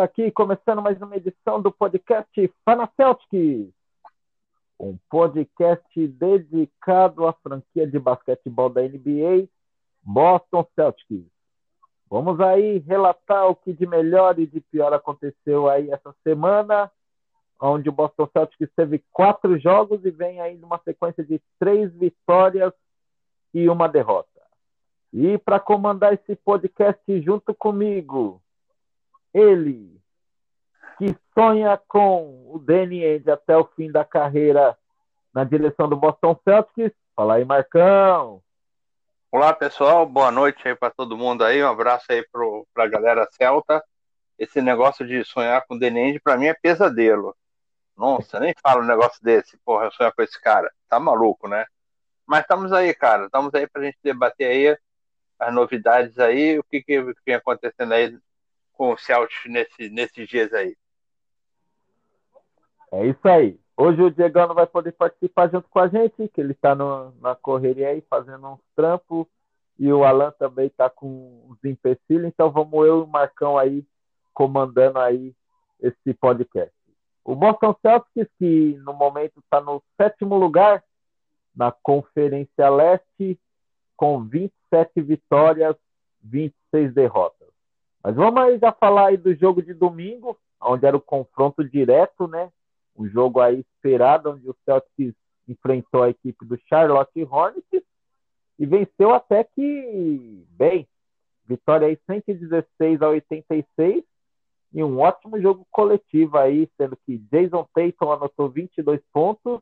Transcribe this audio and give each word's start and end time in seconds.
Aqui 0.00 0.30
começando 0.30 0.80
mais 0.80 1.00
uma 1.02 1.14
edição 1.14 1.60
do 1.60 1.70
podcast 1.70 2.54
Fana 2.64 2.88
Celtics, 2.96 3.70
um 4.78 4.96
podcast 5.10 6.08
dedicado 6.08 7.26
à 7.26 7.34
franquia 7.34 7.86
de 7.86 7.98
basquetebol 7.98 8.70
da 8.70 8.80
NBA, 8.80 9.46
Boston 10.02 10.66
Celtics. 10.74 11.26
Vamos 12.08 12.40
aí 12.40 12.78
relatar 12.78 13.46
o 13.48 13.54
que 13.54 13.74
de 13.74 13.86
melhor 13.86 14.38
e 14.38 14.46
de 14.46 14.62
pior 14.62 14.90
aconteceu 14.94 15.68
aí 15.68 15.90
essa 15.90 16.14
semana, 16.24 16.90
onde 17.60 17.90
o 17.90 17.92
Boston 17.92 18.26
Celtics 18.32 18.70
teve 18.74 19.04
quatro 19.12 19.58
jogos 19.58 20.02
e 20.06 20.10
vem 20.10 20.40
aí 20.40 20.56
numa 20.56 20.78
sequência 20.78 21.22
de 21.22 21.42
três 21.58 21.92
vitórias 21.92 22.72
e 23.52 23.68
uma 23.68 23.86
derrota. 23.86 24.40
E 25.12 25.36
para 25.36 25.60
comandar 25.60 26.14
esse 26.14 26.34
podcast 26.36 27.20
junto 27.20 27.54
comigo, 27.54 28.39
ele 29.32 30.00
que 30.98 31.16
sonha 31.34 31.80
com 31.88 32.52
o 32.52 32.58
Danny 32.58 33.04
Ainge 33.04 33.30
até 33.30 33.56
o 33.56 33.64
fim 33.76 33.90
da 33.90 34.04
carreira 34.04 34.76
na 35.32 35.44
direção 35.44 35.88
do 35.88 35.96
Boston 35.96 36.38
Celtics. 36.44 36.92
Fala 37.16 37.34
aí, 37.34 37.44
Marcão. 37.44 38.42
Olá, 39.32 39.52
pessoal. 39.54 40.04
Boa 40.06 40.30
noite 40.30 40.66
aí 40.66 40.74
para 40.74 40.90
todo 40.90 41.16
mundo 41.16 41.44
aí. 41.44 41.62
Um 41.62 41.68
abraço 41.68 42.06
aí 42.10 42.26
para 42.30 42.84
a 42.84 42.88
galera 42.88 43.28
celta. 43.32 43.82
Esse 44.38 44.60
negócio 44.60 45.06
de 45.06 45.24
sonhar 45.24 45.64
com 45.66 45.74
o 45.74 45.78
Danny 45.78 46.00
Ainge, 46.00 46.20
para 46.20 46.36
mim, 46.36 46.46
é 46.46 46.54
pesadelo. 46.54 47.36
Nossa, 47.96 48.40
nem 48.40 48.54
falo 48.62 48.82
um 48.82 48.86
negócio 48.86 49.22
desse. 49.22 49.56
Porra, 49.58 49.84
eu 49.86 49.92
sonho 49.92 50.12
com 50.14 50.22
esse 50.22 50.40
cara. 50.40 50.70
Tá 50.88 50.98
maluco, 50.98 51.46
né? 51.48 51.66
Mas 52.26 52.42
estamos 52.42 52.72
aí, 52.72 52.92
cara. 52.94 53.26
Estamos 53.26 53.54
aí 53.54 53.66
para 53.66 53.82
a 53.82 53.84
gente 53.84 53.98
debater 54.02 54.46
aí 54.46 54.78
as 55.38 55.54
novidades 55.54 56.18
aí, 56.18 56.58
o 56.58 56.64
que, 56.64 56.82
que 56.82 57.00
vem 57.24 57.34
acontecendo 57.34 57.92
aí 57.92 58.18
com 58.80 58.94
o 58.94 58.96
Celtics 58.96 59.44
nesse, 59.44 59.90
nesses 59.90 60.26
dias 60.26 60.50
aí. 60.54 60.74
É 62.90 63.06
isso 63.08 63.28
aí. 63.28 63.60
Hoje 63.76 64.00
o 64.00 64.10
Diego 64.10 64.38
não 64.38 64.54
vai 64.54 64.66
poder 64.66 64.92
participar 64.92 65.50
junto 65.50 65.68
com 65.68 65.80
a 65.80 65.88
gente, 65.88 66.28
que 66.28 66.40
ele 66.40 66.52
está 66.52 66.74
na 66.74 67.34
correria 67.34 67.88
aí 67.88 68.02
fazendo 68.08 68.48
uns 68.48 68.60
trampos, 68.74 69.26
e 69.78 69.92
o 69.92 70.02
Alan 70.02 70.32
também 70.38 70.66
está 70.66 70.88
com 70.88 71.44
os 71.50 71.62
empecilhos, 71.62 72.28
então 72.28 72.50
vamos 72.50 72.72
eu 72.86 73.00
e 73.00 73.02
o 73.02 73.06
Marcão 73.06 73.58
aí 73.58 73.84
comandando 74.32 74.98
aí 74.98 75.34
esse 75.78 76.14
podcast. 76.14 76.74
O 77.22 77.34
Boston 77.34 77.76
Celtics, 77.82 78.32
que 78.38 78.80
no 78.82 78.94
momento 78.94 79.40
está 79.40 79.60
no 79.60 79.82
sétimo 80.00 80.38
lugar 80.38 80.82
na 81.54 81.70
Conferência 81.70 82.70
Leste, 82.70 83.38
com 83.94 84.24
27 84.24 85.02
vitórias, 85.02 85.76
26 86.22 86.94
derrotas. 86.94 87.39
Mas 88.02 88.14
vamos 88.14 88.40
aí 88.40 88.58
já 88.58 88.72
falar 88.72 89.08
aí 89.08 89.16
do 89.16 89.34
jogo 89.34 89.62
de 89.62 89.74
domingo, 89.74 90.38
onde 90.60 90.86
era 90.86 90.96
o 90.96 91.00
confronto 91.00 91.62
direto, 91.62 92.26
né? 92.26 92.50
Um 92.96 93.08
jogo 93.08 93.40
aí 93.40 93.60
esperado, 93.60 94.30
onde 94.30 94.48
o 94.48 94.56
Celtics 94.64 95.14
enfrentou 95.48 96.02
a 96.02 96.10
equipe 96.10 96.44
do 96.44 96.58
Charlotte 96.68 97.22
Hornets 97.24 97.82
e 98.58 98.66
venceu 98.66 99.12
até 99.12 99.44
que 99.44 100.44
bem. 100.50 100.86
Vitória 101.46 101.88
aí 101.88 101.98
116 102.06 103.02
a 103.02 103.08
86 103.08 104.04
e 104.72 104.84
um 104.84 105.00
ótimo 105.00 105.40
jogo 105.40 105.66
coletivo 105.70 106.38
aí, 106.38 106.68
sendo 106.76 106.96
que 106.96 107.18
Jason 107.30 107.66
Tatum 107.74 108.12
anotou 108.12 108.48
22 108.48 109.00
pontos, 109.12 109.60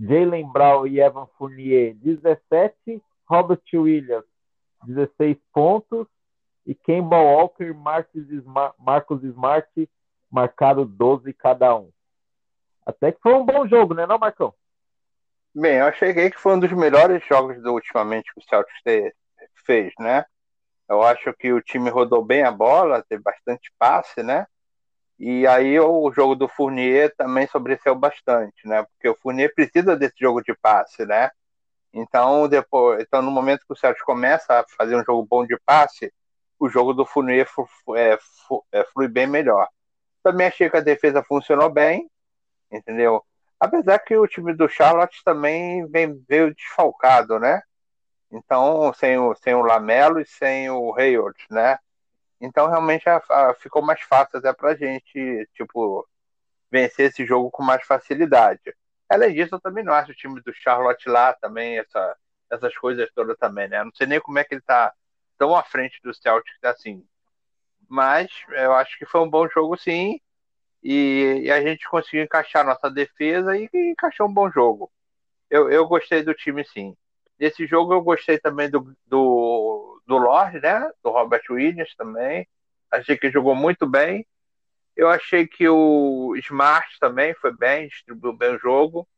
Jalen 0.00 0.50
Brown 0.50 0.86
e 0.86 1.00
Evan 1.00 1.26
Fournier, 1.38 1.94
17. 1.96 3.00
Robert 3.28 3.62
Williams, 3.72 4.24
16 4.84 5.36
pontos. 5.52 6.08
E 6.66 6.74
Kemba 6.74 7.16
Walker 7.16 7.64
e 7.64 7.72
Marcos 7.72 9.22
Smart 9.24 9.90
marcaram 10.30 10.86
12 10.86 11.32
cada 11.32 11.74
um. 11.76 11.90
Até 12.84 13.12
que 13.12 13.20
foi 13.20 13.34
um 13.34 13.44
bom 13.44 13.66
jogo, 13.66 13.94
né, 13.94 14.06
não, 14.06 14.18
Marcão? 14.18 14.54
Bem, 15.54 15.78
eu 15.78 15.86
achei 15.86 16.14
que 16.14 16.38
foi 16.38 16.54
um 16.54 16.60
dos 16.60 16.72
melhores 16.72 17.24
jogos 17.26 17.60
do, 17.60 17.72
ultimamente 17.72 18.32
que 18.32 18.40
o 18.40 18.44
Celtics 18.48 19.14
fez, 19.66 19.92
né? 19.98 20.24
Eu 20.88 21.02
acho 21.02 21.32
que 21.34 21.52
o 21.52 21.60
time 21.60 21.90
rodou 21.90 22.24
bem 22.24 22.42
a 22.42 22.50
bola, 22.50 23.04
teve 23.08 23.22
bastante 23.22 23.72
passe, 23.78 24.22
né? 24.22 24.46
E 25.18 25.46
aí 25.46 25.78
o 25.78 26.10
jogo 26.12 26.34
do 26.34 26.48
Fournier 26.48 27.14
também 27.16 27.46
sobreceu 27.46 27.94
bastante, 27.94 28.66
né? 28.66 28.84
Porque 28.84 29.08
o 29.08 29.14
Fournier 29.14 29.54
precisa 29.54 29.96
desse 29.96 30.14
jogo 30.18 30.40
de 30.40 30.54
passe, 30.54 31.04
né? 31.04 31.30
Então, 31.92 32.48
depois, 32.48 33.02
então 33.02 33.20
no 33.20 33.30
momento 33.30 33.66
que 33.66 33.72
o 33.72 33.76
Celtics 33.76 34.04
começa 34.04 34.60
a 34.60 34.64
fazer 34.76 34.96
um 34.96 35.04
jogo 35.04 35.26
bom 35.28 35.44
de 35.44 35.58
passe, 35.66 36.12
o 36.60 36.68
jogo 36.68 36.92
do 36.92 37.06
Fournier 37.06 37.48
é, 37.96 38.18
é, 38.70 38.84
flui 38.84 39.08
bem 39.08 39.26
melhor. 39.26 39.66
Também 40.22 40.46
achei 40.46 40.68
que 40.68 40.76
a 40.76 40.82
defesa 40.82 41.22
funcionou 41.22 41.70
bem, 41.70 42.08
entendeu? 42.70 43.24
Apesar 43.58 43.98
que 43.98 44.14
o 44.16 44.26
time 44.26 44.52
do 44.52 44.68
Charlotte 44.68 45.24
também 45.24 45.86
vem, 45.86 46.22
veio 46.28 46.54
desfalcado, 46.54 47.38
né? 47.38 47.62
Então, 48.30 48.92
sem 48.92 49.18
o, 49.18 49.34
sem 49.34 49.54
o 49.54 49.62
Lamelo 49.62 50.20
e 50.20 50.26
sem 50.26 50.70
o 50.70 50.94
Hayward, 50.96 51.38
né? 51.50 51.78
Então, 52.40 52.68
realmente, 52.68 53.08
a, 53.08 53.22
a, 53.28 53.54
ficou 53.54 53.82
mais 53.82 54.00
fácil 54.02 54.38
até 54.38 54.52
pra 54.52 54.74
gente, 54.74 55.48
tipo, 55.54 56.06
vencer 56.70 57.10
esse 57.10 57.26
jogo 57.26 57.50
com 57.50 57.62
mais 57.62 57.82
facilidade. 57.84 58.60
Além 59.08 59.34
disso, 59.34 59.54
eu 59.54 59.60
também 59.60 59.82
não 59.82 59.94
acho 59.94 60.12
o 60.12 60.14
time 60.14 60.40
do 60.42 60.52
Charlotte 60.54 61.08
lá 61.08 61.32
também, 61.34 61.78
essa, 61.78 62.16
essas 62.50 62.76
coisas 62.76 63.10
todas 63.14 63.36
também, 63.38 63.68
né? 63.68 63.82
não 63.82 63.92
sei 63.94 64.06
nem 64.06 64.20
como 64.20 64.38
é 64.38 64.44
que 64.44 64.54
ele 64.54 64.62
tá 64.62 64.92
tão 65.40 65.56
à 65.56 65.64
frente 65.64 65.98
do 66.04 66.12
Celtics 66.12 66.62
assim. 66.62 67.02
Mas 67.88 68.30
eu 68.50 68.74
acho 68.74 68.98
que 68.98 69.06
foi 69.06 69.22
um 69.22 69.30
bom 69.30 69.48
jogo, 69.48 69.74
sim. 69.78 70.20
E, 70.82 71.40
e 71.44 71.50
a 71.50 71.62
gente 71.62 71.88
conseguiu 71.88 72.22
encaixar 72.22 72.64
nossa 72.64 72.90
defesa 72.90 73.56
e, 73.56 73.68
e 73.72 73.90
encaixou 73.92 74.28
um 74.28 74.32
bom 74.32 74.50
jogo. 74.50 74.92
Eu, 75.48 75.70
eu 75.70 75.88
gostei 75.88 76.22
do 76.22 76.34
time, 76.34 76.62
sim. 76.64 76.94
Nesse 77.38 77.66
jogo 77.66 77.94
eu 77.94 78.02
gostei 78.02 78.38
também 78.38 78.70
do, 78.70 78.94
do 79.06 79.80
do 80.10 80.18
Lorde, 80.18 80.60
né? 80.60 80.90
Do 81.04 81.10
Robert 81.10 81.42
Williams 81.48 81.94
também. 81.94 82.46
Achei 82.90 83.16
que 83.16 83.30
jogou 83.30 83.54
muito 83.54 83.86
bem. 83.86 84.26
Eu 84.96 85.08
achei 85.08 85.46
que 85.46 85.68
o 85.68 86.34
Smart 86.36 86.88
também 86.98 87.32
foi 87.34 87.56
bem, 87.56 87.88
distribuiu 87.88 88.32
bem 88.32 88.56
o 88.56 88.58
jogo. 88.58 89.08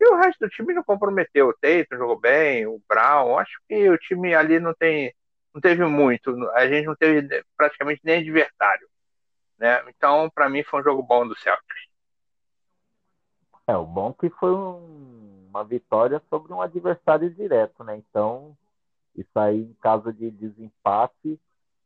E 0.00 0.06
o 0.06 0.16
resto 0.16 0.40
do 0.40 0.48
time 0.48 0.72
não 0.72 0.82
comprometeu. 0.82 1.48
O 1.48 1.52
Tatum 1.52 1.98
jogou 1.98 2.18
bem, 2.18 2.66
o 2.66 2.82
Brown. 2.88 3.38
Acho 3.38 3.60
que 3.68 3.90
o 3.90 3.98
time 3.98 4.34
ali 4.34 4.58
não 4.58 4.74
tem, 4.74 5.14
não 5.54 5.60
teve 5.60 5.84
muito. 5.84 6.30
A 6.50 6.66
gente 6.66 6.86
não 6.86 6.96
teve 6.96 7.44
praticamente 7.56 8.00
nem 8.04 8.20
adversário. 8.20 8.88
Né? 9.58 9.82
Então, 9.88 10.28
para 10.30 10.48
mim, 10.48 10.62
foi 10.62 10.80
um 10.80 10.84
jogo 10.84 11.02
bom 11.02 11.26
do 11.26 11.38
Celtics. 11.38 11.92
É, 13.66 13.76
o 13.76 13.86
bom 13.86 14.12
que 14.12 14.28
foi 14.28 14.50
um, 14.50 15.46
uma 15.48 15.62
vitória 15.62 16.20
sobre 16.28 16.52
um 16.52 16.60
adversário 16.60 17.30
direto, 17.30 17.84
né? 17.84 17.96
Então, 17.96 18.56
isso 19.14 19.38
aí, 19.38 19.60
em 19.60 19.76
caso 19.80 20.12
de 20.12 20.30
desempate, 20.30 21.38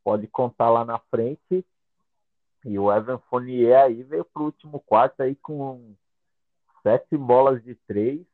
pode 0.03 0.27
contar 0.27 0.69
lá 0.69 0.83
na 0.83 0.97
frente. 1.11 1.65
E 2.65 2.79
o 2.79 2.91
Evan 2.91 3.19
Fournier 3.29 3.77
aí 3.83 4.03
veio 4.03 4.25
para 4.25 4.41
o 4.41 4.45
último 4.45 4.79
quarto 4.79 5.21
aí 5.21 5.35
com 5.35 5.93
sete 6.81 7.15
bolas 7.15 7.63
de 7.63 7.75
três. 7.87 8.25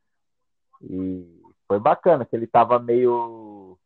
E 0.81 1.41
foi 1.67 1.79
bacana, 1.79 2.25
que 2.25 2.35
ele 2.35 2.45
estava 2.45 2.79
meio, 2.79 3.77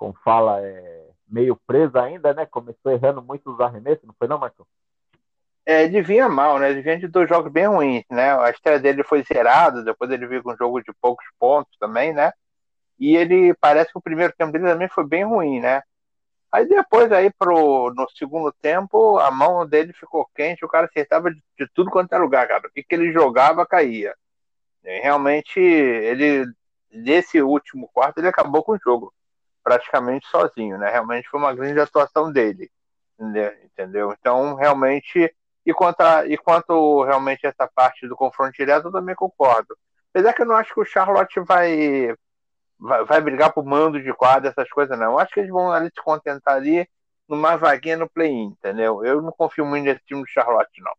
como 0.00 0.14
fala, 0.24 0.62
é, 0.62 1.10
meio 1.28 1.54
preso 1.66 1.98
ainda, 1.98 2.32
né? 2.32 2.46
Começou 2.46 2.90
errando 2.90 3.20
muitos 3.20 3.60
arremessos, 3.60 4.02
não 4.02 4.14
foi 4.18 4.26
não, 4.26 4.38
Marcão? 4.38 4.66
É, 5.66 5.84
ele 5.84 6.00
vinha 6.00 6.26
mal, 6.26 6.58
né? 6.58 6.70
Ele 6.70 6.80
vinha 6.80 6.98
de 6.98 7.06
dois 7.06 7.28
jogos 7.28 7.52
bem 7.52 7.66
ruins, 7.66 8.02
né? 8.10 8.32
A 8.40 8.48
estreia 8.48 8.80
dele 8.80 9.04
foi 9.04 9.22
zerada, 9.22 9.84
depois 9.84 10.10
ele 10.10 10.26
veio 10.26 10.42
com 10.42 10.52
um 10.52 10.56
jogo 10.56 10.80
de 10.80 10.90
poucos 11.02 11.26
pontos 11.38 11.76
também, 11.78 12.14
né? 12.14 12.32
E 12.98 13.14
ele 13.14 13.52
parece 13.60 13.92
que 13.92 13.98
o 13.98 14.02
primeiro 14.02 14.32
tempo 14.32 14.50
dele 14.50 14.64
também 14.64 14.88
foi 14.88 15.06
bem 15.06 15.22
ruim, 15.22 15.60
né? 15.60 15.82
Aí 16.50 16.66
depois, 16.66 17.12
aí 17.12 17.30
pro, 17.38 17.92
no 17.94 18.08
segundo 18.16 18.50
tempo, 18.52 19.18
a 19.18 19.30
mão 19.30 19.66
dele 19.66 19.92
ficou 19.92 20.26
quente, 20.34 20.64
o 20.64 20.68
cara 20.68 20.86
acertava 20.86 21.30
de, 21.30 21.42
de 21.58 21.68
tudo 21.74 21.90
quanto 21.90 22.14
é 22.14 22.18
lugar, 22.18 22.48
cara. 22.48 22.66
O 22.66 22.70
que, 22.72 22.82
que 22.82 22.94
ele 22.94 23.12
jogava, 23.12 23.66
caía. 23.66 24.14
E 24.82 25.00
realmente, 25.00 25.60
ele, 25.60 26.46
nesse 26.90 27.42
último 27.42 27.86
quarto, 27.92 28.18
ele 28.18 28.28
acabou 28.28 28.64
com 28.64 28.72
o 28.72 28.78
jogo, 28.82 29.12
praticamente 29.70 30.26
sozinho, 30.26 30.76
né? 30.76 30.90
Realmente 30.90 31.28
foi 31.28 31.38
uma 31.38 31.54
grande 31.54 31.78
atuação 31.78 32.32
dele, 32.32 32.68
entendeu? 33.64 34.12
Então, 34.18 34.56
realmente, 34.56 35.32
e 35.64 35.72
quanto, 35.72 36.00
a, 36.00 36.26
e 36.26 36.36
quanto 36.36 37.04
realmente 37.04 37.46
essa 37.46 37.68
parte 37.72 38.08
do 38.08 38.16
confronto 38.16 38.52
direto, 38.52 38.88
eu 38.88 38.92
também 38.92 39.14
concordo. 39.14 39.76
Apesar 40.12 40.32
que 40.32 40.42
eu 40.42 40.46
não 40.46 40.56
acho 40.56 40.74
que 40.74 40.80
o 40.80 40.84
Charlotte 40.84 41.38
vai 41.38 42.12
vai, 42.80 43.04
vai 43.04 43.20
brigar 43.20 43.52
por 43.52 43.64
mando 43.64 44.02
de 44.02 44.12
quadra, 44.12 44.50
essas 44.50 44.68
coisas, 44.70 44.98
não. 44.98 45.12
Eu 45.12 45.18
acho 45.20 45.32
que 45.32 45.38
eles 45.38 45.52
vão 45.52 45.70
ali 45.70 45.86
se 45.86 46.02
contentar 46.02 46.56
ali 46.56 46.88
numa 47.28 47.54
vaguinha 47.56 47.96
no 47.96 48.10
play-in, 48.10 48.46
entendeu? 48.46 49.04
Eu 49.04 49.22
não 49.22 49.30
confio 49.30 49.64
muito 49.64 49.84
nesse 49.84 50.04
time 50.04 50.20
do 50.20 50.26
Charlotte, 50.26 50.82
não. 50.82 50.92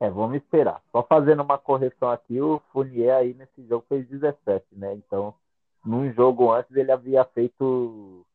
É, 0.00 0.08
vamos 0.08 0.36
esperar. 0.36 0.80
Só 0.90 1.02
fazendo 1.02 1.42
uma 1.42 1.58
correção 1.58 2.08
aqui, 2.10 2.40
o 2.40 2.58
Fournier 2.72 3.14
aí 3.14 3.34
nesse 3.34 3.66
jogo 3.68 3.84
fez 3.86 4.08
17, 4.08 4.64
né? 4.72 4.94
Então, 4.94 5.34
num 5.84 6.12
jogo 6.12 6.52
antes 6.52 6.74
ele 6.76 6.92
havia 6.92 7.24
feito 7.24 8.26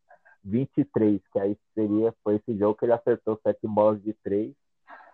23, 0.43 1.21
que 1.31 1.39
aí 1.39 1.57
seria, 1.73 2.13
foi 2.23 2.35
esse 2.35 2.57
jogo 2.57 2.75
que 2.75 2.85
ele 2.85 2.93
acertou 2.93 3.39
sete 3.43 3.67
bolas 3.67 4.01
de 4.01 4.13
três. 4.13 4.53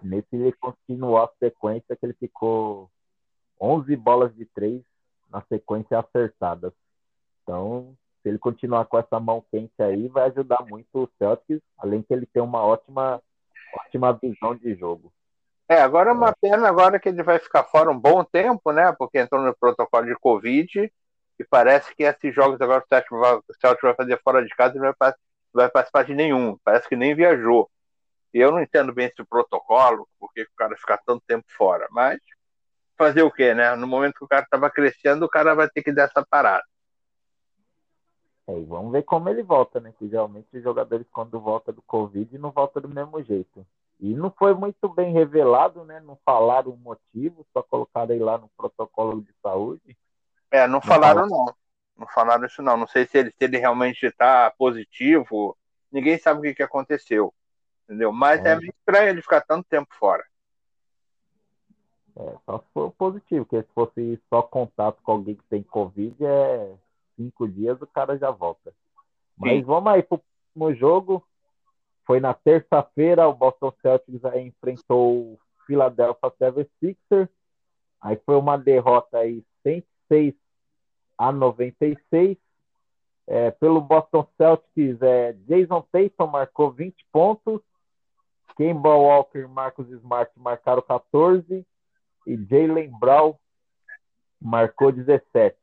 Nesse 0.02 0.28
ele 0.36 0.52
continuou 0.54 1.18
a 1.18 1.30
sequência 1.40 1.96
que 1.96 2.06
ele 2.06 2.14
ficou 2.14 2.90
11 3.60 3.96
bolas 3.96 4.36
de 4.36 4.46
três 4.46 4.82
na 5.30 5.42
sequência 5.44 6.00
acertadas. 6.00 6.74
Então, 7.44 7.96
se 8.22 8.30
ele 8.30 8.38
continuar 8.38 8.86
com 8.86 8.98
essa 8.98 9.20
mão 9.20 9.44
quente 9.52 9.82
aí, 9.82 10.08
vai 10.08 10.30
ajudar 10.30 10.66
muito 10.68 10.88
o 10.94 11.10
Celtics, 11.18 11.62
além 11.78 12.02
que 12.02 12.14
ele 12.14 12.26
tem 12.26 12.42
uma 12.42 12.62
ótima, 12.64 13.22
ótima 13.74 14.14
visão 14.14 14.56
de 14.56 14.76
jogo. 14.76 15.12
É, 15.70 15.82
agora 15.82 16.10
é 16.10 16.14
uma 16.14 16.34
pena 16.34 16.68
agora 16.68 17.00
que 17.00 17.08
ele 17.08 17.24
vai 17.24 17.40
ficar 17.40 17.64
fora 17.64 17.90
um 17.90 17.98
bom 17.98 18.24
tempo, 18.24 18.72
né? 18.74 18.92
Porque 18.92 19.20
entrou 19.20 19.42
no 19.42 19.56
protocolo 19.56 20.06
de 20.06 20.16
Covid 20.16 20.92
e 21.42 21.44
parece 21.44 21.94
que 21.96 22.04
esses 22.04 22.34
jogos 22.34 22.62
agora 22.62 22.84
o 22.84 22.88
Celtic 22.88 23.12
vai, 23.12 23.36
o 23.36 23.44
Celtic 23.60 23.82
vai 23.82 23.96
fazer 23.96 24.22
fora 24.24 24.44
de 24.46 24.50
casa 24.50 24.78
e 24.78 24.80
não 24.80 24.94
vai, 24.98 25.14
vai 25.52 25.70
participar 25.70 26.04
de 26.04 26.14
nenhum. 26.14 26.58
Parece 26.64 26.88
que 26.88 26.96
nem 26.96 27.16
viajou. 27.16 27.70
E 28.34 28.40
eu 28.40 28.52
não 28.52 28.62
entendo 28.62 28.94
bem 28.94 29.08
esse 29.08 29.24
protocolo, 29.26 30.08
porque 30.20 30.44
o 30.44 30.56
cara 30.56 30.78
ficar 30.78 31.00
tanto 31.00 31.24
tempo 31.28 31.46
fora. 31.58 31.88
Mas 31.90 32.20
fazer 32.96 33.24
o 33.24 33.32
quê, 33.32 33.56
né? 33.56 33.76
No 33.76 33.88
momento 33.88 34.14
que 34.14 34.24
o 34.24 34.28
cara 34.28 34.44
estava 34.44 34.70
crescendo, 34.70 35.26
o 35.26 35.30
cara 35.30 35.56
vai 35.56 35.68
ter 35.68 35.82
que 35.82 35.92
dar 35.92 36.04
essa 36.04 36.24
parada. 36.24 36.64
É, 38.48 38.60
e 38.60 38.64
vamos 38.64 38.92
ver 38.92 39.04
como 39.04 39.28
ele 39.28 39.42
volta, 39.42 39.80
né? 39.80 39.94
Que 39.98 40.08
geralmente 40.08 40.48
os 40.54 40.64
jogadores, 40.64 41.08
quando 41.12 41.40
voltam 41.40 41.74
do 41.74 41.82
Covid, 41.82 42.38
não 42.38 42.52
voltam 42.52 42.84
do 42.84 42.90
mesmo 42.90 43.22
jeito. 43.24 43.66
E 44.00 44.14
não 44.14 44.32
foi 44.32 44.54
muito 44.54 44.88
bem 44.90 45.12
revelado, 45.12 45.84
né? 45.84 46.00
Não 46.02 46.18
falaram 46.24 46.72
o 46.72 46.78
motivo, 46.78 47.46
só 47.52 47.64
colocaram 47.64 48.14
aí 48.14 48.20
lá 48.20 48.38
no 48.38 48.50
protocolo 48.56 49.22
de 49.22 49.34
saúde. 49.42 49.98
É, 50.52 50.68
não, 50.68 50.74
não 50.74 50.82
falaram 50.82 51.28
não. 51.28 51.46
Não 51.98 52.08
falaram 52.08 52.46
isso 52.46 52.62
não. 52.62 52.78
Não 52.78 52.88
sei 52.88 53.06
se 53.06 53.18
ele, 53.18 53.30
se 53.32 53.44
ele 53.44 53.58
realmente 53.58 54.06
está 54.06 54.52
positivo. 54.52 55.58
Ninguém 55.92 56.18
sabe 56.18 56.40
o 56.40 56.44
que, 56.44 56.56
que 56.56 56.64
aconteceu. 56.64 57.34
Entendeu? 57.86 58.12
Mas 58.12 58.44
é. 58.44 58.52
é 58.52 58.56
meio 58.56 58.74
estranho 58.78 59.10
ele 59.10 59.22
ficar 59.22 59.42
tanto 59.42 59.68
tempo 59.68 59.94
fora. 59.96 60.24
É, 62.16 62.36
só 62.46 62.60
se 62.60 62.66
for 62.74 62.92
positivo, 62.92 63.46
porque 63.46 63.66
se 63.66 63.74
fosse 63.74 64.22
só 64.30 64.42
contato 64.42 65.02
com 65.02 65.14
alguém 65.14 65.36
que 65.36 65.44
tem 65.50 65.64
Covid, 65.64 66.16
é 66.26 66.74
cinco 67.16 67.48
dias 67.48 67.82
o 67.82 67.88
cara 67.88 68.18
já 68.18 68.32
volta. 68.32 68.74
Mas 69.38 69.60
Sim. 69.60 69.64
vamos 69.64 69.92
aí 69.92 70.04
pro 70.04 70.22
próximo 70.54 70.74
jogo. 70.76 71.24
Foi 72.06 72.20
na 72.20 72.34
terça-feira, 72.34 73.28
o 73.28 73.34
Boston 73.34 73.74
Celtics 73.82 74.26
aí 74.26 74.48
enfrentou 74.48 75.34
o 75.34 75.40
Philadelphia 75.66 76.32
76ers. 76.40 77.30
Aí 78.02 78.20
foi 78.26 78.36
uma 78.36 78.58
derrota 78.58 79.20
aí 79.20 79.44
106 80.12 80.36
a 81.18 81.32
96. 81.32 82.38
É, 83.28 83.52
pelo 83.52 83.80
Boston 83.80 84.28
Celtics, 84.38 85.02
é, 85.02 85.34
Jason 85.48 85.82
Tatum 85.92 86.28
marcou 86.28 86.72
20 86.72 86.96
pontos. 87.12 87.62
Kemba 88.58 88.90
Walker 88.90 89.40
e 89.40 89.48
Marcos 89.48 89.90
Smart 89.90 90.32
marcaram 90.36 90.82
14. 90.82 91.66
E 92.28 92.38
Jalen 92.46 92.92
Brown 93.00 93.36
marcou 94.40 94.92
17. 94.92 95.56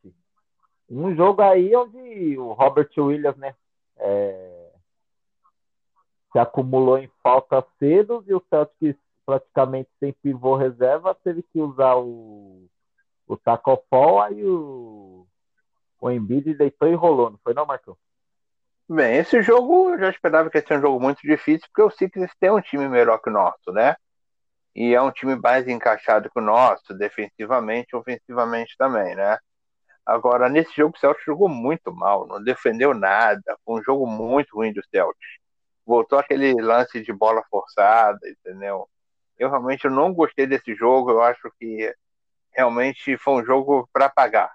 Um 0.90 1.14
jogo 1.14 1.42
aí 1.42 1.76
onde 1.76 2.38
o 2.38 2.52
Robert 2.52 2.90
Williams, 2.96 3.36
né? 3.36 3.54
É, 3.98 4.72
se 6.32 6.38
acumulou 6.38 6.98
em 6.98 7.10
faltas 7.22 7.64
cedo 7.78 8.24
e 8.26 8.34
o 8.34 8.42
Celtic 8.48 8.98
praticamente 9.26 9.90
sem 9.98 10.12
pivô 10.12 10.56
reserva 10.56 11.14
teve 11.14 11.42
que 11.42 11.60
usar 11.60 11.96
o, 11.96 12.68
o 13.28 13.36
taco 13.36 13.84
fall 13.90 14.22
aí 14.22 14.44
o, 14.44 15.26
o 16.00 16.10
Embiid 16.10 16.54
deitou 16.54 16.88
e 16.88 16.94
rolou, 16.94 17.30
não 17.30 17.38
foi 17.38 17.54
não, 17.54 17.66
Marcão? 17.66 17.96
Bem, 18.88 19.19
esse 19.19 19.42
jogo 19.42 19.90
eu 19.90 19.98
já 19.98 20.10
esperava 20.10 20.50
que 20.50 20.58
ia 20.58 20.66
ser 20.66 20.78
um 20.78 20.80
jogo 20.80 20.98
muito 21.00 21.20
difícil, 21.22 21.69
porque 21.69 21.82
o 21.82 21.90
Sixers 21.90 22.32
tem 22.40 22.50
um 22.50 22.60
time 22.60 22.88
melhor 22.88 23.19
que 23.19 23.28
o 23.28 23.32
nosso, 23.32 23.70
né? 23.70 23.94
E 24.75 24.94
é 24.94 25.02
um 25.02 25.10
time 25.10 25.36
mais 25.36 25.69
encaixado 25.69 26.30
que 26.30 26.38
o 26.38 26.42
nosso, 26.42 26.94
defensivamente 26.94 27.94
ofensivamente 27.94 28.75
também, 28.78 29.14
né? 29.14 29.38
Agora, 30.06 30.48
nesse 30.48 30.74
jogo 30.74 30.96
o 30.96 30.98
Celtics 30.98 31.26
jogou 31.26 31.48
muito 31.48 31.92
mal, 31.92 32.26
não 32.26 32.42
defendeu 32.42 32.94
nada, 32.94 33.42
foi 33.64 33.81
um 33.81 33.82
jogo 33.84 34.06
muito 34.06 34.56
ruim 34.56 34.72
do 34.72 34.82
Celtics 34.90 35.38
voltou 35.88 36.19
aquele 36.19 36.52
lance 36.60 37.02
de 37.02 37.12
bola 37.14 37.42
forçada, 37.50 38.19
entendeu? 38.28 38.86
Eu 39.38 39.48
realmente 39.48 39.88
não 39.88 40.12
gostei 40.12 40.46
desse 40.46 40.74
jogo, 40.74 41.10
eu 41.10 41.22
acho 41.22 41.50
que 41.58 41.92
realmente 42.58 43.16
foi 43.16 43.40
um 43.40 43.44
jogo 43.44 43.88
para 43.93 44.08
pagar. 44.08 44.52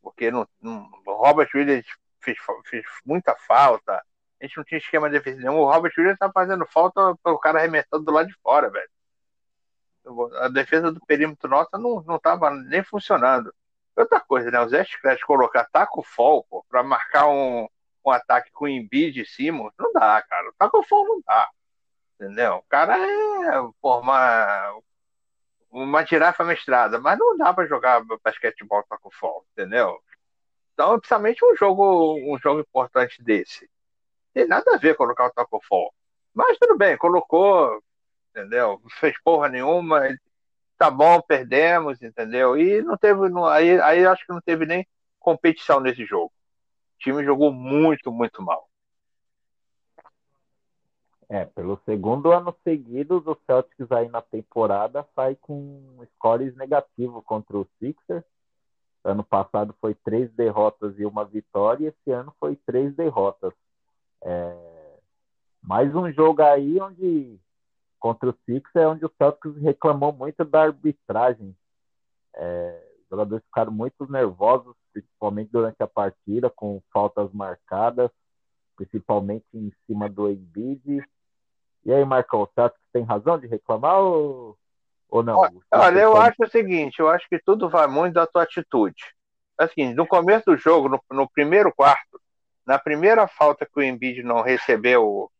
Porque 0.00 0.30
não, 0.30 0.48
não, 0.60 0.90
o 1.06 1.12
Robert 1.12 1.50
Williams 1.54 1.84
fez, 2.22 2.38
fez, 2.64 2.82
muita 3.04 3.36
falta, 3.36 3.92
a 4.40 4.44
gente 4.44 4.56
não 4.56 4.64
tinha 4.64 4.78
esquema 4.78 5.10
defensivo 5.10 5.42
nenhum. 5.42 5.60
O 5.60 5.70
Robert 5.70 5.92
Williams 5.98 6.18
tá 6.18 6.30
fazendo 6.32 6.64
falta 6.64 7.14
pelo 7.22 7.38
cara 7.38 7.58
arremessando 7.58 8.02
do 8.04 8.10
lado 8.10 8.28
de 8.28 8.34
fora, 8.42 8.70
velho. 8.70 8.88
A 10.40 10.48
defesa 10.48 10.90
do 10.90 11.04
perímetro 11.04 11.50
nossa 11.50 11.76
não, 11.76 12.02
não 12.02 12.18
nem 12.66 12.82
funcionando. 12.82 13.54
Outra 13.94 14.18
coisa, 14.18 14.50
né? 14.50 14.58
O 14.60 14.68
Zé 14.68 14.82
Scratch 14.82 15.20
colocar 15.24 15.68
taco 15.70 16.02
fall 16.02 16.46
para 16.70 16.82
marcar 16.82 17.26
um, 17.28 17.68
um 18.02 18.10
ataque 18.10 18.50
com 18.52 18.66
Embiid 18.66 19.20
e 19.20 19.26
Simons, 19.26 19.74
não 19.78 19.92
dá, 19.92 20.22
cara. 20.22 20.48
O 20.48 20.54
Taco 20.54 20.82
Fall 20.82 21.04
não 21.06 21.20
dá. 21.20 21.50
Entendeu? 22.14 22.56
O 22.56 22.62
cara 22.62 22.96
é 22.96 23.62
pô, 23.78 24.00
uma, 24.00 24.80
uma 25.70 26.04
girafa 26.04 26.44
mestrada, 26.44 26.98
mas 26.98 27.18
não 27.18 27.36
dá 27.36 27.52
para 27.52 27.66
jogar 27.66 28.02
basquetebol 28.24 28.84
Taco 28.88 29.10
Fall, 29.12 29.44
entendeu? 29.52 29.98
Então, 30.74 30.98
principalmente 30.98 31.44
um 31.44 31.54
jogo, 31.56 32.14
um 32.16 32.38
jogo 32.38 32.60
importante 32.60 33.22
desse. 33.22 33.68
Tem 34.34 34.46
nada 34.46 34.74
a 34.74 34.78
ver 34.78 34.96
colocar 34.96 35.26
o 35.26 35.32
Taco 35.32 35.60
Fall. 35.68 35.92
Mas 36.34 36.58
tudo 36.58 36.76
bem, 36.76 36.96
colocou, 36.96 37.82
entendeu? 38.30 38.80
Não 38.82 38.90
fez 38.90 39.14
porra 39.22 39.48
nenhuma, 39.48 40.08
tá 40.78 40.90
bom, 40.90 41.20
perdemos, 41.20 42.02
entendeu? 42.02 42.56
E 42.56 42.82
não 42.82 42.96
teve, 42.96 43.28
não, 43.28 43.46
aí, 43.46 43.80
aí 43.80 44.06
acho 44.06 44.24
que 44.26 44.32
não 44.32 44.40
teve 44.40 44.66
nem 44.66 44.86
competição 45.18 45.80
nesse 45.80 46.04
jogo 46.04 46.32
time 47.00 47.24
jogou 47.24 47.52
muito, 47.52 48.12
muito 48.12 48.42
mal. 48.42 48.69
É, 51.30 51.44
pelo 51.44 51.80
segundo 51.84 52.32
ano 52.32 52.52
seguido, 52.64 53.22
o 53.24 53.36
Celtics 53.46 53.92
aí 53.92 54.08
na 54.08 54.20
temporada 54.20 55.06
sai 55.14 55.36
com 55.36 55.80
scores 56.16 56.56
negativo 56.56 57.22
contra 57.22 57.56
o 57.56 57.68
Sixers. 57.78 58.24
Ano 59.04 59.22
passado 59.22 59.72
foi 59.80 59.94
três 59.94 60.28
derrotas 60.32 60.98
e 60.98 61.06
uma 61.06 61.24
vitória, 61.24 61.84
e 61.84 61.86
esse 61.86 62.10
ano 62.10 62.34
foi 62.40 62.56
três 62.66 62.92
derrotas. 62.96 63.52
É... 64.24 64.98
Mais 65.62 65.94
um 65.94 66.10
jogo 66.12 66.42
aí 66.42 66.80
onde 66.80 67.38
contra 68.00 68.30
o 68.30 68.34
Sixers 68.44 68.74
é 68.74 68.88
onde 68.88 69.06
o 69.06 69.12
Celtics 69.16 69.54
reclamou 69.62 70.12
muito 70.12 70.44
da 70.44 70.62
arbitragem. 70.62 71.56
É... 72.34 72.88
Os 73.04 73.08
jogadores 73.08 73.44
ficaram 73.44 73.70
muito 73.70 74.10
nervosos 74.10 74.74
principalmente 74.92 75.52
durante 75.52 75.80
a 75.80 75.86
partida, 75.86 76.50
com 76.50 76.82
faltas 76.92 77.32
marcadas, 77.32 78.10
principalmente 78.74 79.46
em 79.54 79.72
cima 79.86 80.08
do 80.08 80.28
Embiid. 80.28 81.04
E 81.84 81.92
aí, 81.92 82.04
Marcão, 82.04 82.40
você 82.40 82.60
acha 82.60 82.74
que 82.74 82.92
tem 82.92 83.04
razão 83.04 83.38
de 83.38 83.46
reclamar 83.46 83.98
ou, 84.00 84.56
ou 85.08 85.22
não? 85.22 85.38
Olha, 85.72 86.00
eu 86.00 86.16
acho 86.16 86.42
o 86.42 86.50
seguinte, 86.50 87.00
eu 87.00 87.08
acho 87.08 87.28
que 87.28 87.38
tudo 87.38 87.68
vai 87.68 87.86
muito 87.86 88.14
da 88.14 88.26
tua 88.26 88.42
atitude. 88.42 89.14
Assim, 89.56 89.94
no 89.94 90.06
começo 90.06 90.46
do 90.46 90.56
jogo, 90.56 90.88
no, 90.88 91.02
no 91.10 91.28
primeiro 91.28 91.72
quarto, 91.74 92.20
na 92.66 92.78
primeira 92.78 93.26
falta 93.26 93.66
que 93.66 93.78
o 93.78 93.82
Embiid 93.82 94.22
não 94.22 94.42
recebeu, 94.42 95.30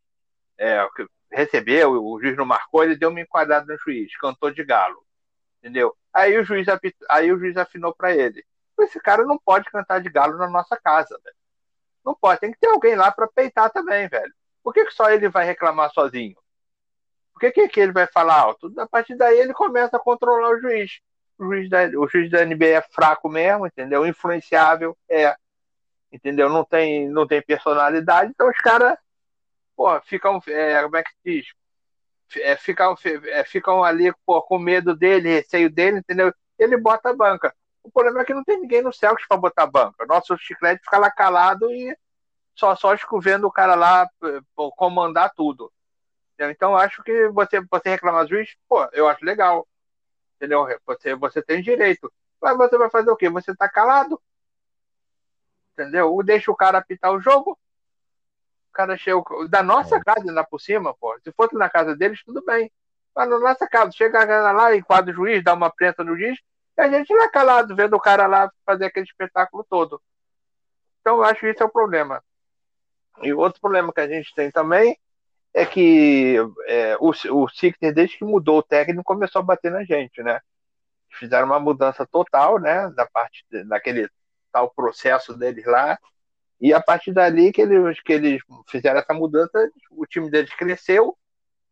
é, 0.58 0.86
recebeu, 1.30 2.04
o 2.04 2.20
juiz 2.20 2.36
não 2.36 2.44
marcou, 2.44 2.82
ele 2.82 2.96
deu 2.96 3.10
uma 3.10 3.20
enquadrada 3.20 3.72
no 3.72 3.78
juiz, 3.78 4.14
cantou 4.16 4.50
de 4.50 4.64
galo, 4.64 5.02
entendeu? 5.58 5.94
Aí 6.12 6.36
o 6.38 6.44
juiz, 6.44 6.66
aí 7.08 7.32
o 7.32 7.38
juiz 7.38 7.56
afinou 7.56 7.94
para 7.94 8.14
ele 8.14 8.44
esse 8.82 9.00
cara 9.00 9.24
não 9.24 9.38
pode 9.38 9.70
cantar 9.70 10.00
de 10.00 10.08
galo 10.08 10.36
na 10.38 10.48
nossa 10.48 10.76
casa, 10.76 11.18
velho. 11.22 11.36
Não 12.04 12.14
pode, 12.14 12.40
tem 12.40 12.52
que 12.52 12.58
ter 12.58 12.68
alguém 12.68 12.94
lá 12.94 13.10
para 13.10 13.28
peitar 13.28 13.70
também, 13.70 14.08
velho. 14.08 14.32
Por 14.62 14.72
que, 14.72 14.84
que 14.84 14.94
só 14.94 15.10
ele 15.10 15.28
vai 15.28 15.44
reclamar 15.44 15.90
sozinho? 15.92 16.36
Por 17.32 17.40
que, 17.40 17.52
que, 17.52 17.68
que 17.68 17.80
ele 17.80 17.92
vai 17.92 18.06
falar 18.06 18.38
alto? 18.38 18.72
A 18.78 18.86
partir 18.86 19.16
daí 19.16 19.38
ele 19.38 19.54
começa 19.54 19.96
a 19.96 20.00
controlar 20.00 20.50
o 20.50 20.60
juiz. 20.60 21.00
O 21.38 21.44
juiz 21.44 21.70
da, 21.70 21.84
o 21.98 22.06
juiz 22.06 22.30
da 22.30 22.44
NBA 22.44 22.66
é 22.66 22.82
fraco 22.82 23.28
mesmo, 23.28 23.66
entendeu? 23.66 24.06
Influenciável, 24.06 24.96
é. 25.08 25.34
Entendeu? 26.12 26.50
Não 26.50 26.64
tem, 26.64 27.08
não 27.08 27.26
tem 27.26 27.40
personalidade, 27.40 28.30
então 28.30 28.48
os 28.50 28.58
caras, 28.58 28.98
pô, 29.76 29.98
ficam, 30.02 30.40
é, 30.48 30.82
como 30.82 30.96
é 30.96 31.02
que 31.02 31.12
diz? 31.24 31.46
É, 32.36 32.56
ficam, 32.56 32.94
é, 33.04 33.44
ficam 33.44 33.82
ali 33.82 34.12
pô, 34.26 34.42
com 34.42 34.58
medo 34.58 34.94
dele, 34.94 35.36
receio 35.36 35.70
dele, 35.70 35.98
entendeu? 35.98 36.32
Ele 36.58 36.76
bota 36.76 37.10
a 37.10 37.16
banca. 37.16 37.54
O 37.82 37.90
problema 37.90 38.20
é 38.20 38.24
que 38.24 38.34
não 38.34 38.44
tem 38.44 38.60
ninguém 38.60 38.82
no 38.82 38.92
Celtics 38.92 39.26
para 39.26 39.36
botar 39.36 39.66
banca. 39.66 40.04
Nosso 40.06 40.36
chiclete 40.36 40.82
fica 40.84 40.98
lá 40.98 41.10
calado 41.10 41.70
e 41.72 41.96
só 42.60 42.76
só 42.76 42.94
escovendo 42.94 43.46
o 43.46 43.52
cara 43.52 43.74
lá 43.74 44.08
comandar 44.76 45.32
tudo. 45.34 45.72
Então 46.38 46.76
acho 46.76 47.02
que 47.02 47.28
você 47.28 47.60
você 47.60 47.90
reclamar 47.90 48.24
do 48.24 48.30
juiz, 48.30 48.54
pô, 48.68 48.84
eu 48.92 49.08
acho 49.08 49.24
legal. 49.24 49.66
Entendeu? 50.36 50.66
Você 50.86 51.14
você 51.14 51.42
tem 51.42 51.62
direito. 51.62 52.12
Mas 52.40 52.56
você 52.56 52.78
vai 52.78 52.90
fazer 52.90 53.10
o 53.10 53.16
quê? 53.16 53.28
Você 53.30 53.54
tá 53.54 53.68
calado. 53.68 54.20
entendeu? 55.72 56.22
Deixa 56.22 56.50
o 56.50 56.56
cara 56.56 56.78
apitar 56.78 57.12
o 57.12 57.20
jogo. 57.20 57.58
O 58.70 58.72
cara 58.72 58.96
chega 58.96 59.22
da 59.48 59.62
nossa 59.62 59.96
é. 59.96 60.04
casa 60.04 60.28
ainda 60.28 60.44
por 60.44 60.60
cima, 60.60 60.94
pô. 60.94 61.18
Se 61.24 61.32
fosse 61.32 61.56
na 61.56 61.68
casa 61.68 61.96
deles, 61.96 62.22
tudo 62.24 62.42
bem. 62.44 62.70
Mas 63.14 63.28
na 63.28 63.38
nossa 63.38 63.66
casa, 63.66 63.90
chega 63.92 64.24
lá, 64.52 64.76
enquadra 64.76 65.10
o 65.12 65.14
juiz, 65.14 65.42
dá 65.42 65.52
uma 65.54 65.70
prensa 65.70 66.04
no 66.04 66.16
juiz, 66.16 66.38
e 66.78 66.80
a 66.80 66.88
gente 66.88 67.12
lá 67.12 67.28
calado, 67.28 67.74
vendo 67.74 67.96
o 67.96 68.00
cara 68.00 68.26
lá 68.26 68.50
fazer 68.64 68.86
aquele 68.86 69.06
espetáculo 69.06 69.66
todo. 69.68 70.00
Então 71.00 71.16
eu 71.16 71.24
acho 71.24 71.40
que 71.40 71.50
isso 71.50 71.62
é 71.62 71.66
o 71.66 71.70
problema. 71.70 72.22
E 73.22 73.32
outro 73.32 73.60
problema 73.60 73.92
que 73.92 74.00
a 74.00 74.08
gente 74.08 74.34
tem 74.34 74.50
também 74.50 74.96
é 75.52 75.66
que 75.66 76.36
é, 76.66 76.96
o, 76.98 77.10
o 77.10 77.46
desde 77.92 78.18
que 78.18 78.24
mudou 78.24 78.58
o 78.58 78.62
técnico, 78.62 79.02
começou 79.02 79.40
a 79.40 79.44
bater 79.44 79.70
na 79.70 79.84
gente, 79.84 80.22
né? 80.22 80.40
Fizeram 81.10 81.46
uma 81.46 81.58
mudança 81.58 82.06
total, 82.06 82.58
né? 82.60 82.88
Da 82.90 83.06
parte 83.06 83.44
daquele 83.66 84.08
tal 84.52 84.70
processo 84.70 85.36
deles 85.36 85.64
lá. 85.66 85.98
E 86.60 86.72
a 86.72 86.80
partir 86.80 87.12
dali 87.12 87.52
que 87.52 87.62
eles, 87.62 88.00
que 88.00 88.12
eles 88.12 88.42
fizeram 88.68 89.00
essa 89.00 89.14
mudança, 89.14 89.70
o 89.90 90.06
time 90.06 90.30
deles 90.30 90.54
cresceu 90.54 91.16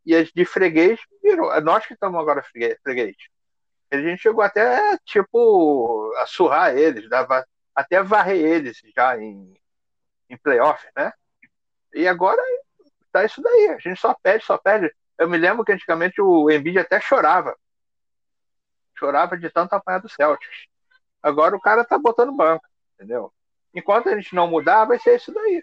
e 0.04 0.14
as 0.14 0.28
de 0.32 0.44
freguês 0.44 0.98
virou. 1.22 1.52
É 1.52 1.60
nós 1.60 1.86
que 1.86 1.94
estamos 1.94 2.18
agora 2.20 2.42
freguês. 2.42 3.16
A 3.90 3.96
gente 3.96 4.20
chegou 4.20 4.42
até, 4.42 4.98
tipo, 5.04 6.12
a 6.18 6.26
surrar 6.26 6.76
eles, 6.76 7.08
dava, 7.08 7.46
até 7.74 8.02
varrer 8.02 8.36
eles 8.38 8.80
já 8.94 9.18
em, 9.18 9.54
em 10.28 10.36
playoff, 10.36 10.86
né? 10.96 11.12
E 11.98 12.06
agora 12.06 12.40
tá 13.10 13.24
isso 13.24 13.42
daí. 13.42 13.70
A 13.70 13.78
gente 13.78 14.00
só 14.00 14.14
pede, 14.14 14.44
só 14.44 14.56
pede. 14.56 14.94
Eu 15.18 15.28
me 15.28 15.36
lembro 15.36 15.64
que 15.64 15.72
antigamente 15.72 16.22
o 16.22 16.48
Embiid 16.48 16.78
até 16.78 17.00
chorava. 17.00 17.58
Chorava 18.96 19.36
de 19.36 19.50
tanto 19.50 19.72
apanhar 19.72 19.98
do 19.98 20.08
Celtics. 20.08 20.68
Agora 21.20 21.56
o 21.56 21.60
cara 21.60 21.84
tá 21.84 21.98
botando 21.98 22.36
banco, 22.36 22.64
entendeu? 22.94 23.32
Enquanto 23.74 24.08
a 24.08 24.14
gente 24.14 24.32
não 24.32 24.46
mudar, 24.46 24.84
vai 24.84 24.96
ser 25.00 25.16
isso 25.16 25.34
daí. 25.34 25.60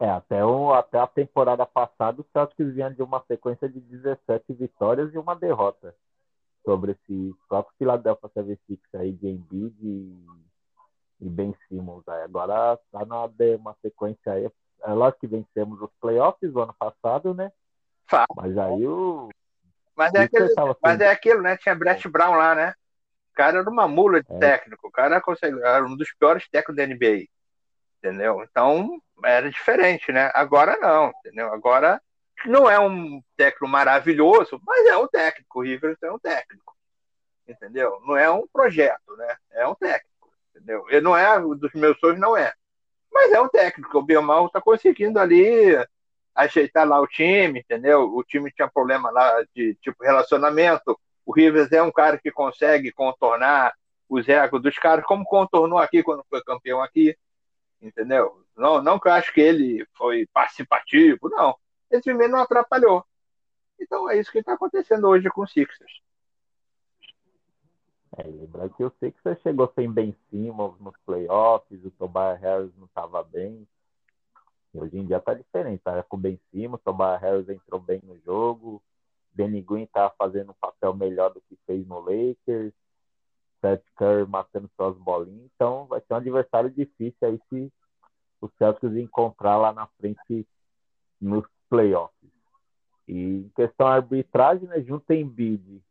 É, 0.00 0.10
até, 0.10 0.44
o, 0.44 0.74
até 0.74 0.98
a 0.98 1.06
temporada 1.06 1.64
passada, 1.64 2.20
o 2.20 2.26
Celtics 2.32 2.74
vinha 2.74 2.90
de 2.90 3.04
uma 3.04 3.22
sequência 3.28 3.68
de 3.68 3.78
17 3.80 4.52
vitórias 4.52 5.14
e 5.14 5.18
uma 5.18 5.36
derrota 5.36 5.94
sobre 6.64 6.90
esse 6.90 7.32
próprio 7.48 7.76
Philadelphia 7.78 8.30
76 8.34 8.80
aí 8.94 9.12
de 9.12 9.28
Embiid 9.28 9.76
e, 9.80 10.26
e 11.24 11.30
Ben 11.30 11.54
Simmons. 11.68 12.06
Aí 12.08 12.22
agora 12.22 12.78
tá 12.92 13.04
na 13.04 13.24
uma 13.56 13.76
sequência 13.82 14.32
aí. 14.32 14.48
É 14.82 14.92
lógico 14.92 15.20
que 15.20 15.26
vencemos 15.26 15.80
os 15.80 15.90
playoffs 16.00 16.52
do 16.52 16.60
ano 16.60 16.74
passado, 16.78 17.34
né? 17.34 17.50
Fá. 18.06 18.26
Mas 18.36 18.56
aí 18.56 18.86
o. 18.86 19.28
Mas 19.96 20.12
é, 20.14 20.22
aquele, 20.22 20.52
mas 20.82 21.00
é 21.00 21.08
aquilo, 21.08 21.40
né? 21.40 21.56
Tinha 21.56 21.74
Brett 21.74 22.08
Brown 22.08 22.34
lá, 22.34 22.54
né? 22.54 22.74
O 23.30 23.34
cara 23.34 23.58
era 23.58 23.70
uma 23.70 23.88
mula 23.88 24.22
de 24.22 24.32
é. 24.32 24.38
técnico. 24.38 24.88
O 24.88 24.90
cara 24.90 25.22
era 25.64 25.86
um 25.86 25.96
dos 25.96 26.12
piores 26.14 26.48
técnicos 26.48 26.76
da 26.76 26.86
NBA. 26.86 27.26
Entendeu? 27.98 28.42
Então, 28.42 29.00
era 29.24 29.50
diferente, 29.50 30.12
né? 30.12 30.30
Agora 30.34 30.76
não, 30.78 31.10
entendeu? 31.20 31.52
Agora 31.52 32.00
não 32.46 32.70
é 32.70 32.78
um 32.78 33.22
técnico 33.36 33.68
maravilhoso, 33.68 34.60
mas 34.66 34.86
é 34.86 34.96
um 34.96 35.08
técnico. 35.08 35.58
O 35.58 35.62
Rivers 35.62 36.02
é 36.02 36.10
um 36.10 36.18
técnico, 36.18 36.76
entendeu? 37.46 38.00
Não 38.06 38.16
é 38.16 38.30
um 38.30 38.46
projeto, 38.46 39.16
né? 39.16 39.36
É 39.52 39.66
um 39.66 39.74
técnico, 39.74 40.13
entendeu? 40.54 40.84
Ele 40.88 41.00
não 41.00 41.16
é 41.16 41.38
dos 41.40 41.72
meus 41.74 41.98
sonhos, 41.98 42.20
não 42.20 42.36
é. 42.36 42.52
Mas 43.12 43.32
é 43.32 43.40
um 43.40 43.48
técnico. 43.48 43.98
O 43.98 44.02
Bielmal 44.02 44.46
está 44.46 44.60
conseguindo 44.60 45.18
ali 45.18 45.76
ajeitar 46.34 46.86
lá 46.86 47.00
o 47.00 47.06
time, 47.06 47.60
entendeu? 47.60 48.14
O 48.14 48.24
time 48.24 48.50
tinha 48.50 48.68
problema 48.68 49.10
lá 49.10 49.44
de 49.54 49.74
tipo 49.76 50.02
relacionamento. 50.02 50.98
O 51.24 51.32
Rivers 51.32 51.72
é 51.72 51.82
um 51.82 51.92
cara 51.92 52.18
que 52.18 52.30
consegue 52.30 52.92
contornar 52.92 53.74
os 54.08 54.28
egos 54.28 54.60
dos 54.60 54.78
caras, 54.78 55.04
como 55.04 55.24
contornou 55.24 55.78
aqui 55.78 56.02
quando 56.02 56.24
foi 56.28 56.42
campeão 56.42 56.82
aqui, 56.82 57.16
entendeu? 57.80 58.44
Não, 58.56 58.82
não 58.82 58.98
que 58.98 59.08
eu 59.08 59.12
acho 59.12 59.32
que 59.32 59.40
ele 59.40 59.86
foi 59.96 60.26
participativo, 60.32 61.28
não. 61.30 61.56
Esse 61.90 62.02
time 62.02 62.28
não 62.28 62.40
atrapalhou. 62.40 63.04
Então 63.80 64.08
é 64.10 64.18
isso 64.18 64.30
que 64.30 64.38
está 64.38 64.54
acontecendo 64.54 65.08
hoje 65.08 65.28
com 65.30 65.42
o 65.42 65.46
Sixers. 65.46 66.03
É, 68.16 68.22
lembrar 68.22 68.68
que 68.70 68.84
o 68.84 68.92
Sixers 69.00 69.40
chegou 69.40 69.72
sem 69.74 69.90
Ben 69.90 70.14
Simmons 70.30 70.78
nos 70.78 70.96
playoffs, 71.04 71.84
o 71.84 71.90
Tobias 71.92 72.40
Harris 72.40 72.70
não 72.76 72.86
estava 72.86 73.22
bem. 73.24 73.66
Hoje 74.72 74.98
em 74.98 75.06
dia 75.06 75.20
tá 75.20 75.34
diferente, 75.34 75.82
tá 75.82 76.02
com 76.04 76.16
o 76.16 76.20
Ben 76.20 76.38
Simmons, 76.50 76.80
o 76.80 76.84
Tobias 76.84 77.20
Harris 77.20 77.48
entrou 77.48 77.80
bem 77.80 78.00
no 78.04 78.16
jogo, 78.20 78.82
Danny 79.32 79.62
Green 79.62 79.86
tá 79.86 80.10
fazendo 80.16 80.52
um 80.52 80.60
papel 80.60 80.94
melhor 80.94 81.32
do 81.32 81.40
que 81.40 81.58
fez 81.66 81.86
no 81.86 81.98
Lakers, 82.00 82.72
Seth 83.60 83.84
Curry 83.96 84.28
matando 84.28 84.70
suas 84.76 84.96
bolinhas, 84.98 85.50
então 85.54 85.86
vai 85.86 86.00
ser 86.00 86.14
um 86.14 86.16
adversário 86.16 86.70
difícil 86.70 87.16
aí 87.22 87.40
se 87.48 87.72
o 88.40 88.48
Celtics 88.58 88.94
encontrar 88.96 89.56
lá 89.56 89.72
na 89.72 89.86
frente 89.98 90.46
nos 91.20 91.44
playoffs. 91.68 92.30
E 93.08 93.38
em 93.38 93.48
questão 93.56 93.86
de 93.86 93.92
arbitragem, 93.94 94.68
né, 94.68 94.80
junto 94.82 95.10
em 95.12 95.26
bid 95.26 95.82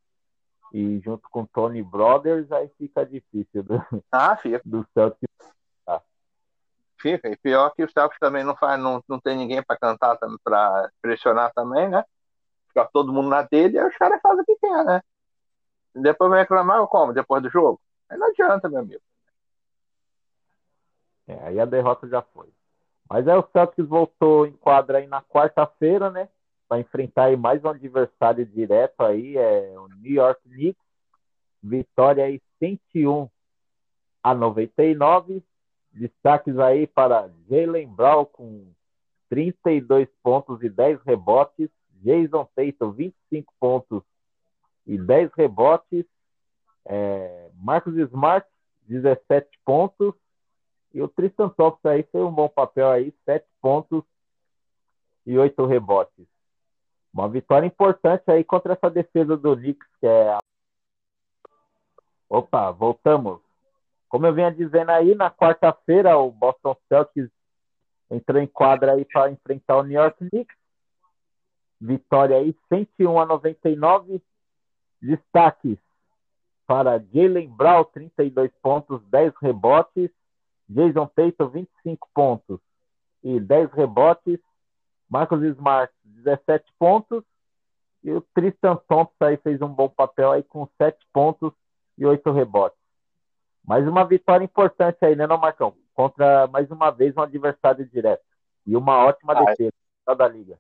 e 0.74 1.00
junto 1.02 1.30
com 1.30 1.46
Tony 1.46 1.84
Brothers, 1.84 2.52
aí 2.52 2.68
fica 2.78 3.06
difícil 3.06 3.62
do, 3.62 3.76
ah, 4.12 4.36
fica. 4.36 4.60
do 4.66 4.86
Celtics. 4.94 5.54
Ah. 5.86 6.02
Fica, 7.00 7.30
e 7.30 7.38
pior 7.38 7.70
que 7.76 7.84
o 7.84 7.90
Celtics 7.90 8.20
também 8.20 8.44
não 8.44 8.56
faz, 8.56 8.82
não, 8.82 9.04
não 9.08 9.20
tem 9.20 9.38
ninguém 9.38 9.62
para 9.62 9.78
cantar, 9.78 10.18
para 10.44 10.90
pressionar 11.00 11.54
também, 11.54 11.88
né? 11.88 12.04
Fica 12.70 12.90
todo 12.92 13.14
mundo 13.14 13.30
na 13.30 13.44
dele, 13.44 13.78
aí 13.78 13.88
os 13.88 13.96
caras 13.98 14.20
fazem 14.22 14.42
o 14.42 14.46
que 14.46 14.56
quer, 14.56 14.84
né? 14.84 15.02
Depois 15.94 16.32
vai 16.32 16.40
reclamar 16.40 16.86
como? 16.88 17.14
Depois 17.14 17.44
do 17.44 17.52
jogo? 17.52 17.80
Aí 18.10 18.18
não 18.18 18.28
adianta, 18.28 18.68
meu 18.68 18.80
amigo. 18.80 19.02
É, 21.28 21.48
aí 21.48 21.60
a 21.60 21.66
derrota 21.66 22.08
já 22.08 22.22
foi. 22.22 22.52
Mas 23.08 23.28
aí 23.28 23.38
o 23.38 23.48
Celtics 23.54 23.88
voltou 23.88 24.48
em 24.48 24.54
quadra 24.54 24.98
aí 24.98 25.06
na 25.06 25.22
quarta-feira, 25.22 26.10
né? 26.10 26.28
Para 26.74 26.80
enfrentar 26.80 27.26
aí 27.26 27.38
mais 27.38 27.64
um 27.64 27.70
adversário 27.70 28.44
direto 28.48 29.02
aí, 29.02 29.38
é 29.38 29.76
o 29.78 29.88
New 29.90 30.12
York 30.12 30.42
Knicks. 30.50 30.84
Vitória 31.62 32.26
aí 32.26 32.42
101 32.58 33.30
a 34.24 34.34
99. 34.34 35.44
Destaques 35.92 36.58
aí 36.58 36.88
para 36.88 37.30
Jalen 37.48 37.88
Brown 37.88 38.26
com 38.26 38.66
32 39.30 40.08
pontos 40.24 40.64
e 40.64 40.70
10 40.70 41.00
rebotes. 41.06 41.70
Jason 42.02 42.50
Tatum, 42.56 42.92
25 42.92 43.54
pontos 43.60 44.02
e 44.88 44.98
10 44.98 45.32
rebotes. 45.38 46.06
É, 46.86 47.52
Marcos 47.54 47.96
Smart, 47.98 48.48
17 48.88 49.48
pontos. 49.64 50.16
E 50.92 51.04
o 51.04 51.08
Tristan 51.08 51.50
Thompson 51.50 51.88
aí 51.88 52.02
fez 52.02 52.24
um 52.24 52.32
bom 52.32 52.50
papel 52.50 52.90
aí, 52.90 53.14
7 53.26 53.46
pontos 53.62 54.04
e 55.24 55.38
8 55.38 55.68
rebotes. 55.68 56.33
Uma 57.14 57.30
vitória 57.30 57.68
importante 57.68 58.24
aí 58.32 58.44
contra 58.44 58.74
essa 58.74 58.90
defesa 58.90 59.38
do 59.38 59.56
Knicks, 59.56 59.88
que 60.00 60.08
é. 60.08 60.38
Opa, 62.28 62.72
voltamos. 62.72 63.40
Como 64.10 64.26
eu 64.26 64.34
vinha 64.34 64.52
dizendo 64.52 64.90
aí, 64.90 65.14
na 65.14 65.30
quarta-feira 65.30 66.18
o 66.18 66.32
Boston 66.32 66.76
Celtics 66.88 67.30
entrou 68.10 68.42
em 68.42 68.48
quadra 68.48 68.94
aí 68.94 69.06
para 69.06 69.32
enfrentar 69.32 69.78
o 69.78 69.84
New 69.84 70.00
York 70.00 70.18
Knicks. 70.30 70.58
Vitória 71.80 72.38
aí 72.38 72.56
101 72.70 73.20
a 73.20 73.26
99. 73.26 74.22
Destaques 75.02 75.78
para 76.66 76.98
Jalen 77.14 77.50
Brown, 77.50 77.84
32 77.86 78.52
pontos, 78.62 79.04
10 79.10 79.34
rebotes. 79.42 80.10
Jason 80.70 81.08
Tatum, 81.08 81.50
25 81.50 82.10
pontos 82.14 82.60
e 83.24 83.40
10 83.40 83.72
rebotes. 83.74 84.40
Marcos 85.14 85.44
Smart, 85.44 85.94
17 86.04 86.66
pontos. 86.80 87.24
E 88.04 88.12
o 88.12 88.20
Tristan 88.34 88.78
Thompson 88.88 89.26
aí 89.26 89.38
fez 89.38 89.62
um 89.62 89.68
bom 89.68 89.88
papel 89.88 90.32
aí 90.32 90.42
com 90.42 90.68
7 90.82 90.98
pontos 91.14 91.54
e 91.96 92.04
8 92.04 92.32
rebotes. 92.32 92.80
Mais 93.64 93.88
uma 93.88 94.04
vitória 94.04 94.44
importante 94.44 94.98
aí, 95.06 95.16
né, 95.16 95.28
não, 95.28 95.38
Marcão? 95.38 95.76
Contra, 95.94 96.48
mais 96.48 96.72
uma 96.72 96.90
vez, 96.90 97.16
um 97.16 97.22
adversário 97.22 97.86
direto. 97.86 98.24
E 98.66 98.76
uma 98.76 99.06
ótima 99.06 99.34
ah, 99.34 99.46
defesa 99.46 99.72
da 100.18 100.28
liga. 100.28 100.58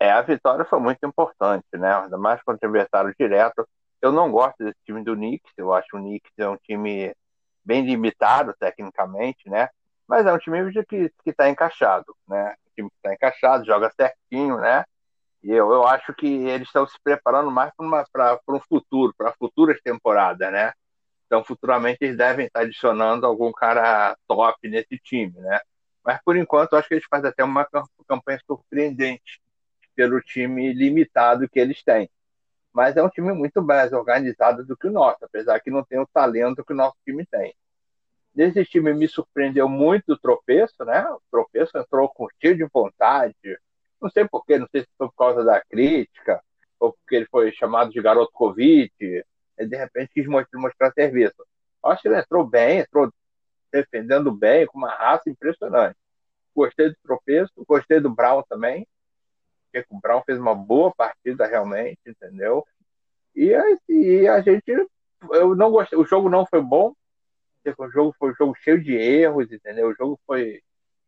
É, 0.00 0.10
a 0.10 0.22
vitória 0.22 0.64
foi 0.64 0.80
muito 0.80 1.06
importante, 1.06 1.68
né? 1.74 1.94
Ainda 1.94 2.18
mais 2.18 2.42
contra 2.42 2.66
o 2.66 2.70
adversário 2.70 3.14
direto. 3.16 3.66
Eu 4.02 4.10
não 4.10 4.28
gosto 4.32 4.58
desse 4.58 4.78
time 4.84 5.04
do 5.04 5.14
Knicks. 5.14 5.52
Eu 5.56 5.72
acho 5.72 5.86
que 5.88 5.96
o 5.96 6.00
Knicks 6.00 6.32
é 6.36 6.48
um 6.48 6.56
time 6.56 7.14
bem 7.64 7.86
limitado 7.86 8.52
tecnicamente, 8.58 9.48
né? 9.48 9.68
Mas 10.06 10.26
é 10.26 10.32
um 10.32 10.38
time 10.38 10.58
que 10.88 11.12
está 11.24 11.48
encaixado, 11.48 12.14
né? 12.28 12.56
Time 12.76 12.90
que 12.90 12.96
está 12.96 13.14
encaixado, 13.14 13.64
joga 13.64 13.90
certinho, 13.90 14.58
né? 14.58 14.84
E 15.42 15.50
eu, 15.50 15.72
eu 15.72 15.86
acho 15.86 16.14
que 16.14 16.26
eles 16.26 16.68
estão 16.68 16.86
se 16.86 16.98
preparando 17.02 17.50
mais 17.50 17.72
para 18.12 18.38
um 18.48 18.60
futuro, 18.60 19.14
para 19.16 19.32
futuras 19.32 19.80
temporadas, 19.80 20.50
né? 20.52 20.72
Então, 21.26 21.44
futuramente, 21.44 21.98
eles 22.02 22.16
devem 22.16 22.46
estar 22.46 22.60
adicionando 22.60 23.26
algum 23.26 23.52
cara 23.52 24.16
top 24.28 24.68
nesse 24.68 24.98
time, 24.98 25.38
né? 25.40 25.60
Mas, 26.04 26.20
por 26.24 26.36
enquanto, 26.36 26.72
eu 26.72 26.78
acho 26.78 26.88
que 26.88 26.94
eles 26.94 27.06
fazem 27.10 27.30
até 27.30 27.42
uma 27.42 27.66
campanha 28.08 28.40
surpreendente 28.46 29.40
pelo 29.94 30.20
time 30.20 30.72
limitado 30.72 31.48
que 31.48 31.58
eles 31.58 31.82
têm. 31.82 32.08
Mas 32.72 32.96
é 32.96 33.02
um 33.02 33.08
time 33.08 33.32
muito 33.32 33.62
mais 33.62 33.92
organizado 33.92 34.64
do 34.64 34.76
que 34.76 34.86
o 34.86 34.92
nosso, 34.92 35.24
apesar 35.24 35.58
que 35.60 35.70
não 35.70 35.82
tem 35.82 35.98
o 35.98 36.06
talento 36.06 36.64
que 36.64 36.72
o 36.72 36.76
nosso 36.76 36.96
time 37.04 37.26
tem. 37.26 37.54
Nesse 38.36 38.66
time 38.66 38.92
me 38.92 39.08
surpreendeu 39.08 39.66
muito 39.66 40.12
o 40.12 40.18
tropeço, 40.18 40.84
né? 40.84 41.08
O 41.08 41.22
tropeço 41.30 41.78
entrou 41.78 42.06
com 42.10 42.28
cheio 42.38 42.54
de 42.54 42.66
vontade. 42.66 43.34
Não 43.98 44.10
sei 44.10 44.28
porquê, 44.28 44.58
não 44.58 44.68
sei 44.70 44.82
se 44.82 44.88
foi 44.98 45.08
por 45.08 45.16
causa 45.16 45.42
da 45.42 45.58
crítica, 45.64 46.42
ou 46.78 46.92
porque 46.92 47.16
ele 47.16 47.26
foi 47.30 47.50
chamado 47.52 47.90
de 47.90 48.02
garoto 48.02 48.30
Covid, 48.32 48.92
e 49.00 49.66
de 49.66 49.76
repente 49.76 50.10
quis 50.12 50.26
mostrar, 50.26 50.60
mostrar 50.60 50.92
serviço. 50.92 51.34
Acho 51.82 52.02
que 52.02 52.08
ele 52.08 52.18
entrou 52.18 52.46
bem, 52.46 52.80
entrou 52.80 53.10
defendendo 53.72 54.30
bem, 54.30 54.66
com 54.66 54.76
uma 54.76 54.90
raça 54.90 55.30
impressionante. 55.30 55.96
Gostei 56.54 56.90
do 56.90 56.96
tropeço, 57.02 57.52
gostei 57.66 58.00
do 58.00 58.14
Brown 58.14 58.42
também, 58.48 58.86
porque 59.72 59.86
o 59.88 59.98
Brown 59.98 60.22
fez 60.26 60.38
uma 60.38 60.54
boa 60.54 60.92
partida 60.94 61.46
realmente, 61.46 62.00
entendeu? 62.06 62.66
E, 63.34 63.50
e 63.88 64.28
a 64.28 64.42
gente, 64.42 64.70
eu 65.30 65.54
não 65.54 65.70
gostei, 65.70 65.98
o 65.98 66.04
jogo 66.04 66.28
não 66.28 66.44
foi 66.44 66.60
bom, 66.60 66.94
o 67.76 67.90
jogo 67.90 68.14
foi 68.18 68.32
um 68.32 68.34
jogo 68.34 68.54
cheio 68.56 68.82
de 68.82 68.94
erros, 68.94 69.50
entendeu? 69.52 69.88
O 69.88 69.94
jogo 69.94 70.20
foi, 70.26 70.62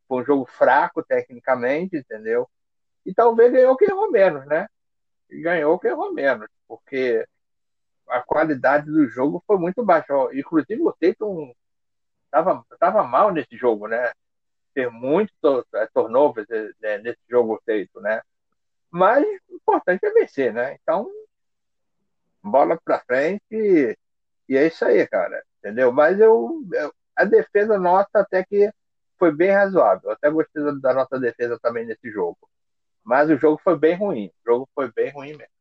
foi 0.07 0.23
um 0.23 0.25
jogo 0.25 0.47
fraco 0.47 1.03
tecnicamente, 1.03 1.97
entendeu? 1.97 2.49
E 3.07 3.15
talvez 3.15 3.53
ganhou 3.53 3.77
quem 3.77 3.89
errou 3.89 4.11
menos, 4.11 4.47
né? 4.47 4.69
Ganhou 5.31 5.79
quem 5.79 5.91
errou 5.91 6.13
menos, 6.13 6.49
porque 6.67 7.27
a 8.09 8.21
qualidade 8.23 8.87
do 8.87 9.07
jogo 9.09 9.43
foi 9.47 9.59
muito 9.59 9.85
baixa. 9.85 10.13
Inclusive 10.33 10.83
o 10.83 10.93
Tatum 10.93 11.53
tava, 12.31 12.65
tava 12.79 13.03
mal 13.05 13.33
nesse 13.33 13.57
jogo, 13.57 13.87
né? 13.89 14.13
Ter 14.75 14.91
muito 14.91 15.67
é, 15.75 15.87
turnovers 15.89 16.49
né, 16.81 16.99
nesse 16.99 17.21
jogo 17.29 17.61
feito, 17.65 18.01
né? 18.01 18.23
Mas 18.91 19.25
o 19.49 19.57
importante 19.57 20.05
é 20.05 20.11
vencer, 20.11 20.53
né? 20.53 20.79
Então, 20.83 21.11
bola 22.43 22.79
pra 22.83 23.01
frente 23.01 23.43
e, 23.51 23.97
e 24.49 24.57
é 24.57 24.67
isso 24.67 24.85
aí, 24.85 25.07
cara. 25.07 25.43
Entendeu? 25.59 25.93
Mas 25.93 26.21
eu, 26.21 26.63
eu, 26.73 26.93
a 27.17 27.25
defesa 27.25 27.79
nossa 27.79 28.09
até 28.15 28.45
que 28.45 28.71
foi 29.19 29.33
bem 29.33 29.51
razoável. 29.51 30.11
Eu 30.11 30.13
até 30.13 30.31
gostei 30.31 30.63
da 30.81 30.95
nossa 30.95 31.19
defesa 31.19 31.59
também 31.61 31.85
nesse 31.85 32.11
jogo. 32.11 32.39
Mas 33.05 33.29
o 33.31 33.37
jogo 33.37 33.61
foi 33.63 33.77
bem 33.77 33.95
ruim. 33.97 34.27
O 34.27 34.53
jogo 34.53 34.69
foi 34.75 34.93
bem 34.93 35.11
ruim 35.11 35.37
mesmo. 35.37 35.53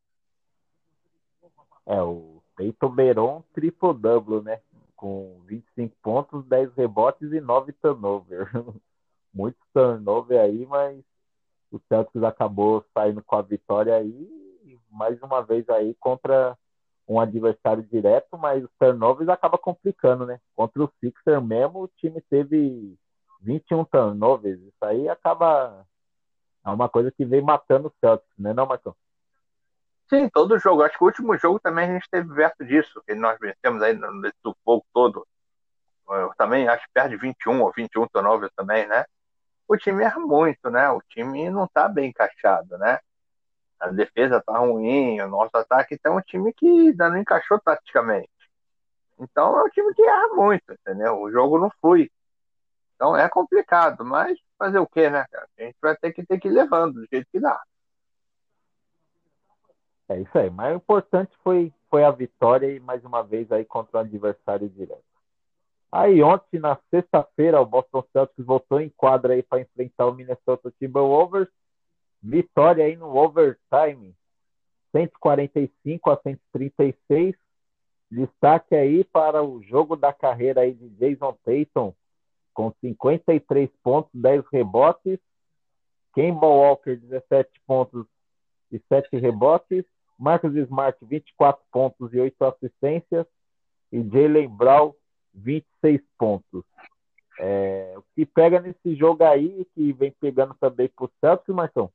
É, 1.85 2.01
o 2.01 2.43
Peyton 2.55 2.89
Beron 2.89 3.43
triple-double, 3.53 4.41
né? 4.43 4.59
Com 4.95 5.41
25 5.45 5.95
pontos, 6.01 6.45
10 6.45 6.73
rebotes 6.75 7.31
e 7.31 7.39
9 7.39 7.71
turnover. 7.73 8.49
Muito 9.33 9.57
turnover 9.73 10.39
aí, 10.39 10.65
mas 10.65 11.01
o 11.71 11.79
Celtics 11.87 12.23
acabou 12.23 12.83
saindo 12.93 13.23
com 13.23 13.35
a 13.35 13.41
vitória 13.41 13.95
aí, 13.95 14.79
mais 14.89 15.21
uma 15.21 15.41
vez 15.41 15.67
aí 15.69 15.95
contra 15.99 16.57
um 17.07 17.19
adversário 17.19 17.83
direto, 17.83 18.37
mas 18.37 18.63
os 18.63 18.71
turnovers 18.79 19.29
acaba 19.29 19.57
complicando, 19.57 20.25
né? 20.25 20.39
Contra 20.55 20.83
o 20.83 20.91
Sixer 20.99 21.41
mesmo, 21.41 21.83
o 21.83 21.87
time 21.87 22.21
teve 22.29 22.97
21 23.41 23.85
turnovers. 23.85 24.59
Isso 24.59 24.83
aí 24.83 25.07
acaba 25.07 25.85
é 26.67 26.69
uma 26.69 26.89
coisa 26.89 27.09
que 27.09 27.23
vem 27.23 27.41
matando 27.41 27.87
o 27.87 27.93
Celtics, 28.01 28.37
né, 28.37 28.53
não, 28.53 28.65
Marcão? 28.65 28.93
Sim, 30.09 30.27
todo 30.27 30.59
jogo. 30.59 30.83
Acho 30.83 30.97
que 30.97 31.03
o 31.03 31.07
último 31.07 31.37
jogo 31.37 31.59
também 31.61 31.89
a 31.89 31.93
gente 31.93 32.09
teve 32.09 32.33
verso 32.33 32.65
disso, 32.65 33.01
que 33.05 33.15
nós 33.15 33.39
vencemos 33.39 33.81
aí 33.81 33.93
nesse 33.93 34.35
sufoco 34.45 34.85
todo. 34.93 35.25
Eu 36.09 36.33
também 36.37 36.67
acho 36.67 36.85
que 36.85 36.93
perde 36.93 37.15
21 37.15 37.61
ou 37.61 37.71
21 37.71 38.07
turnovers 38.07 38.51
também, 38.53 38.85
né? 38.85 39.05
O 39.65 39.77
time 39.77 40.03
erra 40.03 40.19
muito, 40.19 40.69
né? 40.69 40.89
O 40.89 41.01
time 41.01 41.49
não 41.49 41.67
tá 41.67 41.87
bem 41.87 42.09
encaixado, 42.09 42.77
né? 42.77 42.99
A 43.79 43.89
defesa 43.89 44.41
tá 44.45 44.57
ruim, 44.57 45.19
o 45.21 45.27
nosso 45.27 45.55
ataque 45.55 45.97
tá 45.97 46.11
um 46.11 46.21
time 46.21 46.53
que 46.53 46.67
ainda 46.67 47.09
não 47.09 47.17
encaixou 47.17 47.59
taticamente. 47.59 48.29
Então 49.19 49.57
é 49.59 49.63
um 49.63 49.69
time 49.69 49.93
que 49.93 50.01
erra 50.01 50.27
muito, 50.35 50.71
entendeu? 50.71 51.19
O 51.19 51.31
jogo 51.31 51.59
não 51.59 51.71
flui. 51.81 52.11
Então 52.95 53.15
é 53.15 53.29
complicado, 53.29 54.03
mas 54.03 54.37
fazer 54.57 54.79
o 54.79 54.87
quê, 54.87 55.09
né, 55.09 55.25
cara? 55.31 55.47
A 55.57 55.63
gente 55.63 55.77
vai 55.81 55.95
ter 55.95 56.11
que 56.11 56.25
ter 56.25 56.39
que 56.39 56.47
ir 56.47 56.51
levando 56.51 56.95
do 56.95 57.07
jeito 57.11 57.27
que 57.31 57.39
dá. 57.39 57.61
É 60.09 60.19
isso 60.19 60.37
aí. 60.37 60.49
Mas 60.49 60.73
o 60.73 60.77
importante 60.77 61.31
foi, 61.43 61.73
foi 61.89 62.03
a 62.03 62.11
vitória 62.11 62.71
e 62.71 62.79
mais 62.79 63.03
uma 63.03 63.21
vez 63.21 63.51
aí 63.51 63.65
contra 63.65 63.97
o 63.97 63.99
adversário 64.01 64.69
direto. 64.69 65.03
Aí 65.91 66.21
ontem, 66.21 66.59
na 66.59 66.77
sexta-feira, 66.89 67.61
o 67.61 67.65
Boston 67.65 68.03
Celtics 68.11 68.45
voltou 68.45 68.81
em 68.81 68.89
quadra 68.89 69.33
aí 69.33 69.43
para 69.43 69.61
enfrentar 69.61 70.07
o 70.07 70.13
Minnesota 70.13 70.71
Timberwolves 70.79 71.47
Vitória 72.21 72.85
aí 72.85 72.95
no 72.95 73.15
overtime, 73.15 74.15
145 74.91 76.09
a 76.09 76.17
136. 76.17 77.35
Destaque 78.09 78.75
aí 78.75 79.03
para 79.03 79.43
o 79.43 79.61
jogo 79.61 79.95
da 79.95 80.13
carreira 80.13 80.61
aí 80.61 80.73
de 80.73 80.89
Jason 80.89 81.37
Tatum, 81.43 81.93
com 82.53 82.73
53 82.81 83.69
pontos, 83.83 84.11
10 84.13 84.43
rebotes. 84.51 85.19
Kemba 86.13 86.47
Walker, 86.47 86.95
17 86.95 87.49
pontos 87.67 88.07
e 88.71 88.81
7 88.89 89.17
rebotes. 89.17 89.85
Marcus 90.17 90.55
Smart, 90.55 90.97
24 91.05 91.63
pontos 91.71 92.11
e 92.11 92.19
8 92.19 92.43
assistências. 92.45 93.27
E 93.91 94.01
Jalen 94.01 94.49
Brown, 94.49 94.93
26 95.35 96.01
pontos. 96.17 96.63
É, 97.39 97.93
o 97.95 98.03
que 98.15 98.25
pega 98.25 98.59
nesse 98.59 98.95
jogo 98.95 99.23
aí, 99.23 99.65
que 99.75 99.93
vem 99.93 100.11
pegando 100.19 100.55
também 100.55 100.89
para 100.89 101.05
o 101.05 101.11
Celtics, 101.21 101.53
Marcão, 101.53 101.91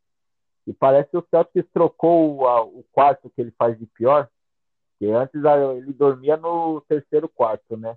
e 0.66 0.72
parece 0.72 1.10
que 1.10 1.16
o 1.16 1.26
Celtics 1.30 1.68
trocou 1.72 2.40
o, 2.40 2.78
o 2.78 2.84
quarto 2.92 3.30
que 3.30 3.40
ele 3.40 3.52
faz 3.52 3.78
de 3.78 3.86
pior, 3.86 4.28
que 4.98 5.10
antes 5.10 5.42
ele 5.44 5.92
dormia 5.92 6.36
no 6.36 6.80
terceiro 6.82 7.28
quarto, 7.28 7.76
né? 7.76 7.96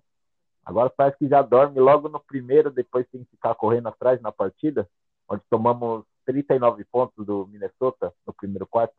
Agora 0.66 0.90
parece 0.90 1.18
que 1.20 1.28
já 1.28 1.44
dorme 1.44 1.80
logo 1.80 2.10
no 2.10 2.20
primeiro, 2.20 2.72
depois 2.72 3.08
tem 3.12 3.24
que 3.24 3.30
ficar 3.32 3.54
correndo 3.54 3.88
atrás 3.88 4.20
na 4.20 4.32
partida, 4.32 4.90
onde 5.30 5.44
tomamos 5.50 6.04
39 6.26 6.84
pontos 6.86 7.24
do 7.24 7.46
Minnesota 7.48 8.12
no 8.26 8.34
primeiro 8.34 8.66
quarto. 8.66 8.96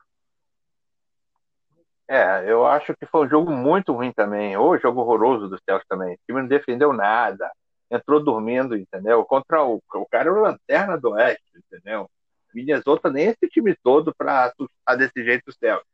É, 2.09 2.48
eu 2.48 2.64
acho 2.64 2.94
que 2.96 3.05
foi 3.05 3.26
um 3.26 3.29
jogo 3.29 3.50
muito 3.50 3.92
ruim 3.92 4.12
também. 4.12 4.57
Ou 4.57 4.79
jogo 4.79 5.00
horroroso 5.00 5.48
do 5.48 5.61
Celtics 5.64 5.88
também. 5.88 6.14
O 6.14 6.18
time 6.24 6.40
não 6.40 6.48
defendeu 6.48 6.92
nada. 6.92 7.50
Entrou 7.90 8.22
dormindo, 8.22 8.76
entendeu? 8.76 9.24
Contra 9.24 9.64
o, 9.64 9.83
o 9.94 10.07
cara 10.07 10.31
era 10.31 10.33
o 10.33 10.42
lanterna 10.42 10.96
do 10.96 11.11
Oeste, 11.11 11.42
entendeu? 11.57 12.09
Minnesota 12.56 13.10
nem 13.10 13.26
esse 13.26 13.46
time 13.50 13.76
todo 13.82 14.14
para 14.14 14.44
assustar 14.46 14.96
desse 14.96 15.22
jeito 15.22 15.48
o 15.48 15.52
Celtics. 15.52 15.86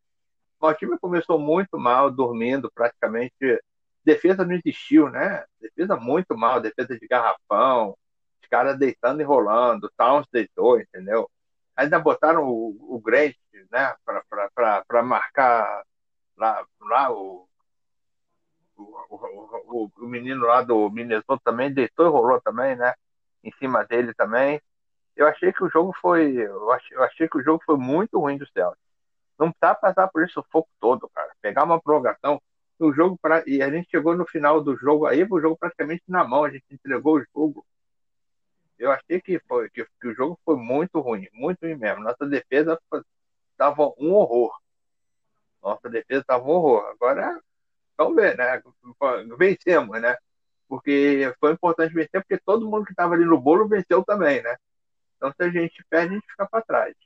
O 0.61 0.73
time 0.75 0.97
começou 0.97 1.37
muito 1.37 1.77
mal, 1.77 2.09
dormindo 2.09 2.71
praticamente. 2.73 3.61
Defesa 4.05 4.45
não 4.45 4.55
existiu, 4.55 5.11
né? 5.11 5.45
Defesa 5.61 5.97
muito 5.97 6.37
mal, 6.37 6.61
defesa 6.61 6.97
de 6.97 7.07
garrafão, 7.09 7.97
os 8.41 8.49
caras 8.49 8.79
deitando 8.79 9.21
e 9.21 9.25
rolando, 9.25 9.91
Towns 9.97 10.27
deitou, 10.33 10.79
entendeu? 10.81 11.29
Ainda 11.75 11.99
botaram 11.99 12.45
o, 12.45 12.95
o 12.95 13.01
Grant, 13.01 13.35
né, 13.71 13.95
para 14.55 15.03
marcar 15.03 15.83
lá, 16.37 16.65
lá 16.81 17.11
o, 17.11 17.49
o, 18.77 18.83
o, 19.11 19.91
o, 19.99 20.07
menino 20.07 20.47
lá 20.47 20.63
do 20.63 20.89
Minnesota 20.91 21.41
também 21.45 21.73
deitou 21.73 22.07
e 22.07 22.11
rolou 22.11 22.41
também, 22.41 22.77
né? 22.77 22.95
Em 23.43 23.51
cima 23.53 23.85
dele 23.85 24.15
também 24.15 24.61
eu 25.17 25.27
achei 25.27 25.53
que 25.53 25.63
o 25.65 25.71
jogo 25.71 25.95
foi. 26.01 26.33
Eu 26.37 26.71
achei, 26.73 26.97
eu 26.97 27.03
achei 27.03 27.29
que 27.29 27.39
o 27.39 27.43
jogo 27.43 27.63
foi 27.65 27.77
muito 27.77 28.19
ruim 28.19 28.39
do 28.39 28.47
Celtics. 28.49 28.83
Não 29.39 29.51
precisava 29.51 29.79
passar 29.79 30.09
por 30.09 30.25
o 30.25 30.45
foco 30.51 30.69
todo, 30.81 31.09
cara. 31.15 31.33
Pegar 31.41 31.65
uma 31.65 31.81
prorrogação. 31.81 32.41
O 32.79 32.93
jogo 32.93 33.19
pra, 33.21 33.43
e 33.47 33.63
a 33.63 33.71
gente 33.71 33.91
chegou 33.91 34.17
no 34.17 34.27
final 34.27 34.61
do 34.63 34.77
jogo 34.77 35.07
aí, 35.07 35.25
o 35.25 35.41
jogo 35.41 35.57
praticamente 35.57 36.03
na 36.09 36.25
mão, 36.25 36.45
a 36.45 36.51
gente 36.51 36.65
entregou 36.71 37.17
o 37.17 37.25
jogo. 37.35 37.65
Eu 38.79 38.91
achei 38.91 39.21
que 39.21 39.39
foi 39.47 39.71
que, 39.71 39.87
que 40.01 40.09
o 40.09 40.15
jogo 40.15 40.39
foi 40.45 40.57
muito 40.57 40.99
ruim, 41.01 41.29
muito 41.33 41.61
ruim 41.63 41.77
mesmo. 41.77 42.03
Nossa 42.03 42.27
defesa 42.27 42.79
estava 43.53 43.93
um 43.99 44.13
horror. 44.15 44.53
Nossa 45.63 45.89
defesa 45.89 46.23
estava 46.23 46.45
um 46.45 46.51
horror. 46.51 46.85
Agora, 46.91 47.41
vamos 47.97 48.17
ver, 48.17 48.37
né? 48.37 48.61
Vencemos, 49.39 50.01
né? 50.01 50.17
Porque 50.69 51.33
foi 51.39 51.53
importante 51.53 51.95
vencer, 51.95 52.21
porque 52.23 52.39
todo 52.45 52.69
mundo 52.69 52.85
que 52.85 52.93
estava 52.93 53.15
ali 53.15 53.25
no 53.25 53.41
bolo 53.41 53.69
venceu 53.69 54.05
também, 54.05 54.43
né? 54.43 54.57
Então, 55.23 55.33
se 55.37 55.43
a 55.45 55.51
gente 55.51 55.85
perde, 55.89 56.15
a 56.15 56.19
gente 56.19 56.29
fica 56.29 56.49
para 56.49 56.65
trás. 56.65 56.97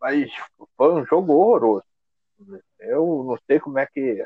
Mas 0.00 0.30
foi 0.76 0.94
um 0.94 1.04
jogo 1.04 1.32
horroroso. 1.32 1.84
Eu 2.78 3.24
não 3.26 3.36
sei 3.48 3.58
como 3.58 3.80
é 3.80 3.86
que 3.86 4.24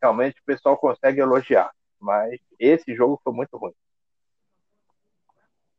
realmente 0.00 0.40
o 0.40 0.44
pessoal 0.44 0.74
consegue 0.78 1.20
elogiar, 1.20 1.70
mas 2.00 2.40
esse 2.58 2.94
jogo 2.94 3.20
foi 3.22 3.34
muito 3.34 3.58
ruim. 3.58 3.74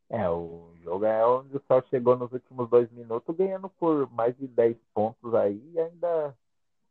É, 0.08 0.30
o 0.30 0.72
jogo 0.80 1.04
é 1.04 1.26
onde 1.26 1.56
o 1.56 1.62
Sal 1.66 1.82
chegou 1.90 2.16
nos 2.16 2.32
últimos 2.32 2.70
dois 2.70 2.88
minutos 2.92 3.34
ganhando 3.34 3.68
por 3.70 4.08
mais 4.12 4.36
de 4.36 4.46
10 4.46 4.76
pontos 4.94 5.34
aí 5.34 5.60
e 5.72 5.80
ainda 5.80 6.32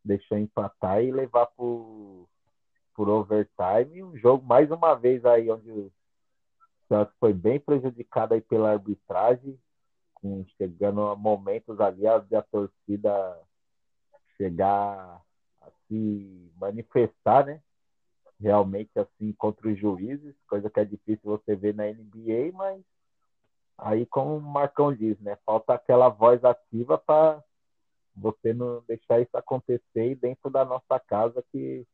deixou 0.04 0.38
empatar 0.38 1.02
e 1.02 1.14
levar 1.14 1.46
por, 1.46 2.28
por 2.94 3.08
overtime. 3.08 4.04
Um 4.04 4.18
jogo, 4.18 4.46
mais 4.46 4.70
uma 4.70 4.96
vez, 4.96 5.24
aí 5.24 5.50
onde 5.50 5.72
o 5.72 5.92
Celtic 6.90 7.16
foi 7.22 7.32
bem 7.32 7.58
prejudicado 7.58 8.34
aí 8.34 8.42
pela 8.42 8.72
arbitragem 8.72 9.58
com, 10.22 10.46
chegando 10.58 11.02
a 11.02 11.16
momentos 11.16 11.80
ali 11.80 12.02
de 12.28 12.36
a 12.36 12.42
torcida 12.42 13.40
chegar 14.38 15.22
a 15.62 15.72
se 15.88 16.52
manifestar, 16.60 17.46
né? 17.46 17.62
realmente 18.40 18.92
assim 19.00 19.34
contra 19.34 19.68
os 19.68 19.80
juízes, 19.80 20.36
coisa 20.48 20.70
que 20.70 20.80
é 20.80 20.86
difícil 20.86 21.22
você 21.24 21.56
ver 21.56 21.74
na 21.74 21.86
NBA, 21.86 22.52
mas 22.54 22.82
aí 23.78 24.06
como 24.06 24.38
o 24.38 24.42
Marcão 24.42 24.94
diz, 24.94 25.20
né, 25.20 25.38
falta 25.46 25.74
aquela 25.74 26.10
voz 26.10 26.44
ativa 26.44 26.98
para 26.98 27.44
você 28.16 28.54
não 28.54 28.84
deixar 28.88 29.20
isso 29.22 29.36
acontecer 29.36 30.16
dentro 30.16 30.50
da 30.50 30.66
nossa 30.66 31.00
casa 31.00 31.44
que, 31.52 31.86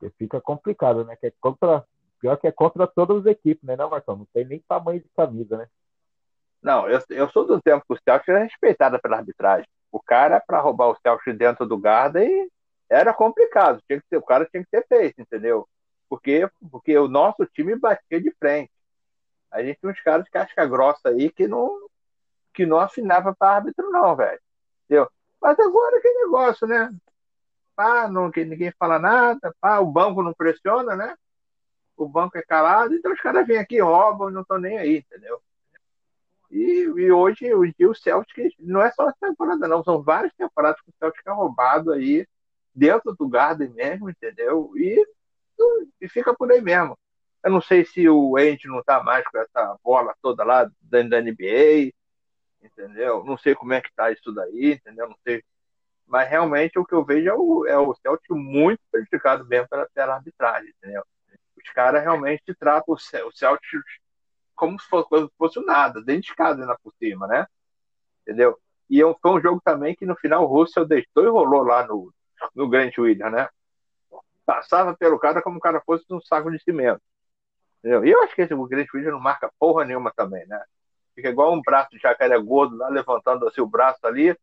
que 0.00 0.10
fica 0.10 0.40
complicado, 0.40 1.04
né? 1.04 1.14
Que 1.16 1.26
é 1.26 1.32
contra 1.40 1.86
pior 2.18 2.36
que 2.38 2.46
é 2.46 2.52
contra 2.52 2.86
todas 2.86 3.18
as 3.18 3.26
equipes, 3.26 3.62
né, 3.62 3.76
não, 3.76 3.90
Marcão? 3.90 4.16
Não 4.16 4.26
tem 4.32 4.46
nem 4.46 4.60
tamanho 4.60 5.02
de 5.02 5.08
camisa, 5.10 5.58
né? 5.58 5.68
Não, 6.62 6.88
eu, 6.88 7.00
eu 7.10 7.28
sou 7.30 7.44
do 7.44 7.60
tempo 7.60 7.84
que 7.86 7.94
o 7.94 7.98
Celtic 8.04 8.28
era 8.28 8.44
respeitado 8.44 9.00
pela 9.00 9.16
arbitragem. 9.16 9.68
O 9.90 10.00
cara, 10.00 10.40
para 10.40 10.60
roubar 10.60 10.88
o 10.88 10.96
Celtic 11.02 11.36
dentro 11.36 11.66
do 11.66 11.76
Garden, 11.76 12.48
era 12.88 13.12
complicado. 13.12 13.82
Tinha 13.86 14.00
que 14.00 14.06
ter, 14.08 14.16
o 14.16 14.22
cara 14.22 14.46
tinha 14.46 14.62
que 14.64 14.70
ter 14.70 14.86
feito, 14.86 15.20
entendeu? 15.20 15.68
Porque, 16.08 16.48
porque 16.70 16.96
o 16.96 17.08
nosso 17.08 17.44
time 17.46 17.74
batia 17.76 18.20
de 18.20 18.30
frente. 18.38 18.70
A 19.50 19.62
gente 19.62 19.78
tem 19.80 19.90
uns 19.90 20.00
caras 20.00 20.24
de 20.24 20.30
casca 20.30 20.64
grossa 20.66 21.08
aí 21.08 21.30
que 21.30 21.48
não, 21.48 21.88
que 22.54 22.64
não 22.66 22.78
afinava 22.78 23.34
para 23.34 23.56
árbitro, 23.56 23.90
não, 23.90 24.14
velho. 24.16 24.40
Entendeu? 24.84 25.10
Mas 25.40 25.58
agora 25.58 26.00
que 26.00 26.08
negócio, 26.12 26.66
né? 26.66 26.90
Pá, 27.74 28.08
não, 28.08 28.30
que 28.30 28.44
ninguém 28.44 28.72
fala 28.78 28.98
nada, 28.98 29.54
pá, 29.60 29.80
o 29.80 29.86
banco 29.86 30.22
não 30.22 30.34
pressiona, 30.34 30.94
né? 30.94 31.16
O 31.96 32.08
banco 32.08 32.38
é 32.38 32.42
calado, 32.42 32.94
então 32.94 33.12
os 33.12 33.20
caras 33.20 33.46
vêm 33.46 33.58
aqui, 33.58 33.80
roubam, 33.80 34.30
não 34.30 34.42
estão 34.42 34.58
nem 34.58 34.78
aí, 34.78 34.98
entendeu? 34.98 35.42
E, 36.52 36.82
e 36.84 37.10
hoje, 37.10 37.52
hoje 37.54 37.74
o 37.80 37.94
Celtic 37.94 38.54
não 38.60 38.82
é 38.82 38.92
só 38.92 39.08
essa 39.08 39.16
temporada, 39.20 39.66
não, 39.66 39.82
são 39.82 40.02
várias 40.02 40.34
temporadas 40.34 40.80
que 40.82 40.90
o 40.90 40.94
Celtic 40.98 41.26
é 41.26 41.30
roubado 41.30 41.90
aí 41.92 42.26
dentro 42.74 43.14
do 43.14 43.26
Garden 43.26 43.70
mesmo, 43.70 44.10
entendeu? 44.10 44.70
E, 44.76 45.02
e 46.00 46.08
fica 46.10 46.34
por 46.34 46.52
aí 46.52 46.60
mesmo. 46.60 46.98
Eu 47.42 47.50
não 47.50 47.62
sei 47.62 47.84
se 47.86 48.06
o 48.08 48.38
Ente 48.38 48.68
não 48.68 48.82
tá 48.82 49.02
mais 49.02 49.26
com 49.26 49.38
essa 49.38 49.78
bola 49.82 50.14
toda 50.22 50.44
lá 50.44 50.70
dentro 50.80 51.10
da 51.10 51.22
NBA, 51.22 51.90
entendeu? 52.62 53.24
Não 53.24 53.38
sei 53.38 53.54
como 53.54 53.72
é 53.72 53.80
que 53.80 53.92
tá 53.94 54.12
isso 54.12 54.30
daí, 54.32 54.74
entendeu? 54.74 55.08
Não 55.08 55.16
sei. 55.26 55.42
Mas 56.06 56.28
realmente 56.28 56.78
o 56.78 56.84
que 56.84 56.94
eu 56.94 57.04
vejo 57.04 57.28
é 57.28 57.34
o, 57.34 57.66
é 57.66 57.78
o 57.78 57.94
Celtic 57.94 58.30
muito 58.30 58.80
prejudicado 58.90 59.46
mesmo 59.46 59.68
pela, 59.68 59.88
pela 59.94 60.14
arbitragem, 60.16 60.70
entendeu? 60.78 61.02
Os 61.56 61.72
caras 61.72 62.02
realmente 62.02 62.54
tratam 62.58 62.94
o 62.94 62.98
Celtic 63.32 63.82
como 64.54 64.78
se 64.78 64.86
fosse, 64.88 65.08
fosse 65.38 65.64
nada, 65.64 66.02
dentro 66.02 66.22
de 66.22 66.34
casa 66.34 66.60
ainda 66.60 66.76
por 66.82 66.92
cima, 66.98 67.26
né? 67.26 67.46
Entendeu? 68.22 68.58
E 68.88 69.00
foi 69.20 69.30
um 69.30 69.40
jogo 69.40 69.60
também 69.64 69.94
que 69.94 70.06
no 70.06 70.16
final 70.16 70.44
o 70.44 70.46
Russell 70.46 70.86
deitou 70.86 71.24
e 71.24 71.28
rolou 71.28 71.62
lá 71.62 71.86
no, 71.86 72.12
no 72.54 72.68
Grant 72.68 72.96
Williams, 72.98 73.32
né? 73.32 73.48
Passava 74.44 74.96
pelo 74.96 75.18
cara 75.18 75.40
como 75.40 75.58
o 75.58 75.60
cara 75.60 75.80
fosse 75.80 76.04
um 76.10 76.20
saco 76.20 76.50
de 76.50 76.62
cimento. 76.62 77.00
Entendeu? 77.78 78.04
E 78.04 78.10
eu 78.10 78.22
acho 78.22 78.34
que 78.34 78.42
esse 78.42 78.54
Grant 78.54 78.88
Williams 78.94 79.14
não 79.14 79.20
marca 79.20 79.50
porra 79.58 79.84
nenhuma 79.84 80.12
também, 80.14 80.46
né? 80.46 80.62
Fica 81.14 81.28
igual 81.28 81.52
um 81.52 81.60
braço 81.60 81.90
de 81.90 81.98
jacaré 81.98 82.38
gordo 82.38 82.76
lá, 82.76 82.88
levantando 82.88 83.46
assim 83.46 83.60
o 83.60 83.66
braço 83.66 84.06
ali. 84.06 84.36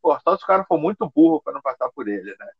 Pô, 0.00 0.18
só 0.20 0.36
se 0.36 0.44
o 0.44 0.46
cara 0.46 0.64
for 0.64 0.78
muito 0.78 1.10
burro 1.14 1.42
para 1.42 1.52
não 1.52 1.62
passar 1.62 1.90
por 1.90 2.08
ele, 2.08 2.34
né? 2.38 2.50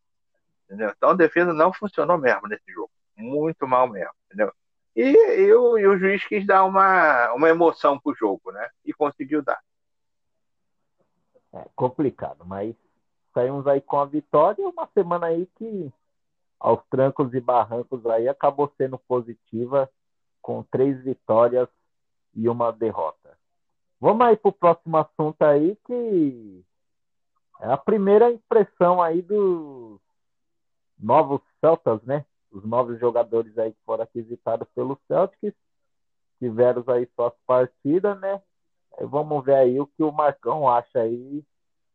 Entendeu? 0.64 0.92
Então 0.96 1.10
a 1.10 1.14
defesa 1.14 1.52
não 1.52 1.72
funcionou 1.72 2.18
mesmo 2.18 2.48
nesse 2.48 2.70
jogo. 2.72 2.90
Muito 3.16 3.66
mal 3.66 3.88
mesmo, 3.88 4.12
entendeu? 4.26 4.52
E, 4.96 5.02
e, 5.02 5.54
o, 5.54 5.76
e 5.76 5.86
o 5.86 5.98
juiz 5.98 6.24
quis 6.26 6.46
dar 6.46 6.64
uma, 6.64 7.32
uma 7.32 7.48
emoção 7.48 7.98
pro 7.98 8.14
jogo, 8.14 8.52
né? 8.52 8.68
E 8.84 8.92
conseguiu 8.92 9.42
dar. 9.42 9.60
É 11.52 11.66
complicado, 11.74 12.44
mas 12.44 12.74
saímos 13.32 13.66
aí 13.66 13.80
com 13.80 13.98
a 13.98 14.04
vitória. 14.04 14.68
Uma 14.68 14.88
semana 14.94 15.26
aí 15.26 15.46
que, 15.56 15.92
aos 16.60 16.80
trancos 16.88 17.34
e 17.34 17.40
barrancos, 17.40 18.06
aí 18.06 18.28
acabou 18.28 18.72
sendo 18.76 18.98
positiva, 18.98 19.90
com 20.40 20.62
três 20.62 21.02
vitórias 21.02 21.68
e 22.34 22.48
uma 22.48 22.70
derrota. 22.70 23.38
Vamos 24.00 24.26
aí 24.26 24.36
para 24.36 24.48
o 24.48 24.52
próximo 24.52 24.96
assunto 24.98 25.42
aí, 25.42 25.76
que 25.86 26.64
é 27.60 27.72
a 27.72 27.76
primeira 27.76 28.30
impressão 28.30 29.02
aí 29.02 29.22
dos 29.22 29.98
novos 30.98 31.40
Celtas, 31.60 32.02
né? 32.02 32.24
Os 32.54 32.64
novos 32.64 33.00
jogadores 33.00 33.58
aí 33.58 33.72
que 33.72 33.78
foram 33.84 34.04
aquisitados 34.04 34.68
pelo 34.74 34.98
Celtics, 35.08 35.52
tiveram 36.38 36.84
aí 36.86 37.08
suas 37.16 37.34
partidas, 37.44 38.18
né? 38.20 38.40
vamos 39.00 39.44
ver 39.44 39.56
aí 39.56 39.80
o 39.80 39.88
que 39.88 40.04
o 40.04 40.12
Marcão 40.12 40.68
acha 40.68 41.00
aí 41.00 41.44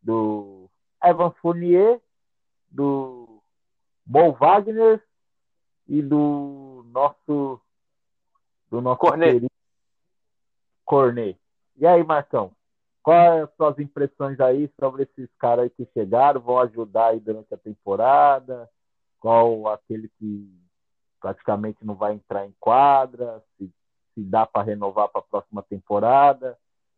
do 0.01 0.69
Evan 1.01 1.31
Fournier, 1.41 2.01
do 2.69 3.41
Mo 4.05 4.33
Wagner 4.33 5.01
e 5.87 6.01
do 6.01 6.83
nosso 6.87 7.61
do 8.69 8.81
nosso 8.81 8.99
Cornet. 8.99 9.47
Cornet. 10.85 11.39
E 11.77 11.87
aí, 11.87 12.03
Marcão? 12.03 12.51
Quais 13.01 13.43
as 13.43 13.55
suas 13.55 13.79
impressões 13.79 14.39
aí 14.39 14.69
sobre 14.79 15.03
esses 15.03 15.29
caras 15.39 15.63
aí 15.63 15.69
que 15.69 15.87
chegaram, 15.93 16.41
vão 16.41 16.59
ajudar 16.59 17.07
aí 17.07 17.19
durante 17.19 17.53
a 17.53 17.57
temporada? 17.57 18.69
Qual 19.19 19.67
aquele 19.67 20.09
que 20.19 20.49
praticamente 21.19 21.85
não 21.85 21.95
vai 21.95 22.13
entrar 22.13 22.45
em 22.45 22.55
quadra? 22.59 23.43
Se, 23.57 23.69
se 24.13 24.23
dá 24.23 24.45
para 24.45 24.63
renovar 24.65 25.09
para 25.09 25.19
a 25.19 25.23
próxima 25.23 25.61
temporada, 25.63 26.57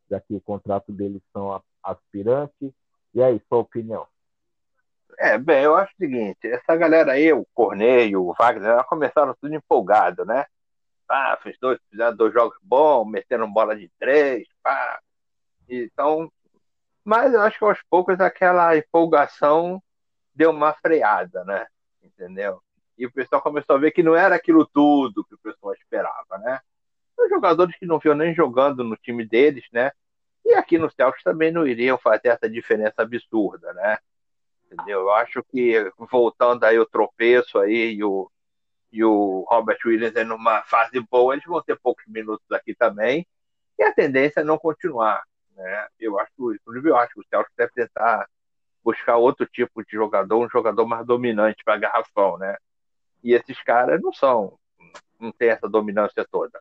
já 0.09 0.19
que 0.19 0.33
o 0.35 0.41
contrato 0.41 0.91
deles 0.91 1.21
são 1.33 1.61
aspirantes. 1.83 2.71
E 3.13 3.21
aí, 3.21 3.41
sua 3.47 3.59
opinião? 3.59 4.07
É, 5.17 5.37
bem, 5.37 5.63
eu 5.63 5.75
acho 5.75 5.93
o 5.93 5.97
seguinte, 5.97 6.47
essa 6.47 6.75
galera 6.75 7.11
aí, 7.11 7.31
o 7.31 7.45
Corneio, 7.53 8.23
o 8.23 8.33
Wagner, 8.33 8.83
começaram 8.85 9.35
tudo 9.39 9.53
empolgado, 9.53 10.25
né? 10.25 10.45
Ah, 11.07 11.37
fez 11.43 11.57
dois, 11.59 11.77
fizeram 11.89 12.15
dois 12.15 12.33
jogos 12.33 12.57
bons, 12.61 13.05
meteram 13.05 13.51
bola 13.51 13.75
de 13.75 13.89
três, 13.99 14.47
pá. 14.63 14.99
Então, 15.67 16.31
mas 17.03 17.33
eu 17.33 17.41
acho 17.41 17.57
que 17.57 17.65
aos 17.65 17.81
poucos 17.89 18.19
aquela 18.19 18.75
empolgação 18.77 19.81
deu 20.33 20.51
uma 20.51 20.73
freada, 20.73 21.43
né? 21.43 21.67
Entendeu? 22.03 22.61
E 22.97 23.05
o 23.05 23.11
pessoal 23.11 23.41
começou 23.41 23.75
a 23.75 23.79
ver 23.79 23.91
que 23.91 24.03
não 24.03 24.15
era 24.15 24.35
aquilo 24.35 24.65
tudo 24.65 25.25
que 25.25 25.35
o 25.35 25.39
pessoal 25.39 25.73
esperava, 25.73 26.37
né? 26.39 26.59
Os 27.17 27.29
jogadores 27.29 27.75
que 27.77 27.85
não 27.85 27.99
viam 27.99 28.15
nem 28.15 28.33
jogando 28.33 28.83
no 28.83 28.95
time 28.97 29.25
deles, 29.25 29.65
né? 29.71 29.91
E 30.45 30.53
aqui 30.53 30.77
no 30.77 30.91
Celtics 30.91 31.23
também 31.23 31.51
não 31.51 31.67
iriam 31.67 31.97
fazer 31.97 32.29
essa 32.29 32.49
diferença 32.49 33.01
absurda, 33.01 33.73
né? 33.73 33.97
Entendeu? 34.65 35.01
Eu 35.01 35.11
acho 35.11 35.43
que 35.43 35.91
voltando 35.97 36.63
aí 36.63 36.79
o 36.79 36.85
tropeço 36.85 37.59
aí 37.59 37.93
e 37.93 38.03
o, 38.03 38.31
e 38.91 39.03
o 39.03 39.45
Robert 39.49 39.79
Williams 39.85 40.15
é 40.15 40.23
numa 40.23 40.63
fase 40.63 40.99
boa, 40.99 41.33
eles 41.33 41.45
vão 41.45 41.61
ter 41.61 41.79
poucos 41.79 42.05
minutos 42.07 42.49
aqui 42.51 42.73
também. 42.73 43.27
E 43.77 43.83
a 43.83 43.93
tendência 43.93 44.41
é 44.41 44.43
não 44.43 44.57
continuar. 44.57 45.23
Né? 45.55 45.87
Eu 45.99 46.19
acho, 46.19 46.53
inclusive, 46.53 46.89
eu 46.89 46.95
acho 46.97 47.13
que 47.13 47.19
o 47.19 47.25
Celtics 47.29 47.55
deve 47.55 47.71
tentar 47.73 48.27
buscar 48.83 49.17
outro 49.17 49.45
tipo 49.45 49.83
de 49.83 49.91
jogador, 49.91 50.45
um 50.45 50.49
jogador 50.49 50.85
mais 50.85 51.05
dominante 51.05 51.63
para 51.63 51.77
garrafão, 51.77 52.37
né? 52.37 52.57
E 53.23 53.33
esses 53.33 53.61
caras 53.63 54.01
não 54.01 54.11
são, 54.11 54.57
não 55.19 55.31
tem 55.31 55.49
essa 55.49 55.69
dominância 55.69 56.25
toda. 56.29 56.59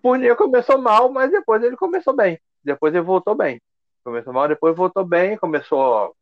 Fournier 0.00 0.36
começou 0.36 0.78
mal, 0.78 1.10
mas 1.12 1.30
depois 1.30 1.62
ele 1.62 1.76
começou 1.76 2.14
bem. 2.14 2.40
Depois 2.62 2.94
ele 2.94 3.04
voltou 3.04 3.34
bem. 3.34 3.60
Começou 4.04 4.32
mal, 4.32 4.48
depois 4.48 4.76
voltou 4.76 5.04
bem, 5.04 5.36
começou 5.36 6.14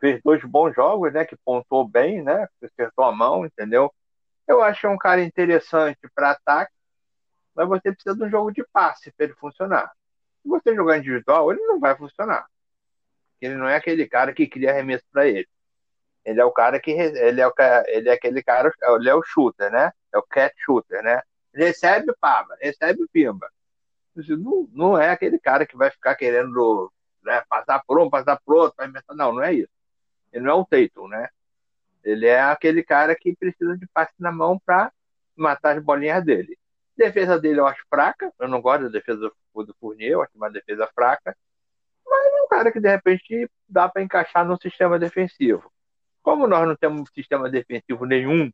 fez 0.00 0.20
dois 0.22 0.42
bons 0.44 0.74
jogos, 0.74 1.12
né? 1.12 1.24
Que 1.24 1.36
pontuou 1.44 1.86
bem, 1.86 2.22
né? 2.22 2.48
Acertou 2.62 3.04
a 3.04 3.12
mão, 3.12 3.46
entendeu? 3.46 3.92
Eu 4.46 4.62
acho 4.62 4.88
um 4.88 4.98
cara 4.98 5.22
interessante 5.22 5.98
para 6.14 6.32
ataque, 6.32 6.72
mas 7.54 7.68
você 7.68 7.92
precisa 7.92 8.14
de 8.14 8.24
um 8.24 8.30
jogo 8.30 8.52
de 8.52 8.64
passe 8.72 9.12
para 9.12 9.26
ele 9.26 9.34
funcionar. 9.34 9.90
Se 10.42 10.48
você 10.48 10.74
jogar 10.74 10.98
individual, 10.98 11.50
ele 11.50 11.62
não 11.62 11.80
vai 11.80 11.96
funcionar. 11.96 12.46
Ele 13.40 13.54
não 13.54 13.68
é 13.68 13.76
aquele 13.76 14.06
cara 14.08 14.32
que 14.32 14.46
cria 14.46 14.70
arremesso 14.70 15.04
para 15.12 15.28
ele. 15.28 15.48
Ele 16.24 16.40
é 16.40 16.44
o 16.44 16.52
cara 16.52 16.80
que 16.80 16.90
ele 16.90 17.40
é, 17.40 17.46
o, 17.46 17.52
ele 17.86 18.08
é 18.08 18.12
aquele 18.12 18.42
cara, 18.42 18.72
ele 18.96 19.08
é 19.10 19.14
o 19.14 19.22
shooter, 19.22 19.70
né? 19.70 19.92
É 20.12 20.18
o 20.18 20.22
cat 20.22 20.54
shooter, 20.64 21.02
né? 21.02 21.20
recebe 21.54 22.12
pava, 22.20 22.56
recebe 22.60 23.06
pimba. 23.12 23.48
Não, 24.14 24.68
não 24.72 24.98
é 24.98 25.10
aquele 25.10 25.38
cara 25.38 25.66
que 25.66 25.76
vai 25.76 25.90
ficar 25.90 26.14
querendo 26.14 26.92
né, 27.22 27.42
passar 27.48 27.82
por 27.86 27.98
um, 27.98 28.10
passar 28.10 28.38
por 28.44 28.56
outro, 28.56 28.76
não, 29.10 29.32
não 29.32 29.42
é 29.42 29.54
isso. 29.54 29.72
Ele 30.32 30.44
não 30.44 30.52
é 30.52 30.54
o 30.54 30.64
Tatum, 30.64 31.08
né? 31.08 31.28
Ele 32.02 32.26
é 32.26 32.40
aquele 32.40 32.82
cara 32.82 33.14
que 33.16 33.34
precisa 33.34 33.76
de 33.76 33.86
passe 33.86 34.12
na 34.18 34.30
mão 34.30 34.60
para 34.64 34.92
matar 35.36 35.76
as 35.76 35.82
bolinhas 35.82 36.24
dele. 36.24 36.58
Defesa 36.96 37.40
dele 37.40 37.60
eu 37.60 37.66
acho 37.66 37.82
fraca, 37.88 38.32
eu 38.38 38.48
não 38.48 38.60
gosto 38.60 38.84
da 38.84 38.88
defesa 38.88 39.30
do 39.54 39.76
Fournier, 39.80 40.12
eu 40.12 40.22
acho 40.22 40.32
uma 40.34 40.50
defesa 40.50 40.88
fraca, 40.94 41.36
um 42.44 42.48
cara 42.48 42.70
que 42.72 42.80
de 42.80 42.88
repente 42.88 43.50
dá 43.68 43.88
para 43.88 44.02
encaixar 44.02 44.46
no 44.46 44.60
sistema 44.60 44.98
defensivo. 44.98 45.70
Como 46.22 46.46
nós 46.46 46.66
não 46.66 46.76
temos 46.76 47.10
sistema 47.14 47.50
defensivo 47.50 48.04
nenhum 48.06 48.50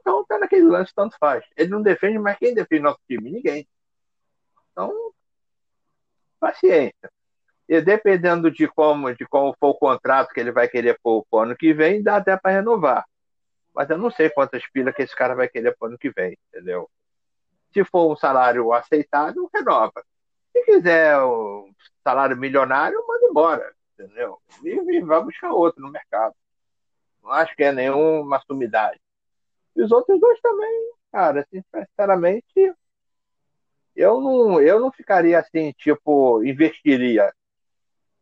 então 0.00 0.24
tá 0.24 0.38
naquele 0.38 0.66
lance, 0.66 0.94
tanto 0.94 1.16
faz. 1.18 1.44
Ele 1.56 1.70
não 1.70 1.82
defende, 1.82 2.18
mas 2.18 2.38
quem 2.38 2.54
defende 2.54 2.82
nosso 2.82 3.00
time? 3.06 3.30
Ninguém. 3.30 3.68
Então, 4.72 5.12
paciência. 6.38 7.10
E 7.68 7.80
dependendo 7.80 8.50
de 8.50 8.66
como, 8.66 9.14
de 9.14 9.26
como 9.26 9.54
for 9.60 9.68
o 9.70 9.74
contrato 9.74 10.32
que 10.32 10.40
ele 10.40 10.50
vai 10.50 10.68
querer 10.68 10.98
pôr 11.02 11.24
o 11.30 11.38
ano 11.38 11.56
que 11.56 11.72
vem, 11.72 12.02
dá 12.02 12.16
até 12.16 12.36
para 12.36 12.52
renovar. 12.52 13.04
mas 13.74 13.88
eu 13.90 13.98
não 13.98 14.10
sei 14.10 14.30
quantas 14.30 14.66
pilas 14.70 14.94
que 14.94 15.02
esse 15.02 15.14
cara 15.14 15.34
vai 15.34 15.48
querer 15.48 15.76
o 15.78 15.86
ano 15.86 15.98
que 15.98 16.10
vem, 16.10 16.36
entendeu? 16.48 16.90
Se 17.72 17.84
for 17.84 18.12
um 18.12 18.16
salário 18.16 18.72
aceitável, 18.72 19.48
renova. 19.54 20.04
Se 20.60 20.64
quiser 20.64 21.18
um 21.22 21.72
salário 22.04 22.36
milionário, 22.36 23.02
manda 23.06 23.26
embora, 23.26 23.74
entendeu? 23.94 24.38
E, 24.62 24.68
e 24.68 25.00
vai 25.00 25.22
buscar 25.22 25.52
outro 25.52 25.80
no 25.80 25.90
mercado. 25.90 26.34
Não 27.22 27.30
acho 27.32 27.54
que 27.56 27.64
é 27.64 27.72
nenhuma 27.72 28.40
sumidade. 28.46 29.00
E 29.74 29.82
os 29.82 29.90
outros 29.90 30.20
dois 30.20 30.40
também, 30.40 30.92
cara, 31.10 31.46
sinceramente, 31.74 32.74
eu 33.96 34.20
não, 34.20 34.60
eu 34.60 34.80
não 34.80 34.92
ficaria 34.92 35.38
assim, 35.38 35.72
tipo, 35.72 36.42
investiria. 36.44 37.32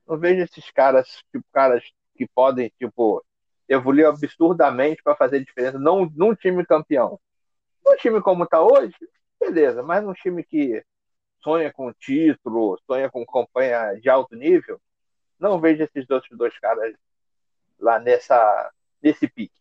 Não 0.06 0.16
vejo 0.18 0.42
esses 0.42 0.70
caras, 0.70 1.08
tipo, 1.32 1.44
caras 1.52 1.84
que 2.14 2.26
podem, 2.28 2.72
tipo, 2.78 3.24
evoluir 3.68 4.06
absurdamente 4.06 5.02
para 5.02 5.16
fazer 5.16 5.44
diferença 5.44 5.78
não 5.78 6.10
num 6.14 6.34
time 6.34 6.64
campeão. 6.64 7.20
Num 7.84 7.96
time 7.96 8.20
como 8.20 8.44
está 8.44 8.60
hoje, 8.62 8.94
beleza, 9.40 9.82
mas 9.82 10.04
num 10.04 10.14
time 10.14 10.44
que 10.44 10.84
sonha 11.42 11.72
com 11.72 11.92
título, 11.92 12.78
sonha 12.86 13.10
com 13.10 13.24
campanha 13.26 13.94
de 13.94 14.08
alto 14.08 14.34
nível, 14.36 14.80
não 15.38 15.60
vejo 15.60 15.82
esses 15.82 16.08
outros 16.10 16.36
dois 16.36 16.58
caras 16.58 16.94
lá 17.78 17.98
nessa, 17.98 18.72
nesse 19.02 19.28
pique. 19.28 19.58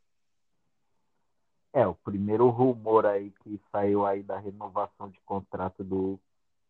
É, 1.74 1.86
o 1.86 1.94
primeiro 1.94 2.50
rumor 2.50 3.06
aí 3.06 3.32
que 3.44 3.62
saiu 3.72 4.06
aí 4.06 4.24
da 4.24 4.40
renovação 4.40 5.10
de 5.10 5.20
contrato 5.22 5.84
do, 5.84 6.20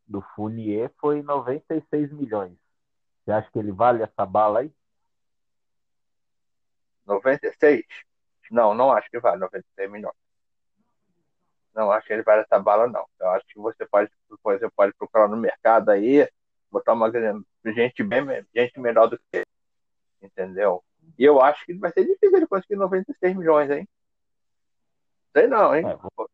do 0.05 0.21
Fournier 0.21 0.91
foi 0.97 1.21
96 1.21 2.11
milhões. 2.11 2.57
Você 3.23 3.31
acha 3.31 3.49
que 3.51 3.59
ele 3.59 3.71
vale 3.71 4.03
essa 4.03 4.25
bala 4.25 4.59
aí? 4.59 4.71
96? 7.05 7.85
Não, 8.51 8.73
não 8.73 8.91
acho 8.91 9.09
que 9.09 9.19
vale 9.19 9.39
96 9.39 9.89
milhões. 9.89 10.26
Não 11.77 11.91
acho 11.91 12.07
que 12.07 12.13
ele 12.13 12.23
vale 12.23 12.41
essa 12.41 12.57
bala, 12.57 12.87
não. 12.87 13.05
Eu 13.19 13.29
acho 13.29 13.45
que 13.45 13.59
você 13.59 13.85
pode, 13.85 14.09
você 14.41 14.67
pode 14.71 14.93
procurar 14.93 15.27
no 15.27 15.37
mercado 15.37 15.89
aí, 15.89 16.27
botar 16.71 16.93
uma 16.93 17.11
gente 17.67 18.03
bem 18.03 18.25
gente 18.51 18.79
melhor 18.79 19.05
do 19.05 19.15
que 19.19 19.23
ele. 19.31 19.45
Entendeu? 20.19 20.83
E 21.19 21.23
eu 21.23 21.39
acho 21.39 21.63
que 21.67 21.75
vai 21.75 21.91
ser 21.91 22.03
difícil 22.03 22.35
ele 22.35 22.47
conseguir 22.47 22.77
96 22.77 23.37
milhões, 23.37 23.69
hein? 23.69 23.87
Sei 25.31 25.45
não, 25.45 25.75
hein? 25.75 25.87
É, 25.87 25.95
vou... 25.95 26.27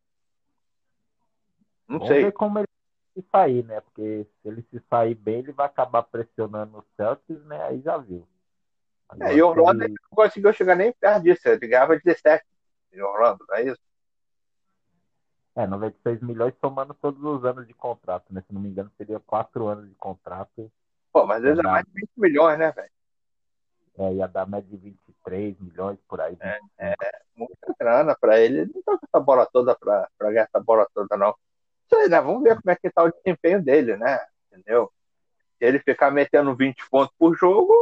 Não 1.90 2.00
Vamos 2.00 2.08
sei. 2.08 2.24
ver 2.24 2.32
como 2.32 2.60
ele 2.60 2.68
se 3.14 3.22
sair, 3.30 3.66
né? 3.66 3.82
Porque 3.82 4.26
se 4.42 4.48
ele 4.48 4.66
se 4.72 4.82
sair 4.90 5.14
bem, 5.14 5.40
ele 5.40 5.52
vai 5.52 5.66
acabar 5.66 6.04
pressionando 6.04 6.78
o 6.78 6.86
Celtics, 6.96 7.44
né? 7.44 7.62
Aí 7.64 7.82
já 7.82 7.98
viu. 7.98 8.26
É, 9.20 9.34
e 9.34 9.42
o 9.42 9.50
Orlando 9.50 9.84
ele... 9.84 9.94
não 9.94 10.10
conseguiu 10.16 10.54
chegar 10.54 10.76
nem 10.76 10.94
perto 10.94 11.24
disso, 11.24 11.50
ele 11.50 11.68
ganhava 11.68 12.00
17 12.00 12.46
em 12.94 13.02
Orlando, 13.02 13.46
não 13.50 13.56
é 13.58 13.64
isso? 13.64 13.93
É, 15.56 15.68
96 15.68 16.22
milhões 16.22 16.54
somando 16.60 16.96
todos 16.96 17.24
os 17.24 17.46
anos 17.46 17.68
de 17.68 17.74
contrato, 17.74 18.34
né? 18.34 18.42
Se 18.48 18.54
não 18.54 18.60
me 18.60 18.70
engano, 18.70 18.92
seria 18.98 19.20
4 19.20 19.68
anos 19.68 19.88
de 19.88 19.96
contrato. 19.96 20.72
Pô, 21.12 21.28
mas 21.28 21.44
ele 21.44 21.60
é 21.60 21.64
mais 21.64 21.86
de 21.86 21.92
20 21.94 22.10
milhões, 22.18 22.58
né, 22.58 22.72
velho? 22.72 22.90
É, 23.96 24.14
ia 24.14 24.28
dar 24.28 24.48
mais 24.48 24.68
de 24.68 24.76
23 24.76 25.60
milhões 25.60 26.00
por 26.08 26.20
aí. 26.20 26.36
É, 26.42 26.60
é, 26.80 26.96
muita 27.36 27.76
grana 27.80 28.18
pra 28.20 28.40
ele. 28.40 28.62
Ele 28.62 28.72
não 28.74 28.82
tá 28.82 28.98
com 28.98 29.06
essa 29.06 29.24
bola 29.24 29.46
toda 29.46 29.76
pra, 29.76 30.10
pra 30.18 30.32
ganhar 30.32 30.44
essa 30.46 30.60
bola 30.60 30.88
toda, 30.94 31.16
não. 31.16 31.36
Isso 31.86 31.96
aí, 31.96 32.10
né? 32.10 32.20
Vamos 32.20 32.42
ver 32.42 32.60
como 32.60 32.72
é 32.72 32.76
que 32.76 32.90
tá 32.90 33.04
o 33.04 33.12
desempenho 33.12 33.62
dele, 33.64 33.96
né? 33.96 34.20
Entendeu? 34.52 34.92
Se 35.60 35.66
ele 35.66 35.78
ficar 35.80 36.10
metendo 36.10 36.56
20 36.56 36.90
pontos 36.90 37.14
por 37.20 37.38
jogo, 37.38 37.74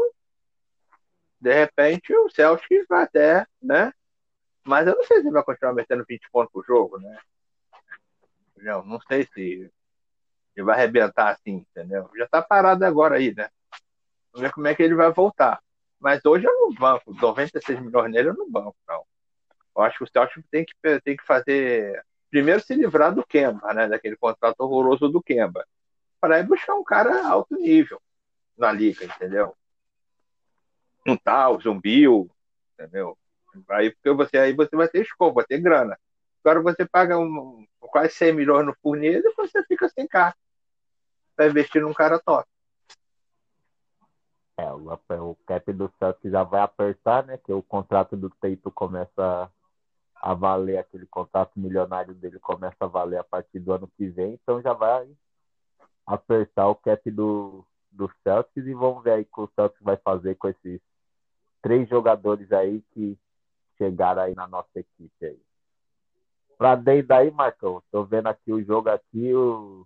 de 1.39 1.53
repente 1.53 2.13
o 2.13 2.29
Celtics 2.29 2.85
vai 2.89 3.03
até, 3.03 3.47
né? 3.61 3.93
Mas 4.65 4.85
eu 4.87 4.95
não 4.95 5.03
sei 5.05 5.21
se 5.21 5.23
ele 5.23 5.31
vai 5.31 5.43
continuar 5.43 5.73
metendo 5.73 6.05
20 6.07 6.29
pontos 6.29 6.51
por 6.51 6.65
jogo, 6.65 6.99
né? 6.99 7.17
Não, 8.61 8.83
não 8.85 8.99
sei 9.01 9.27
se 9.33 9.71
ele 10.55 10.65
vai 10.65 10.75
arrebentar 10.75 11.29
assim, 11.29 11.65
entendeu? 11.69 12.09
Já 12.17 12.27
tá 12.27 12.41
parado 12.41 12.85
agora 12.85 13.15
aí, 13.15 13.33
né? 13.33 13.49
Vamos 14.31 14.47
ver 14.47 14.53
como 14.53 14.67
é 14.67 14.75
que 14.75 14.83
ele 14.83 14.95
vai 14.95 15.11
voltar. 15.11 15.61
Mas 15.99 16.23
hoje 16.25 16.45
eu 16.45 16.53
não 16.53 16.73
banco. 16.73 17.13
96 17.13 17.79
milhões 17.79 18.11
nele 18.11 18.29
eu 18.29 18.33
não 18.33 18.49
banco, 18.49 18.75
não. 18.87 19.03
Eu 19.75 19.83
acho 19.83 19.97
que 19.97 20.03
o 20.03 20.07
Celtics 20.07 20.43
tem 20.49 20.65
que, 20.65 20.73
tem 21.01 21.15
que 21.15 21.25
fazer. 21.25 22.03
Primeiro 22.29 22.61
se 22.61 22.73
livrar 22.73 23.13
do 23.13 23.25
Kemba, 23.25 23.73
né? 23.73 23.87
Daquele 23.87 24.17
contrato 24.17 24.59
horroroso 24.59 25.09
do 25.09 25.21
Kemba. 25.21 25.65
Para 26.19 26.39
ir 26.39 26.43
buscar 26.47 26.75
um 26.75 26.83
cara 26.83 27.27
alto 27.27 27.55
nível 27.55 28.01
na 28.57 28.71
liga, 28.71 29.03
entendeu? 29.05 29.55
um 31.07 31.17
tal, 31.17 31.59
um 31.65 31.79
Bill, 31.79 32.29
entendeu? 32.73 33.17
Aí, 33.69 33.91
porque 33.91 34.11
você, 34.11 34.37
aí 34.37 34.53
você 34.53 34.75
vai 34.75 34.87
ter 34.87 35.01
escopo, 35.01 35.35
vai 35.35 35.45
ter 35.45 35.59
grana. 35.59 35.97
Agora 36.43 36.61
você 36.61 36.85
paga 36.85 37.17
um, 37.17 37.65
quase 37.79 38.13
100 38.15 38.33
milhões 38.33 38.65
no 38.65 38.75
Fournier 38.81 39.21
e 39.23 39.33
você 39.35 39.63
fica 39.63 39.87
sem 39.89 40.07
carro 40.07 40.35
para 41.35 41.47
investir 41.47 41.81
num 41.81 41.93
cara 41.93 42.19
top. 42.19 42.47
É, 44.57 44.71
o, 44.71 44.93
o 45.31 45.35
cap 45.45 45.73
do 45.73 45.91
Celtics 45.97 46.31
já 46.31 46.43
vai 46.43 46.61
apertar, 46.61 47.25
né? 47.25 47.37
Que 47.37 47.51
o 47.51 47.63
contrato 47.63 48.15
do 48.15 48.29
Teito 48.29 48.69
começa 48.71 49.51
a 50.15 50.33
valer, 50.35 50.77
aquele 50.77 51.07
contrato 51.07 51.59
milionário 51.59 52.13
dele 52.13 52.39
começa 52.39 52.77
a 52.81 52.87
valer 52.87 53.17
a 53.17 53.23
partir 53.23 53.59
do 53.59 53.73
ano 53.73 53.91
que 53.97 54.07
vem, 54.07 54.33
então 54.33 54.61
já 54.61 54.71
vai 54.71 55.09
apertar 56.05 56.67
o 56.67 56.75
cap 56.75 57.09
do, 57.09 57.65
do 57.89 58.11
Celtics 58.23 58.67
e 58.67 58.73
vamos 58.73 59.03
ver 59.03 59.13
aí 59.13 59.21
o 59.23 59.25
que 59.25 59.41
o 59.41 59.49
Celtics 59.55 59.81
vai 59.81 59.97
fazer 59.97 60.35
com 60.35 60.47
esses 60.47 60.79
três 61.59 61.89
jogadores 61.89 62.51
aí 62.51 62.83
que 62.93 63.17
chegaram 63.79 64.21
aí 64.21 64.35
na 64.35 64.47
nossa 64.47 64.79
equipe 64.79 65.25
aí. 65.25 65.41
Pra 66.61 66.75
dentro 66.75 67.07
daí, 67.07 67.31
Marcão, 67.31 67.81
tô 67.91 68.03
vendo 68.03 68.27
aqui 68.27 68.53
o 68.53 68.63
jogo 68.63 68.87
aqui, 68.87 69.33
o 69.33 69.83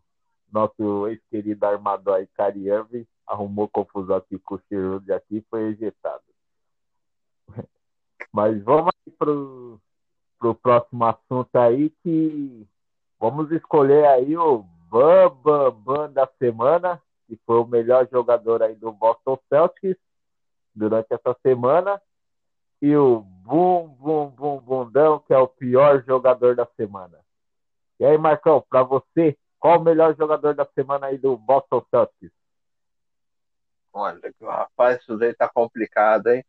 nosso 0.52 1.08
ex-querido 1.08 1.66
armador 1.66 2.16
aí, 2.16 2.28
Cari 2.28 2.66
arrumou 3.26 3.70
confusão 3.70 4.18
aqui 4.18 4.38
com 4.40 4.56
o 4.56 4.62
Chirurgi 4.68 5.10
aqui 5.14 5.38
e 5.38 5.46
foi 5.50 5.70
ejetado. 5.70 6.26
Mas 8.30 8.62
vamos 8.62 8.92
aí 9.08 9.14
pro, 9.14 9.80
pro 10.38 10.54
próximo 10.54 11.06
assunto 11.06 11.56
aí 11.56 11.92
que 12.04 12.68
vamos 13.22 13.50
escolher 13.54 14.06
aí 14.08 14.36
o 14.36 14.66
Bam 14.92 15.30
Bam 15.82 16.12
da 16.12 16.28
semana, 16.38 17.02
que 17.26 17.40
foi 17.46 17.58
o 17.58 17.66
melhor 17.66 18.06
jogador 18.12 18.62
aí 18.62 18.76
do 18.76 18.92
Boston 18.92 19.40
Celtics 19.48 19.96
durante 20.76 21.08
essa 21.14 21.34
semana. 21.42 22.02
E 22.82 22.94
o 22.98 23.22
Bum 23.22 23.88
Bum 23.98 24.28
Bum 24.28 24.60
Bundão, 24.60 25.20
que 25.20 25.34
é 25.34 25.38
o 25.38 25.45
pior 25.58 26.04
jogador 26.06 26.56
da 26.56 26.66
semana. 26.76 27.20
E 28.00 28.06
aí, 28.06 28.18
Marcão, 28.18 28.66
para 28.70 28.84
você, 28.84 29.38
qual 29.60 29.80
o 29.80 29.84
melhor 29.84 30.16
jogador 30.16 30.54
da 30.54 30.66
semana 30.66 31.08
aí 31.08 31.18
do 31.18 31.38
Boston 31.38 31.86
Celtics? 31.90 32.32
Olha, 33.94 34.20
rapaz, 34.42 35.02
isso 35.02 35.18
daí 35.18 35.34
tá 35.34 35.48
complicado, 35.48 36.28
hein? 36.28 36.44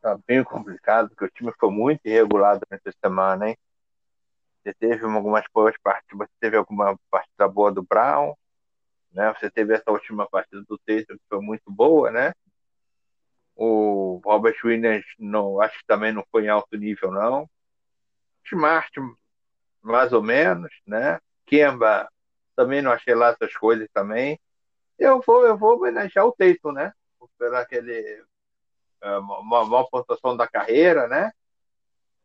Tá 0.00 0.18
bem 0.26 0.42
complicado, 0.44 1.08
porque 1.08 1.24
o 1.24 1.30
time 1.30 1.52
foi 1.58 1.70
muito 1.70 2.00
irregular 2.06 2.58
durante 2.58 2.88
a 2.88 2.92
semana, 3.04 3.48
hein? 3.48 3.58
Você 4.62 4.72
teve 4.74 5.04
algumas 5.04 5.44
boas 5.52 5.76
partidas, 5.82 6.28
você 6.28 6.34
teve 6.38 6.56
alguma 6.56 6.96
partida 7.10 7.48
boa 7.48 7.72
do 7.72 7.82
Brown, 7.82 8.34
né? 9.12 9.34
Você 9.34 9.50
teve 9.50 9.74
essa 9.74 9.90
última 9.90 10.28
partida 10.28 10.62
do 10.62 10.78
Tatum 10.78 11.16
que 11.16 11.28
foi 11.28 11.40
muito 11.40 11.70
boa, 11.70 12.10
né? 12.10 12.32
O 13.56 14.20
Robert 14.24 14.56
Williams 14.64 15.04
não, 15.18 15.60
acho 15.60 15.78
que 15.78 15.86
também 15.86 16.12
não 16.12 16.24
foi 16.30 16.44
em 16.44 16.48
alto 16.48 16.76
nível, 16.76 17.10
não. 17.10 17.48
Smart, 18.46 18.90
mais 19.82 20.12
ou 20.12 20.22
menos, 20.22 20.70
né? 20.86 21.20
Kemba, 21.46 22.08
também 22.56 22.82
não 22.82 22.92
achei 22.92 23.14
lá 23.14 23.30
essas 23.30 23.54
coisas 23.56 23.88
também. 23.92 24.38
Eu 24.98 25.20
vou, 25.20 25.46
eu 25.46 25.56
vou 25.56 25.76
homenagear 25.76 26.26
o 26.26 26.32
Tatum, 26.32 26.72
né? 26.72 26.92
Pelo 27.38 27.56
aquele 27.56 28.24
é, 29.02 29.18
uma 29.18 29.88
pontuação 29.88 30.36
da 30.36 30.46
carreira, 30.46 31.08
né? 31.08 31.32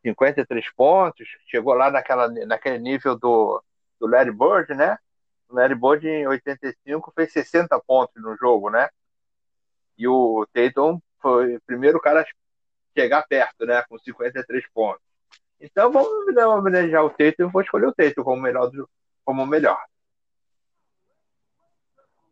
53 0.03 0.71
pontos, 0.73 1.27
chegou 1.47 1.73
lá 1.73 1.89
naquela, 1.91 2.27
naquele 2.45 2.77
nível 2.79 3.17
do, 3.17 3.61
do 3.99 4.07
Larry 4.07 4.31
Bird, 4.31 4.73
né? 4.75 4.97
O 5.49 5.55
Larry 5.55 5.75
Bird 5.75 6.07
em 6.07 6.27
85 6.27 7.11
fez 7.15 7.33
60 7.33 7.79
pontos 7.81 8.21
no 8.21 8.35
jogo, 8.37 8.69
né? 8.69 8.89
E 9.97 10.07
o 10.07 10.45
Tatum 10.53 11.01
foi 11.19 11.55
o 11.55 11.61
primeiro 11.61 11.99
cara 11.99 12.21
a 12.21 12.25
chegar 12.95 13.23
perto, 13.27 13.65
né? 13.65 13.83
Com 13.89 13.97
53 13.97 14.67
pontos. 14.73 15.06
Então 15.59 15.91
vamos 15.91 16.33
né, 16.33 16.45
homenagear 16.45 17.03
o 17.03 17.09
Tatum 17.09 17.47
e 17.47 17.51
vou 17.51 17.61
escolher 17.61 17.87
o 17.87 17.93
Tatum 17.93 18.23
como 18.23 18.41
melhor 18.41 18.69
do, 18.69 18.89
como 19.25 19.45
melhor. 19.45 19.79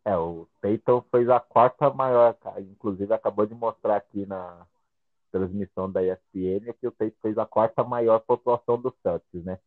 É, 0.04 0.16
o 0.16 0.48
Tatum 0.60 1.02
fez 1.10 1.28
a 1.28 1.40
quarta 1.40 1.90
maior. 1.90 2.36
Inclusive 2.58 3.12
acabou 3.12 3.44
de 3.44 3.54
mostrar 3.54 3.96
aqui 3.96 4.24
na 4.24 4.66
transmissão 5.32 5.90
da 5.90 6.02
ESPN 6.02 6.72
que 6.80 6.86
o 6.86 6.92
Tatum 6.92 7.16
fez 7.20 7.36
a 7.36 7.44
quarta 7.44 7.82
maior 7.82 8.20
pontuação 8.20 8.80
do 8.80 8.94
Celtics, 9.02 9.44
né? 9.44 9.58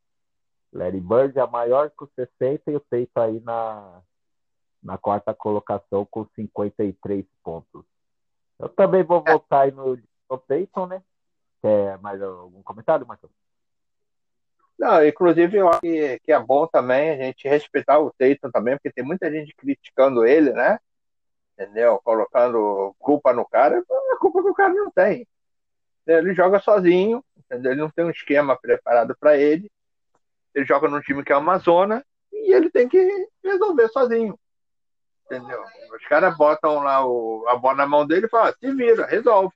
Larry 0.72 1.00
Bird 1.00 1.38
é 1.38 1.42
a 1.42 1.48
maior 1.48 1.90
com 1.92 2.08
60 2.16 2.72
e 2.72 2.76
o 2.76 2.80
Tatum 2.80 3.22
aí 3.22 3.40
na, 3.42 4.02
na 4.82 4.98
quarta 4.98 5.34
colocação 5.34 6.06
com 6.06 6.26
53 6.36 7.26
pontos. 7.44 7.84
Eu 8.58 8.70
também 8.70 9.04
vou 9.04 9.22
é. 9.26 9.32
votar 9.34 9.62
aí 9.64 9.72
no, 9.72 9.98
no 10.30 10.38
Peyton, 10.38 10.88
né? 10.88 11.04
Quer 11.62 11.98
mais 12.00 12.22
algum 12.22 12.64
comentário, 12.64 13.06
Marcos? 13.06 13.30
Não, 14.80 15.06
inclusive 15.06 15.58
eu 15.58 15.68
acho 15.68 15.82
que, 15.82 16.20
que 16.24 16.32
é 16.32 16.40
bom 16.40 16.66
também 16.66 17.10
a 17.10 17.18
gente 17.18 17.50
respeitar 17.50 18.00
o 18.00 18.14
Tatum 18.18 18.50
também, 18.50 18.76
porque 18.76 18.94
tem 18.94 19.04
muita 19.04 19.30
gente 19.30 19.54
criticando 19.54 20.26
ele, 20.26 20.54
né? 20.54 20.80
Entendeu? 21.54 22.00
Colocando 22.02 22.96
culpa 22.98 23.34
no 23.34 23.46
cara, 23.46 23.84
a 24.14 24.18
culpa 24.18 24.42
que 24.42 24.48
o 24.48 24.54
cara 24.54 24.74
não 24.74 24.90
tem. 24.90 25.28
Ele 26.08 26.34
joga 26.34 26.60
sozinho, 26.62 27.22
entendeu? 27.38 27.74
Ele 27.74 27.82
não 27.82 27.90
tem 27.90 28.06
um 28.06 28.10
esquema 28.10 28.58
preparado 28.58 29.14
para 29.20 29.38
ele. 29.38 29.70
Ele 30.56 30.66
joga 30.66 30.88
num 30.88 31.02
time 31.02 31.26
que 31.26 31.34
é 31.34 31.38
uma 31.38 31.58
zona 31.58 32.04
e 32.32 32.54
ele 32.54 32.70
tem 32.70 32.88
que 32.88 33.28
resolver 33.44 33.90
sozinho. 33.90 34.40
Entendeu? 35.26 35.62
Os 35.94 36.06
caras 36.08 36.38
botam 36.38 36.82
lá 36.82 37.06
o, 37.06 37.46
a 37.50 37.56
bola 37.58 37.76
na 37.76 37.86
mão 37.86 38.08
dele 38.08 38.28
e 38.28 38.30
falam, 38.30 38.54
se 38.58 38.74
vira, 38.74 39.06
resolve. 39.06 39.54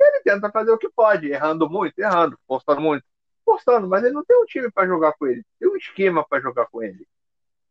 Ele 0.00 0.20
tenta 0.20 0.52
fazer 0.52 0.70
o 0.70 0.78
que 0.78 0.88
pode, 0.88 1.26
errando 1.26 1.68
muito, 1.68 1.98
errando, 1.98 2.38
forçando 2.46 2.80
muito, 2.80 3.04
forçando, 3.46 3.88
mas 3.88 4.02
ele 4.04 4.12
não 4.12 4.24
tem 4.24 4.36
um 4.36 4.44
time 4.44 4.70
para 4.70 4.86
jogar 4.86 5.12
com 5.12 5.26
ele, 5.26 5.44
tem 5.58 5.68
um 5.68 5.76
esquema 5.76 6.26
para 6.28 6.42
jogar 6.42 6.66
com 6.66 6.82
ele. 6.82 7.06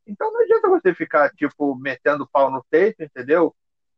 Então 0.08 0.32
não 0.32 0.42
adianta 0.42 0.70
você 0.70 0.94
ficar, 0.94 1.30
tipo, 1.32 1.76
metendo 1.76 2.28
pau 2.28 2.50
no 2.50 2.64
peito, 2.70 3.04
entendeu? 3.04 3.54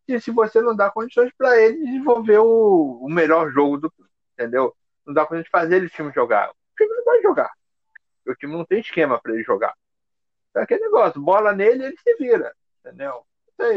E 0.07 0.19
se 0.19 0.31
você 0.31 0.61
não 0.61 0.75
dá 0.75 0.89
condições 0.89 1.31
para 1.37 1.61
ele 1.61 1.85
desenvolver 1.85 2.39
o, 2.39 2.99
o, 3.01 3.09
melhor 3.09 3.51
jogo 3.51 3.77
do 3.77 3.93
entendeu? 4.33 4.75
Não 5.05 5.13
dá 5.13 5.25
condições 5.25 5.45
de 5.45 5.49
fazer 5.49 5.75
ele 5.75 5.89
time 5.89 6.11
jogar. 6.13 6.49
O 6.49 6.75
time 6.77 6.95
não 6.95 7.03
vai 7.03 7.21
jogar. 7.21 7.51
O 8.25 8.35
time 8.35 8.53
não 8.53 8.65
tem 8.65 8.79
esquema 8.79 9.19
para 9.21 9.33
ele 9.33 9.43
jogar. 9.43 9.75
Então, 10.49 10.63
aquele 10.63 10.81
negócio, 10.81 11.21
bola 11.21 11.53
nele, 11.53 11.85
ele 11.85 11.97
se 11.97 12.15
vira, 12.15 12.53
entendeu? 12.79 13.25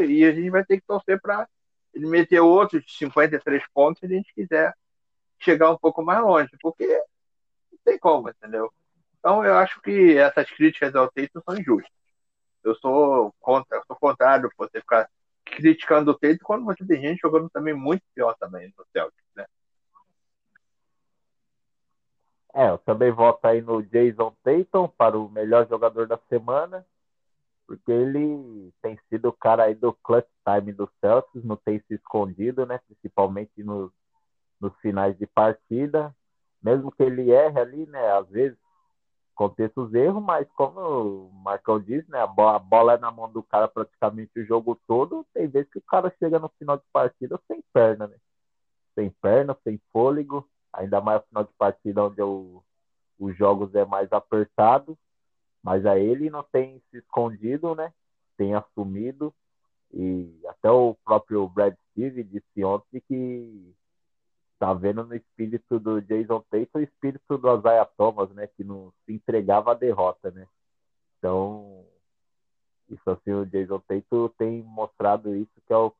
E 0.07 0.23
a 0.25 0.31
gente 0.31 0.49
vai 0.49 0.63
ter 0.63 0.79
que 0.79 0.85
torcer 0.87 1.19
para 1.19 1.47
ele 1.93 2.07
meter 2.07 2.39
outros 2.39 2.83
53 2.97 3.63
pontos 3.73 3.99
se 3.99 4.05
a 4.05 4.09
gente 4.09 4.33
quiser 4.33 4.73
chegar 5.39 5.71
um 5.71 5.77
pouco 5.77 6.01
mais 6.03 6.21
longe, 6.21 6.49
porque 6.61 7.01
tem 7.83 7.97
como, 7.99 8.29
entendeu? 8.29 8.71
Então 9.19 9.45
eu 9.45 9.55
acho 9.55 9.81
que 9.81 10.17
essas 10.17 10.49
críticas 10.51 10.95
ao 10.95 11.11
Tatum 11.11 11.41
são 11.43 11.57
injustas. 11.57 11.91
Eu 12.63 12.75
sou 12.75 13.33
contra, 13.39 13.77
eu 13.77 13.83
sou 13.87 13.95
contrário 13.95 14.51
você 14.57 14.79
ficar 14.79 15.09
criticando 15.45 16.11
o 16.11 16.17
Tatum 16.17 16.43
quando 16.43 16.65
você 16.65 16.85
tem 16.85 17.01
gente 17.01 17.19
jogando 17.19 17.49
também 17.49 17.73
muito 17.73 18.03
pior 18.13 18.35
também 18.39 18.73
no 18.77 18.85
Celtics, 18.91 19.25
né? 19.35 19.45
É, 22.53 22.69
eu 22.69 22.77
também 22.79 23.11
voto 23.11 23.45
aí 23.45 23.61
no 23.61 23.81
Jason 23.81 24.35
Tatum 24.43 24.87
para 24.87 25.17
o 25.17 25.29
melhor 25.29 25.67
jogador 25.67 26.05
da 26.07 26.17
semana 26.29 26.85
porque 27.71 27.89
ele 27.89 28.73
tem 28.81 28.99
sido 29.07 29.29
o 29.29 29.33
cara 29.33 29.63
aí 29.63 29.73
do 29.73 29.93
clutch 29.93 30.27
time 30.45 30.73
do 30.73 30.91
Celtics, 30.99 31.41
não 31.45 31.55
tem 31.55 31.79
se 31.87 31.93
escondido, 31.93 32.65
né? 32.65 32.81
Principalmente 32.85 33.63
nos, 33.63 33.89
nos 34.59 34.75
finais 34.81 35.17
de 35.17 35.25
partida. 35.25 36.13
Mesmo 36.61 36.91
que 36.91 37.03
ele 37.03 37.31
erre 37.31 37.59
ali, 37.59 37.85
né? 37.87 38.11
Às 38.11 38.27
vezes 38.29 38.57
aconteça 39.35 39.81
os 39.81 39.93
erros, 39.93 40.21
mas 40.21 40.47
como 40.51 40.79
o 40.79 41.31
Marcão 41.33 41.79
diz, 41.79 42.07
né? 42.07 42.19
A 42.19 42.27
bola, 42.27 42.93
é 42.93 42.97
na 42.97 43.11
mão 43.11 43.31
do 43.31 43.41
cara 43.43 43.67
praticamente 43.67 44.39
o 44.39 44.45
jogo 44.45 44.79
todo. 44.87 45.25
Tem 45.33 45.47
vezes 45.47 45.69
que 45.71 45.79
o 45.79 45.83
cara 45.83 46.13
chega 46.19 46.39
no 46.39 46.49
final 46.59 46.77
de 46.77 46.83
partida 46.93 47.39
sem 47.47 47.63
perna, 47.73 48.07
né? 48.07 48.17
Sem 48.95 49.09
perna, 49.21 49.57
sem 49.63 49.81
fôlego. 49.91 50.47
Ainda 50.73 51.01
mais 51.01 51.21
no 51.21 51.27
final 51.27 51.43
de 51.45 51.53
partida 51.57 52.03
onde 52.03 52.21
os 52.21 53.35
jogos 53.37 53.73
é 53.75 53.85
mais 53.85 54.11
apertado 54.11 54.97
mas 55.63 55.85
aí 55.85 56.03
ele 56.05 56.29
não 56.29 56.43
tem 56.43 56.81
se 56.89 56.97
escondido, 56.97 57.75
né? 57.75 57.93
Tem 58.37 58.55
assumido. 58.55 59.33
E 59.93 60.41
até 60.47 60.71
o 60.71 60.95
próprio 61.03 61.47
Brad 61.47 61.75
Steve 61.91 62.23
disse 62.23 62.63
ontem 62.63 63.01
que 63.07 63.75
tá 64.61 64.73
vendo 64.75 65.03
no 65.03 65.15
espírito 65.15 65.79
do 65.79 65.99
Jason 66.03 66.39
Tate 66.51 66.69
o 66.75 66.79
espírito 66.79 67.35
do 67.35 67.57
Isaiah 67.57 67.85
Thomas, 67.97 68.29
né? 68.29 68.45
Que 68.45 68.63
não 68.63 68.93
se 69.03 69.13
entregava 69.13 69.71
à 69.71 69.73
derrota, 69.73 70.29
né? 70.29 70.47
Então, 71.17 71.83
isso 72.87 73.09
assim, 73.09 73.31
o 73.31 73.43
Jason 73.43 73.79
Tate 73.79 74.05
tem 74.37 74.61
mostrado 74.61 75.35
isso, 75.35 75.51
que 75.65 75.73
é 75.73 75.77
o, 75.77 75.91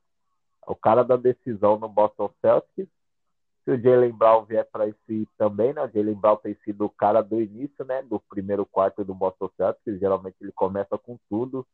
é 0.68 0.70
o 0.70 0.76
cara 0.76 1.02
da 1.02 1.16
decisão 1.16 1.76
no 1.76 1.88
Boston 1.88 2.32
Celtics 2.40 2.88
se 3.64 3.70
o 3.72 3.80
Jalen 3.80 4.12
Brown 4.12 4.44
vier 4.44 4.64
para 4.70 4.88
esse 4.88 5.28
também, 5.36 5.72
né? 5.72 5.82
O 5.82 5.88
Jalen 5.88 6.14
Brown 6.14 6.36
tem 6.36 6.56
sido 6.64 6.84
o 6.84 6.90
cara 6.90 7.20
do 7.20 7.40
início, 7.40 7.84
né? 7.84 8.02
Do 8.02 8.20
primeiro 8.20 8.64
quarto 8.64 9.04
do 9.04 9.14
Boston 9.14 9.50
Celtics. 9.56 9.98
Geralmente 9.98 10.36
ele 10.40 10.52
começa 10.52 10.96
com 10.98 11.18
tudo 11.28 11.66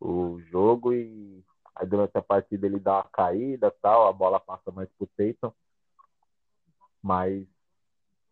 o 0.00 0.40
jogo 0.50 0.92
e 0.92 1.42
aí 1.74 1.86
durante 1.86 2.16
a 2.16 2.22
partida 2.22 2.66
ele 2.66 2.78
dá 2.78 2.94
uma 2.96 3.04
caída 3.04 3.70
tal, 3.82 4.06
a 4.06 4.12
bola 4.12 4.38
passa 4.38 4.70
mais 4.70 4.88
pro 4.98 5.08
Tatum. 5.16 5.52
Mas 7.04 7.44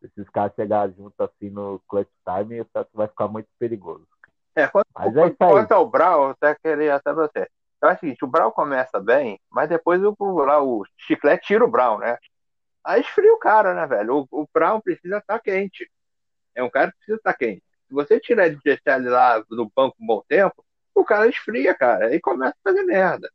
esses 0.03 0.29
caras 0.31 0.55
chegarem 0.57 0.95
juntos 0.97 1.21
assim 1.21 1.51
no 1.51 1.79
clutch 1.87 2.09
time, 2.25 2.63
o 2.63 2.67
Celtics 2.73 2.97
vai 2.97 3.07
ficar 3.07 3.29
muito 3.29 3.49
perigoso. 3.59 4.09
É, 4.57 4.67
quanto, 4.67 4.87
mas 4.95 5.15
é 5.15 5.31
quanto 5.31 5.73
ao 5.73 5.89
Brown, 5.89 6.25
eu 6.25 6.31
até 6.31 6.55
queria 6.55 6.95
até 6.95 7.13
você. 7.13 7.47
Eu 7.83 7.89
acho 7.89 7.99
o 7.99 8.01
seguinte, 8.01 8.25
o 8.25 8.29
Brown 8.29 8.51
começa 8.51 8.99
bem, 8.99 9.39
mas 9.51 9.69
depois 9.69 10.01
o, 10.03 10.17
lá, 10.39 10.63
o 10.63 10.85
chiclete 10.97 11.49
tira 11.49 11.65
o 11.65 11.71
Brown, 11.71 11.99
né? 11.99 12.17
Aí 12.83 13.03
esfria 13.03 13.33
o 13.33 13.39
cara, 13.39 13.75
né, 13.75 13.87
velho? 13.87 14.27
O, 14.31 14.43
o 14.43 14.49
Brown 14.53 14.81
precisa 14.81 15.19
estar 15.19 15.35
tá 15.35 15.39
quente. 15.39 15.91
É 16.55 16.63
um 16.63 16.71
cara 16.71 16.91
que 16.91 16.97
precisa 16.97 17.19
estar 17.19 17.33
tá 17.33 17.39
quente. 17.39 17.63
Se 17.89 17.95
você 17.95 18.19
tirar 18.19 18.47
ele 18.47 18.59
deixar 18.65 18.99
ele 18.99 19.11
lá 19.11 19.45
no 19.51 19.71
banco 19.75 19.97
um 20.01 20.07
bom 20.07 20.23
tempo, 20.27 20.65
o 20.95 21.05
cara 21.05 21.29
esfria, 21.29 21.75
cara. 21.75 22.07
Aí 22.07 22.21
começa 22.21 22.55
a 22.55 22.71
fazer 22.71 22.83
merda. 22.85 23.31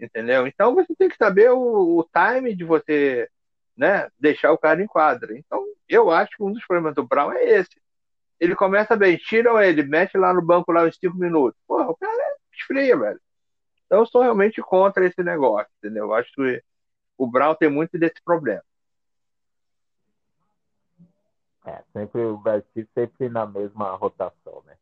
Entendeu? 0.00 0.46
Então 0.46 0.74
você 0.74 0.92
tem 0.96 1.08
que 1.08 1.16
saber 1.16 1.50
o, 1.50 1.98
o 1.98 2.04
time 2.04 2.54
de 2.54 2.64
você 2.64 3.28
né, 3.76 4.08
deixar 4.18 4.52
o 4.52 4.58
cara 4.58 4.82
em 4.82 4.86
quadra. 4.86 5.36
Então, 5.36 5.64
eu 5.88 6.10
acho 6.10 6.36
que 6.36 6.42
um 6.42 6.52
dos 6.52 6.64
problemas 6.66 6.94
do 6.94 7.06
Brown 7.06 7.32
é 7.32 7.44
esse. 7.44 7.80
Ele 8.38 8.54
começa 8.54 8.96
bem, 8.96 9.16
tiram 9.16 9.60
ele, 9.60 9.82
mete 9.82 10.16
lá 10.16 10.32
no 10.34 10.42
banco 10.42 10.72
lá 10.72 10.84
uns 10.84 10.96
5 10.96 11.16
minutos. 11.16 11.58
Porra, 11.66 11.90
o 11.90 11.96
cara 11.96 12.36
esfria, 12.52 12.96
velho. 12.96 13.20
Então 13.86 14.00
eu 14.00 14.06
sou 14.06 14.22
realmente 14.22 14.60
contra 14.60 15.06
esse 15.06 15.22
negócio, 15.22 15.70
entendeu? 15.78 16.06
Eu 16.06 16.14
acho 16.14 16.32
que 16.32 16.62
o 17.16 17.26
Brown 17.26 17.54
tem 17.54 17.70
muito 17.70 17.98
desse 17.98 18.22
problema. 18.24 18.62
É, 21.66 21.82
sempre 21.92 22.20
o 22.22 22.36
Brasil 22.36 22.86
sempre 22.94 23.28
na 23.28 23.46
mesma 23.46 23.94
rotação, 23.94 24.62
né? 24.66 24.76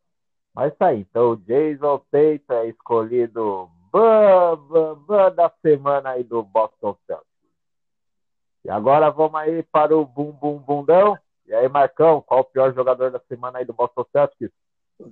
Mas 0.53 0.75
tá 0.75 0.87
aí, 0.87 0.99
então 1.01 1.31
o 1.31 1.37
Jason 1.37 1.97
Tate 2.11 2.43
é 2.49 2.67
escolhido 2.67 3.69
da 5.35 5.51
semana 5.61 6.11
aí 6.11 6.23
do 6.23 6.43
Boston 6.43 6.97
Celtics. 7.05 7.32
E 8.63 8.69
agora 8.69 9.09
vamos 9.09 9.35
aí 9.35 9.63
para 9.63 9.95
o 9.95 10.05
Bum 10.05 10.31
Bum 10.31 10.57
Bundão. 10.57 11.17
E 11.45 11.53
aí, 11.53 11.67
Marcão, 11.67 12.21
qual 12.21 12.41
o 12.41 12.45
pior 12.45 12.73
jogador 12.73 13.11
da 13.11 13.19
semana 13.27 13.59
aí 13.59 13.65
do 13.65 13.73
Boston 13.73 14.05
Celtics? 14.11 14.49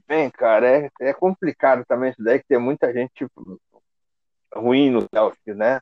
Bem, 0.08 0.30
cara, 0.30 0.68
é, 0.68 0.90
é 1.02 1.14
complicado 1.14 1.84
também 1.86 2.12
isso 2.12 2.24
daí, 2.24 2.40
que 2.40 2.48
tem 2.48 2.60
muita 2.60 2.94
gente 2.94 3.12
tipo, 3.14 3.60
ruim 4.54 4.90
no 4.90 5.06
Celtics, 5.14 5.56
né? 5.56 5.82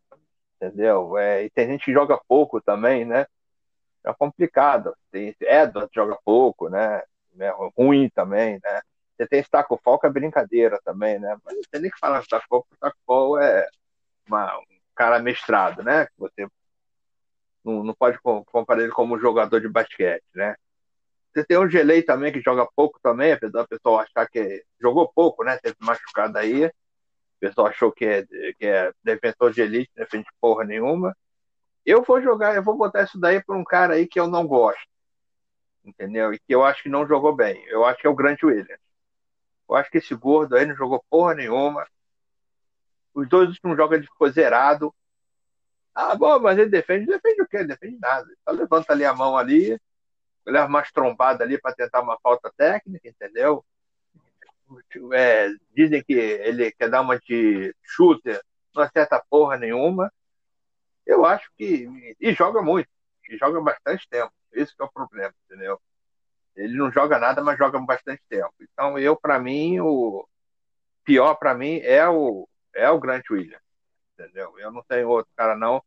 Entendeu? 0.56 1.18
É, 1.18 1.44
e 1.46 1.50
tem 1.50 1.68
gente 1.68 1.86
que 1.86 1.94
joga 1.94 2.20
pouco 2.28 2.60
também, 2.60 3.06
né? 3.06 3.26
é 4.06 4.14
complicado. 4.14 4.96
Tem 5.12 5.36
Edward 5.42 5.90
joga 5.94 6.18
pouco, 6.24 6.70
né? 6.70 7.02
É 7.40 7.52
ruim 7.78 8.10
também, 8.10 8.60
né? 8.64 8.82
Você 9.16 9.28
tem 9.28 9.44
Staco 9.44 9.80
que 10.00 10.08
é 10.08 10.10
brincadeira 10.10 10.80
também, 10.84 11.20
né? 11.20 11.38
Mas 11.44 11.56
não 11.56 11.62
tem 11.72 11.82
nem 11.82 11.92
que 11.92 12.00
falar 12.00 12.24
Staco 12.24 12.46
Fall, 12.50 12.64
porque 12.64 12.76
Staco 12.76 13.38
é 13.38 13.68
uma, 14.28 14.58
um 14.60 14.64
cara 14.96 15.20
mestrado, 15.20 15.84
né? 15.84 16.06
Que 16.06 16.14
você 16.18 16.48
não, 17.64 17.84
não 17.84 17.94
pode 17.94 18.18
comparar 18.20 18.82
ele 18.82 18.92
como 18.92 19.20
jogador 19.20 19.60
de 19.60 19.70
basquete, 19.70 20.24
né? 20.34 20.56
Você 21.34 21.46
tem 21.46 21.58
o 21.58 21.70
Gelei 21.70 22.02
também, 22.02 22.32
que 22.32 22.42
joga 22.42 22.68
pouco 22.76 23.00
também, 23.02 23.32
apesar 23.32 23.62
do 23.62 23.68
pessoal 23.68 24.00
achar 24.00 24.28
que 24.28 24.64
jogou 24.82 25.12
pouco, 25.14 25.44
né? 25.44 25.58
Teve 25.58 25.76
machucado 25.80 26.38
aí. 26.38 26.66
O 26.66 26.72
pessoal 27.40 27.68
achou 27.68 27.92
que 27.92 28.06
é, 28.06 28.24
que 28.26 28.66
é 28.66 28.92
defensor 29.04 29.52
de 29.54 29.62
elite, 29.62 29.92
não 29.96 30.04
defende 30.04 30.28
porra 30.42 30.66
nenhuma. 30.66 31.16
Eu 31.86 32.04
vou 32.04 32.22
jogar, 32.22 32.56
eu 32.56 32.64
vou 32.64 32.76
botar 32.76 33.04
isso 33.04 33.20
daí 33.20 33.44
para 33.44 33.56
um 33.56 33.64
cara 33.64 33.94
aí 33.94 34.08
que 34.08 34.20
eu 34.20 34.28
não 34.28 34.46
gosto. 34.46 34.82
Entendeu? 35.86 36.34
E 36.34 36.40
que 36.40 36.54
eu 36.54 36.66
acho 36.66 36.84
que 36.84 36.90
não 36.90 37.08
jogou 37.08 37.34
bem. 37.36 37.64
Eu 37.68 37.86
acho 37.86 38.00
que 38.00 38.08
é 38.08 38.10
o 38.10 38.16
Grant 38.16 38.44
Williams. 38.44 38.80
Eu 39.70 39.76
acho 39.76 39.90
que 39.90 40.00
esse 40.00 40.14
gordo 40.16 40.56
aí 40.56 40.66
não 40.66 40.76
jogou 40.76 41.04
porra 41.10 41.36
nenhuma. 41.36 41.88
Os 43.14 43.28
dois 43.30 43.50
últimos 43.50 43.78
jogos 43.78 43.98
ele 43.98 44.08
ficou 44.08 44.30
zerado. 44.30 44.94
Ah, 46.02 46.16
bom, 46.16 46.40
mas 46.40 46.58
ele 46.58 46.70
defende. 46.70 47.06
Defende 47.08 47.42
o 47.42 47.48
quê? 47.48 47.58
Ele 47.58 47.68
defende 47.68 47.98
nada. 48.00 48.26
Só 48.48 48.52
levanta 48.52 48.94
ali 48.94 49.04
a 49.04 49.14
mão 49.14 49.38
ali, 49.38 49.78
leva 50.46 50.70
mais 50.70 50.90
trombada 50.94 51.44
ali 51.44 51.60
para 51.60 51.76
tentar 51.76 52.02
uma 52.02 52.18
falta 52.22 52.50
técnica, 52.56 53.10
entendeu? 53.10 53.66
É, 55.14 55.50
dizem 55.76 56.02
que 56.04 56.14
ele 56.14 56.72
quer 56.72 56.90
dar 56.90 57.02
uma 57.02 57.20
de 57.20 57.76
shooter, 57.84 58.42
não 58.74 58.84
acerta 58.84 59.22
porra 59.30 59.58
nenhuma. 59.58 60.12
Eu 61.06 61.26
acho 61.26 61.52
que. 61.58 62.16
E 62.20 62.34
joga 62.34 62.62
muito. 62.62 62.90
E 63.30 63.38
joga 63.38 63.60
bastante 63.62 64.08
tempo. 64.10 64.32
Esse 64.54 64.74
é 64.80 64.84
o 64.84 64.92
problema, 64.92 65.34
entendeu? 65.46 65.82
Ele 66.56 66.78
não 66.78 66.92
joga 66.92 67.20
nada, 67.20 67.44
mas 67.44 67.58
joga 67.58 67.78
bastante 67.80 68.22
tempo. 68.30 68.54
Então, 68.62 68.98
eu, 68.98 69.18
para 69.18 69.38
mim, 69.38 69.80
o 69.82 70.26
pior 71.04 71.36
para 71.36 71.54
mim 71.54 71.80
é 71.84 72.08
o, 72.08 72.48
é 72.74 72.90
o 72.90 73.00
Grant 73.00 73.30
Williams. 73.30 73.62
Entendeu? 74.14 74.58
Eu 74.60 74.72
não 74.72 74.84
tenho 74.84 75.10
outro 75.10 75.32
cara, 75.36 75.56
não. 75.56 75.84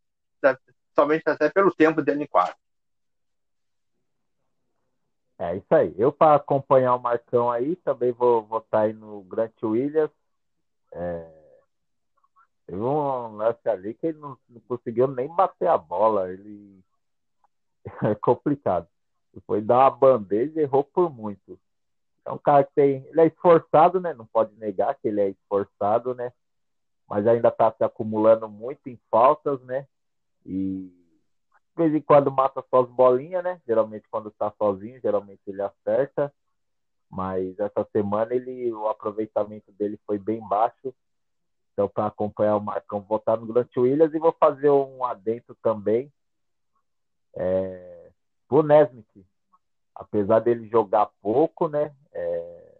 Somente 0.95 1.23
até 1.27 1.49
pelo 1.49 1.73
tempo 1.73 2.01
dele 2.01 2.23
em 2.23 2.27
quadro. 2.27 2.55
É 5.39 5.57
isso 5.57 5.75
aí. 5.75 5.93
Eu, 5.97 6.11
para 6.11 6.35
acompanhar 6.35 6.95
o 6.95 7.01
Marcão 7.01 7.51
aí, 7.51 7.75
também 7.77 8.11
vou 8.11 8.43
vou 8.43 8.61
tá 8.61 8.81
aí 8.81 8.93
no 8.93 9.21
Grant 9.23 9.61
Williams. 9.61 10.11
É... 10.93 11.43
Teve 12.65 12.79
um 12.79 13.35
lance 13.35 13.67
ali 13.67 13.93
que 13.93 14.07
ele 14.07 14.19
não, 14.19 14.37
não, 14.47 14.61
conseguiu 14.61 15.07
nem 15.07 15.27
bater 15.27 15.67
a 15.67 15.77
bola. 15.77 16.31
Ele 16.31 16.81
é 18.03 18.15
complicado. 18.15 18.87
Foi 19.45 19.61
dar 19.61 19.79
uma 19.79 19.91
bandeja 19.91 20.59
e 20.59 20.63
errou 20.63 20.83
por 20.83 21.09
muito. 21.11 21.59
É 22.25 22.31
um 22.31 22.37
cara 22.37 22.63
que 22.63 22.73
tem. 22.73 23.05
Ele 23.07 23.21
é 23.21 23.27
esforçado, 23.27 23.99
né? 23.99 24.13
Não 24.13 24.25
pode 24.25 24.55
negar 24.55 24.95
que 24.95 25.07
ele 25.07 25.19
é 25.19 25.29
esforçado, 25.29 26.15
né? 26.15 26.31
Mas 27.09 27.27
ainda 27.27 27.49
está 27.49 27.71
se 27.71 27.83
acumulando 27.83 28.47
muito 28.47 28.87
em 28.87 28.97
faltas, 29.09 29.61
né? 29.63 29.87
E 30.45 30.91
de 31.75 31.83
vez 31.83 31.95
em 31.95 32.01
quando 32.01 32.31
mata 32.31 32.63
suas 32.69 32.89
bolinhas, 32.89 33.43
né? 33.43 33.61
Geralmente 33.65 34.07
quando 34.09 34.29
está 34.29 34.51
sozinho, 34.57 34.99
geralmente 35.01 35.41
ele 35.47 35.61
acerta. 35.61 36.33
Mas 37.09 37.57
essa 37.59 37.87
semana 37.91 38.33
ele, 38.33 38.71
o 38.73 38.87
aproveitamento 38.87 39.71
dele 39.73 39.99
foi 40.05 40.17
bem 40.17 40.39
baixo. 40.47 40.93
Então, 41.73 41.87
para 41.87 42.07
acompanhar 42.07 42.55
o 42.55 42.61
Marcão, 42.61 43.01
vou 43.01 43.17
estar 43.17 43.37
no 43.37 43.47
Grant 43.47 43.75
Williams 43.75 44.13
e 44.13 44.19
vou 44.19 44.35
fazer 44.39 44.69
um 44.69 45.03
adentro 45.03 45.55
também. 45.61 46.11
É, 47.35 48.11
o 48.49 48.61
Nesmith, 48.61 49.25
apesar 49.95 50.39
dele 50.39 50.67
jogar 50.67 51.09
pouco, 51.21 51.67
né? 51.67 51.95
É, 52.11 52.73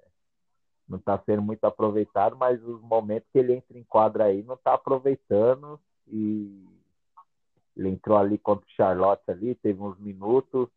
não 0.88 1.00
está 1.00 1.18
sendo 1.26 1.42
muito 1.42 1.64
aproveitado, 1.64 2.36
mas 2.36 2.64
os 2.64 2.80
momentos 2.82 3.28
que 3.32 3.40
ele 3.40 3.54
entra 3.54 3.78
em 3.78 3.84
quadra 3.84 4.26
aí 4.26 4.44
não 4.44 4.54
está 4.54 4.76
aproveitando 4.76 5.80
e 6.08 6.73
ele 7.76 7.90
entrou 7.90 8.18
ali 8.18 8.38
contra 8.38 8.66
o 8.66 8.72
Charlotte 8.72 9.24
ali, 9.28 9.56
teve 9.56 9.82
uns 9.82 9.98
minutos, 10.00 10.70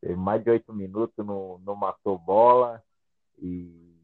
teve 0.00 0.16
mais 0.16 0.42
de 0.42 0.50
oito 0.50 0.72
minutos, 0.72 1.24
não, 1.24 1.58
não 1.58 1.74
matou 1.74 2.18
bola 2.18 2.82
e 3.38 3.96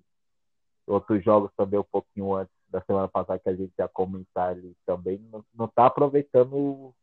outros 0.87 1.22
jogos 1.22 1.51
também 1.57 1.79
um 1.79 1.85
pouquinho 1.85 2.35
antes 2.35 2.55
da 2.68 2.81
semana 2.83 3.09
passada 3.09 3.39
que 3.39 3.49
a 3.49 3.55
gente 3.55 3.72
ia 3.79 3.89
comentar 3.89 4.51
ali 4.51 4.77
também, 4.85 5.25
não 5.55 5.66
está 5.66 5.87
aproveitando 5.87 6.55
o, 6.55 6.95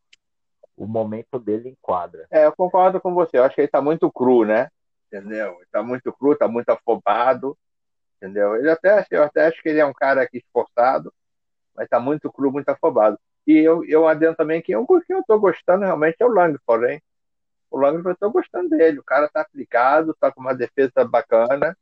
o, 0.76 0.86
momento 0.86 1.38
dele 1.38 1.70
em 1.70 1.76
quadra. 1.80 2.26
É, 2.30 2.46
eu 2.46 2.52
concordo 2.54 3.00
com 3.00 3.14
você, 3.14 3.38
eu 3.38 3.44
acho 3.44 3.54
que 3.54 3.62
ele 3.62 3.68
está 3.68 3.80
muito 3.80 4.10
cru, 4.12 4.44
né? 4.44 4.68
Entendeu? 5.06 5.54
Ele 5.54 5.64
está 5.64 5.82
muito 5.82 6.12
cru, 6.12 6.32
está 6.32 6.46
muito 6.46 6.68
afobado, 6.68 7.56
entendeu? 8.16 8.56
Ele 8.56 8.70
até, 8.70 9.06
eu 9.10 9.22
até 9.22 9.46
acho 9.46 9.62
que 9.62 9.68
ele 9.68 9.80
é 9.80 9.86
um 9.86 9.94
cara 9.94 10.22
aqui 10.22 10.38
esforçado, 10.38 11.12
mas 11.74 11.84
está 11.84 11.98
muito 11.98 12.30
cru, 12.30 12.52
muito 12.52 12.68
afobado. 12.68 13.18
E 13.46 13.58
eu, 13.58 13.84
eu 13.84 14.06
adendo 14.06 14.36
também 14.36 14.62
que 14.62 14.72
eu, 14.72 14.86
que 14.86 15.12
eu 15.12 15.22
tô 15.26 15.38
gostando 15.38 15.84
realmente 15.84 16.16
é 16.20 16.24
o 16.24 16.28
Langford, 16.28 16.86
hein? 16.92 17.02
O 17.70 17.78
Langford 17.78 18.10
eu 18.10 18.16
tô 18.16 18.30
gostando 18.30 18.68
dele. 18.70 18.98
O 19.00 19.04
cara 19.04 19.28
tá 19.28 19.40
aplicado, 19.40 20.14
tá 20.20 20.30
com 20.32 20.40
uma 20.40 20.54
defesa 20.54 21.04
bacana. 21.04 21.76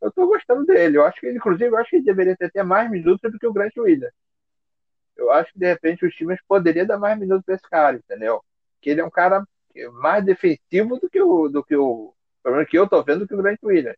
Eu 0.00 0.12
tô 0.12 0.26
gostando 0.26 0.64
dele. 0.64 0.98
Eu 0.98 1.04
acho 1.04 1.20
que 1.20 1.30
inclusive, 1.30 1.70
eu 1.70 1.76
acho 1.76 1.90
que 1.90 1.96
ele 1.96 2.04
deveria 2.04 2.36
ter 2.36 2.46
até 2.46 2.62
mais 2.62 2.90
minutos 2.90 3.30
do 3.30 3.38
que 3.38 3.46
o 3.46 3.52
Grant 3.52 3.76
Williams. 3.76 4.12
Eu 5.16 5.30
acho 5.32 5.52
que 5.52 5.58
de 5.58 5.66
repente 5.66 6.04
os 6.06 6.14
times 6.14 6.38
poderiam 6.46 6.86
dar 6.86 6.98
mais 6.98 7.18
minutos 7.18 7.44
para 7.44 7.54
esse 7.54 7.68
cara, 7.68 7.96
entendeu? 7.96 8.42
Que 8.80 8.90
ele 8.90 9.00
é 9.00 9.04
um 9.04 9.10
cara 9.10 9.44
mais 9.94 10.24
defensivo 10.24 10.98
do 10.98 11.08
que 11.10 11.20
o 11.20 11.48
do 11.48 11.64
que 11.64 11.76
o 11.76 12.14
pelo 12.42 12.56
menos 12.56 12.70
que 12.70 12.78
eu 12.78 12.88
tô 12.88 13.02
vendo 13.02 13.20
do 13.20 13.28
que 13.28 13.34
o 13.34 13.42
Grant 13.42 13.58
Williams. 13.62 13.96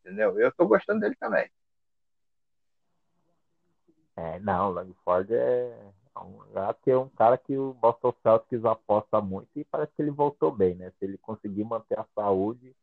Entendeu? 0.00 0.38
Eu 0.38 0.52
tô 0.52 0.66
gostando 0.66 1.00
dele 1.00 1.16
também. 1.20 1.50
É, 4.16 4.38
não, 4.40 4.70
o 4.70 4.72
Langford 4.72 5.34
é, 5.34 5.92
é 6.14 6.20
um, 6.20 6.38
que 6.82 6.90
é 6.90 6.96
um 6.96 7.08
cara 7.10 7.36
que 7.36 7.56
o 7.56 7.74
Boston 7.74 8.14
Celtics 8.22 8.64
aposta 8.64 9.20
muito 9.20 9.48
e 9.54 9.64
parece 9.64 9.92
que 9.94 10.02
ele 10.02 10.10
voltou 10.10 10.50
bem, 10.50 10.74
né? 10.74 10.90
Se 10.98 11.04
ele 11.04 11.18
conseguir 11.18 11.64
manter 11.64 11.98
a 11.98 12.06
saúde, 12.14 12.74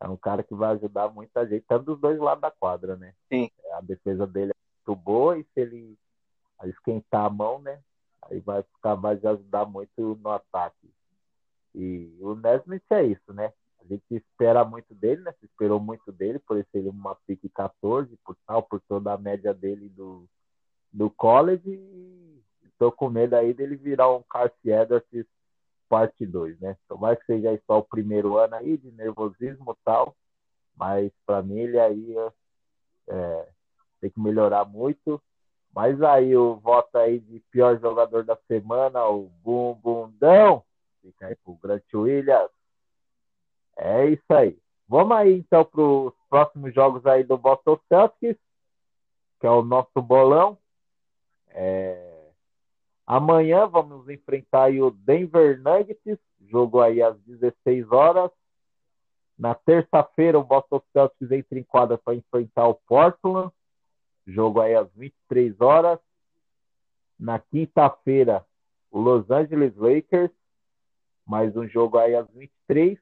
é 0.00 0.08
um 0.08 0.16
cara 0.16 0.42
que 0.42 0.54
vai 0.54 0.72
ajudar 0.72 1.08
muita 1.08 1.46
gente, 1.46 1.64
tanto 1.68 1.84
dos 1.84 2.00
dois 2.00 2.18
lados 2.18 2.40
da 2.40 2.50
quadra, 2.50 2.96
né? 2.96 3.14
Sim. 3.28 3.50
A 3.72 3.80
defesa 3.82 4.26
dele 4.26 4.52
é 4.52 4.88
muito 4.88 5.00
boa 5.00 5.38
e 5.38 5.44
se 5.44 5.60
ele 5.60 5.98
esquentar 6.64 7.26
a 7.26 7.30
mão, 7.30 7.58
né? 7.60 7.80
Aí 8.22 8.40
vai 8.40 8.62
ficar 8.62 8.96
mais 8.96 9.22
ajudar 9.24 9.66
muito 9.66 10.18
no 10.22 10.30
ataque. 10.30 10.90
E 11.74 12.16
o 12.20 12.34
Nesmith 12.34 12.84
é 12.90 13.04
isso, 13.04 13.32
né? 13.32 13.52
A 13.80 13.84
gente 13.86 14.04
espera 14.10 14.64
muito 14.64 14.94
dele, 14.94 15.20
né? 15.22 15.32
Se 15.40 15.44
esperou 15.44 15.78
muito 15.78 16.10
dele, 16.10 16.38
por 16.38 16.64
ser 16.72 16.88
uma 16.88 17.14
pique 17.26 17.50
14, 17.50 18.16
por 18.24 18.34
tal, 18.46 18.62
por 18.62 18.80
toda 18.88 19.12
a 19.12 19.18
média 19.18 19.52
dele 19.52 19.90
do, 19.90 20.26
do 20.94 21.10
college 21.10 21.68
e 21.68 22.42
estou 22.64 22.92
com 22.92 23.10
medo 23.10 23.34
aí 23.34 23.52
dele 23.52 23.76
virar 23.76 24.14
um 24.14 24.22
Carson 24.22 24.54
Edwards 24.64 25.26
parte 25.88 26.24
2, 26.24 26.58
né? 26.60 26.76
Tomara 26.88 27.16
que 27.16 27.26
seja 27.26 27.60
só 27.66 27.78
o 27.78 27.84
primeiro 27.84 28.38
ano 28.38 28.54
aí 28.54 28.76
de 28.76 28.90
nervosismo 28.92 29.72
e 29.72 29.84
tal, 29.84 30.16
mas 30.76 31.12
para 31.26 31.42
mim 31.42 31.58
ele 31.58 31.78
aí 31.78 32.16
é, 33.08 33.48
tem 34.00 34.10
que 34.10 34.20
melhorar 34.20 34.64
muito. 34.64 35.20
Mas 35.74 36.00
aí 36.02 36.36
o 36.36 36.54
voto 36.56 36.96
aí 36.96 37.18
de 37.18 37.40
pior 37.50 37.78
jogador 37.80 38.24
da 38.24 38.36
semana, 38.46 39.04
o 39.06 39.28
Bum 39.42 39.74
Bundão, 39.74 40.62
fica 41.02 41.26
aí 41.26 41.36
pro 41.44 41.54
Grant 41.54 41.82
Williams. 41.92 42.50
É 43.76 44.06
isso 44.06 44.32
aí. 44.32 44.56
Vamos 44.88 45.16
aí 45.16 45.38
então 45.38 45.64
para 45.64 45.80
os 45.80 46.14
próximos 46.30 46.72
jogos 46.72 47.04
aí 47.06 47.24
do 47.24 47.36
Boston 47.36 47.78
Celtics, 47.88 48.40
que 49.40 49.46
é 49.46 49.50
o 49.50 49.62
nosso 49.62 50.00
bolão. 50.00 50.56
É... 51.54 52.30
Amanhã 53.06 53.66
vamos 53.66 54.08
enfrentar 54.08 54.70
o 54.72 54.90
Denver 54.90 55.60
Nuggets, 55.60 56.18
jogo 56.48 56.80
aí 56.80 57.00
às 57.00 57.16
16 57.20 57.90
horas. 57.92 58.30
Na 59.38 59.54
terça-feira, 59.54 60.38
o 60.38 60.44
Boston 60.44 60.82
Celtics 60.92 61.30
entra 61.30 61.58
em 61.58 61.62
quadra 61.62 61.98
para 61.98 62.14
enfrentar 62.14 62.66
o 62.66 62.74
Portland, 62.86 63.52
jogo 64.26 64.60
aí 64.60 64.74
às 64.74 64.90
23 64.94 65.60
horas. 65.60 65.98
Na 67.18 67.38
quinta-feira, 67.38 68.44
o 68.90 69.00
Los 69.00 69.30
Angeles 69.30 69.74
Lakers, 69.76 70.30
mais 71.26 71.56
um 71.56 71.66
jogo 71.68 71.98
aí 71.98 72.14
às 72.14 72.28
23. 72.30 72.98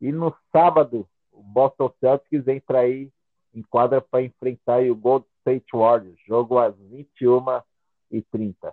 E 0.00 0.12
no 0.12 0.34
sábado, 0.52 1.08
o 1.32 1.42
Boston 1.42 1.92
Celtics 2.00 2.48
entra 2.48 2.80
aí 2.80 3.10
em 3.54 3.62
quadra 3.62 4.00
para 4.00 4.22
enfrentar 4.22 4.82
o 4.82 4.96
Gold 4.96 5.26
State 5.46 5.66
Warriors, 5.72 6.18
jogo 6.26 6.58
às 6.58 6.74
21h30. 6.76 8.72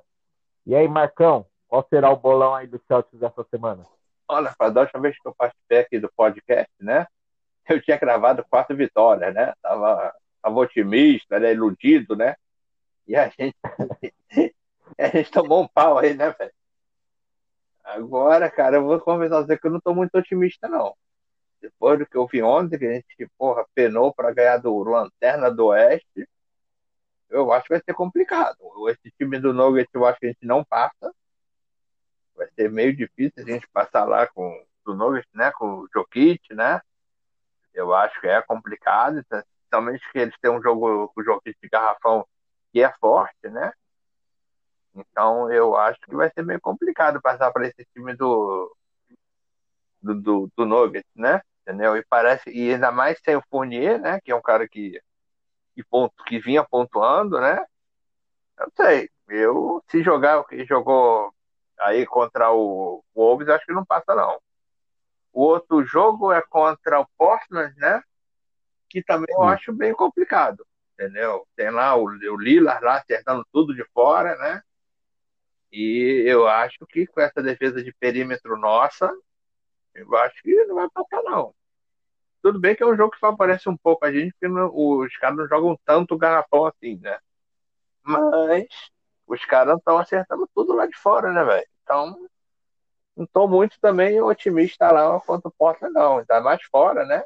E 0.66 0.76
aí, 0.76 0.88
Marcão, 0.88 1.46
qual 1.68 1.86
será 1.88 2.10
o 2.10 2.18
bolão 2.18 2.56
aí 2.56 2.66
do 2.66 2.82
Celtics 2.88 3.22
essa 3.22 3.44
semana? 3.52 3.86
Olha, 4.28 4.54
para 4.58 4.80
a 4.80 4.82
última 4.82 5.02
vez 5.02 5.16
que 5.20 5.28
eu 5.28 5.36
participei 5.36 5.80
aqui 5.80 6.00
do 6.00 6.12
podcast, 6.16 6.72
né? 6.80 7.06
Eu 7.70 7.82
tinha 7.82 7.98
gravado 7.98 8.44
quatro 8.50 8.76
vitórias, 8.76 9.34
né? 9.34 9.54
Tava, 9.62 10.14
tava 10.42 10.60
otimista, 10.60 11.40
né? 11.40 11.54
iludido, 11.54 12.16
né? 12.16 12.36
E 13.08 13.16
a 13.16 13.30
gente, 13.30 13.56
a 14.98 15.08
gente 15.08 15.32
tomou 15.32 15.64
um 15.64 15.68
pau 15.68 16.00
aí, 16.00 16.14
né, 16.16 16.32
velho? 16.32 16.52
Agora, 17.84 18.50
cara, 18.50 18.78
eu 18.78 18.84
vou 18.84 19.00
conversar 19.00 19.42
você 19.42 19.58
que 19.58 19.68
eu 19.68 19.72
não 19.72 19.80
tô 19.80 19.94
muito 19.94 20.18
otimista, 20.18 20.68
não. 20.68 20.96
Depois 21.62 22.00
do 22.00 22.06
que 22.06 22.18
eu 22.18 22.26
vi 22.26 22.42
ontem, 22.42 22.80
que 22.80 22.86
a 22.86 22.94
gente, 22.94 23.32
porra, 23.38 23.66
penou 23.76 24.14
para 24.14 24.34
ganhar 24.34 24.58
do 24.58 24.84
Lanterna 24.84 25.52
do 25.52 25.68
Oeste, 25.68 26.28
eu 27.34 27.52
acho 27.52 27.64
que 27.64 27.74
vai 27.74 27.82
ser 27.84 27.94
complicado. 27.94 28.58
Esse 28.90 29.12
time 29.18 29.40
do 29.40 29.54
Nuggets 29.54 29.94
eu 29.94 30.06
acho 30.06 30.20
que 30.20 30.28
a 30.28 30.30
gente 30.30 30.46
não 30.46 30.64
passa. 30.64 31.14
Vai 32.36 32.48
ser 32.56 32.70
meio 32.72 32.96
difícil 32.96 33.44
a 33.44 33.50
gente 33.50 33.68
passar 33.70 34.06
lá 34.06 34.28
com 34.28 34.66
o 34.86 34.94
Nuggets, 34.94 35.30
né? 35.34 35.52
Com 35.52 35.80
o 35.80 35.88
Jokic, 35.94 36.54
né? 36.54 36.80
Eu 37.74 37.94
acho 37.94 38.20
que 38.22 38.28
é 38.28 38.42
complicado, 38.44 39.24
principalmente 39.28 40.12
que 40.12 40.20
eles 40.20 40.36
têm 40.40 40.52
um 40.52 40.62
jogo 40.62 41.10
com 41.10 41.22
o 41.22 41.24
Jokic 41.24 41.58
de 41.62 41.70
garrafão 41.70 42.26
que 42.72 42.82
é 42.82 42.92
forte, 43.00 43.50
né? 43.50 43.74
Então 44.96 45.52
eu 45.52 45.76
acho 45.76 46.00
que 46.02 46.16
vai 46.16 46.32
ser 46.32 46.44
meio 46.44 46.62
complicado 46.62 47.22
passar 47.22 47.52
para 47.52 47.68
esse 47.68 47.84
time 47.94 48.16
do, 48.16 48.76
do, 50.02 50.22
do, 50.22 50.50
do 50.56 50.66
Nuggets, 50.66 51.10
né? 51.16 51.42
Entendeu? 51.62 51.98
E 51.98 52.06
parece, 52.06 52.50
e 52.52 52.74
ainda 52.74 52.92
mais 52.92 53.20
sem 53.24 53.36
o 53.36 53.44
Fournier, 53.50 54.00
né? 54.00 54.20
Que 54.22 54.32
é 54.32 54.36
um 54.36 54.42
cara 54.42 54.68
que 54.68 55.02
que, 55.74 55.84
ponto, 55.84 56.24
que 56.26 56.40
vinha 56.40 56.64
pontuando, 56.64 57.40
né? 57.40 57.60
Eu 58.58 58.66
não 58.68 58.86
sei. 58.86 59.10
Eu, 59.28 59.84
se 59.90 60.04
jogar 60.04 60.40
o 60.40 60.46
que 60.46 60.66
jogou 60.66 61.34
aí 61.80 62.06
contra 62.06 62.52
o 62.52 63.04
Wolves, 63.16 63.50
acho 63.50 63.66
que 63.66 63.74
não 63.74 63.86
passa, 63.86 64.14
não. 64.16 64.40
O 65.32 65.44
outro 65.44 65.84
jogo 65.84 66.32
é 66.32 66.42
contra 66.42 67.00
o 67.00 67.08
Portland, 67.18 67.74
né? 67.78 68.02
Que 68.90 69.02
também 69.02 69.34
eu 69.36 69.44
acho 69.44 69.74
bem 69.74 69.94
complicado, 69.94 70.66
entendeu? 70.94 71.48
Tem 71.56 71.72
lá 71.72 71.96
o, 71.96 72.04
o 72.04 72.38
Lillard 72.38 72.84
lá 72.84 72.98
acertando 72.98 73.46
tudo 73.52 73.74
de 73.74 73.84
fora, 73.94 74.36
né? 74.38 74.62
E 75.72 76.24
eu 76.28 76.48
acho 76.48 76.86
que 76.88 77.08
com 77.08 77.20
essa 77.20 77.42
defesa 77.42 77.84
de 77.84 77.92
perímetro 77.94 78.56
nossa, 78.58 79.12
eu 79.96 80.16
acho 80.18 80.42
que 80.44 80.54
não 80.66 80.76
vai 80.76 80.88
passar, 80.92 81.24
não. 81.24 81.56
Tudo 82.44 82.60
bem 82.60 82.76
que 82.76 82.84
é 82.84 82.86
um 82.86 82.96
jogo 82.98 83.12
que 83.12 83.20
só 83.20 83.28
aparece 83.28 83.70
um 83.70 83.78
pouco 83.78 84.06
a 84.06 84.12
gente, 84.12 84.34
porque 84.34 84.50
não, 84.50 84.70
os 84.76 85.16
caras 85.18 85.38
não 85.38 85.48
jogam 85.48 85.80
tanto 85.86 86.18
garrafão 86.18 86.66
assim, 86.66 87.00
né? 87.00 87.18
Mas 88.04 88.68
os 89.26 89.46
caras 89.46 89.78
estão 89.78 89.98
acertando 89.98 90.48
tudo 90.54 90.74
lá 90.74 90.86
de 90.86 90.96
fora, 90.98 91.32
né, 91.32 91.44
velho? 91.46 91.68
Então, 91.84 92.30
não 93.16 93.24
estou 93.24 93.48
muito 93.48 93.80
também 93.80 94.20
otimista 94.22 94.92
lá 94.92 95.20
quanto 95.22 95.48
o 95.48 95.52
Portland, 95.52 95.94
não. 95.94 96.18
Ainda 96.18 96.42
mais 96.42 96.62
fora, 96.66 97.06
né? 97.06 97.24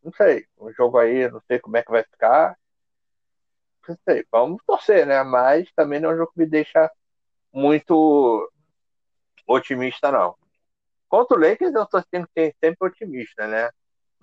Não 0.00 0.12
sei. 0.12 0.46
O 0.56 0.70
jogo 0.72 0.98
aí, 0.98 1.28
não 1.28 1.40
sei 1.48 1.58
como 1.58 1.76
é 1.76 1.82
que 1.82 1.90
vai 1.90 2.04
ficar. 2.04 2.56
Não 3.88 3.96
sei. 4.08 4.24
Vamos 4.30 4.62
torcer, 4.64 5.06
né? 5.06 5.24
Mas 5.24 5.70
também 5.74 5.98
não 5.98 6.10
é 6.10 6.14
um 6.14 6.16
jogo 6.18 6.32
que 6.32 6.38
me 6.38 6.46
deixa 6.46 6.88
muito 7.52 8.48
otimista, 9.46 10.12
não. 10.12 10.36
Contra 11.08 11.36
o 11.36 11.40
Lakers, 11.40 11.74
eu 11.74 11.86
tô 11.86 12.00
ser 12.00 12.54
sempre 12.60 12.88
otimista, 12.88 13.46
né? 13.48 13.70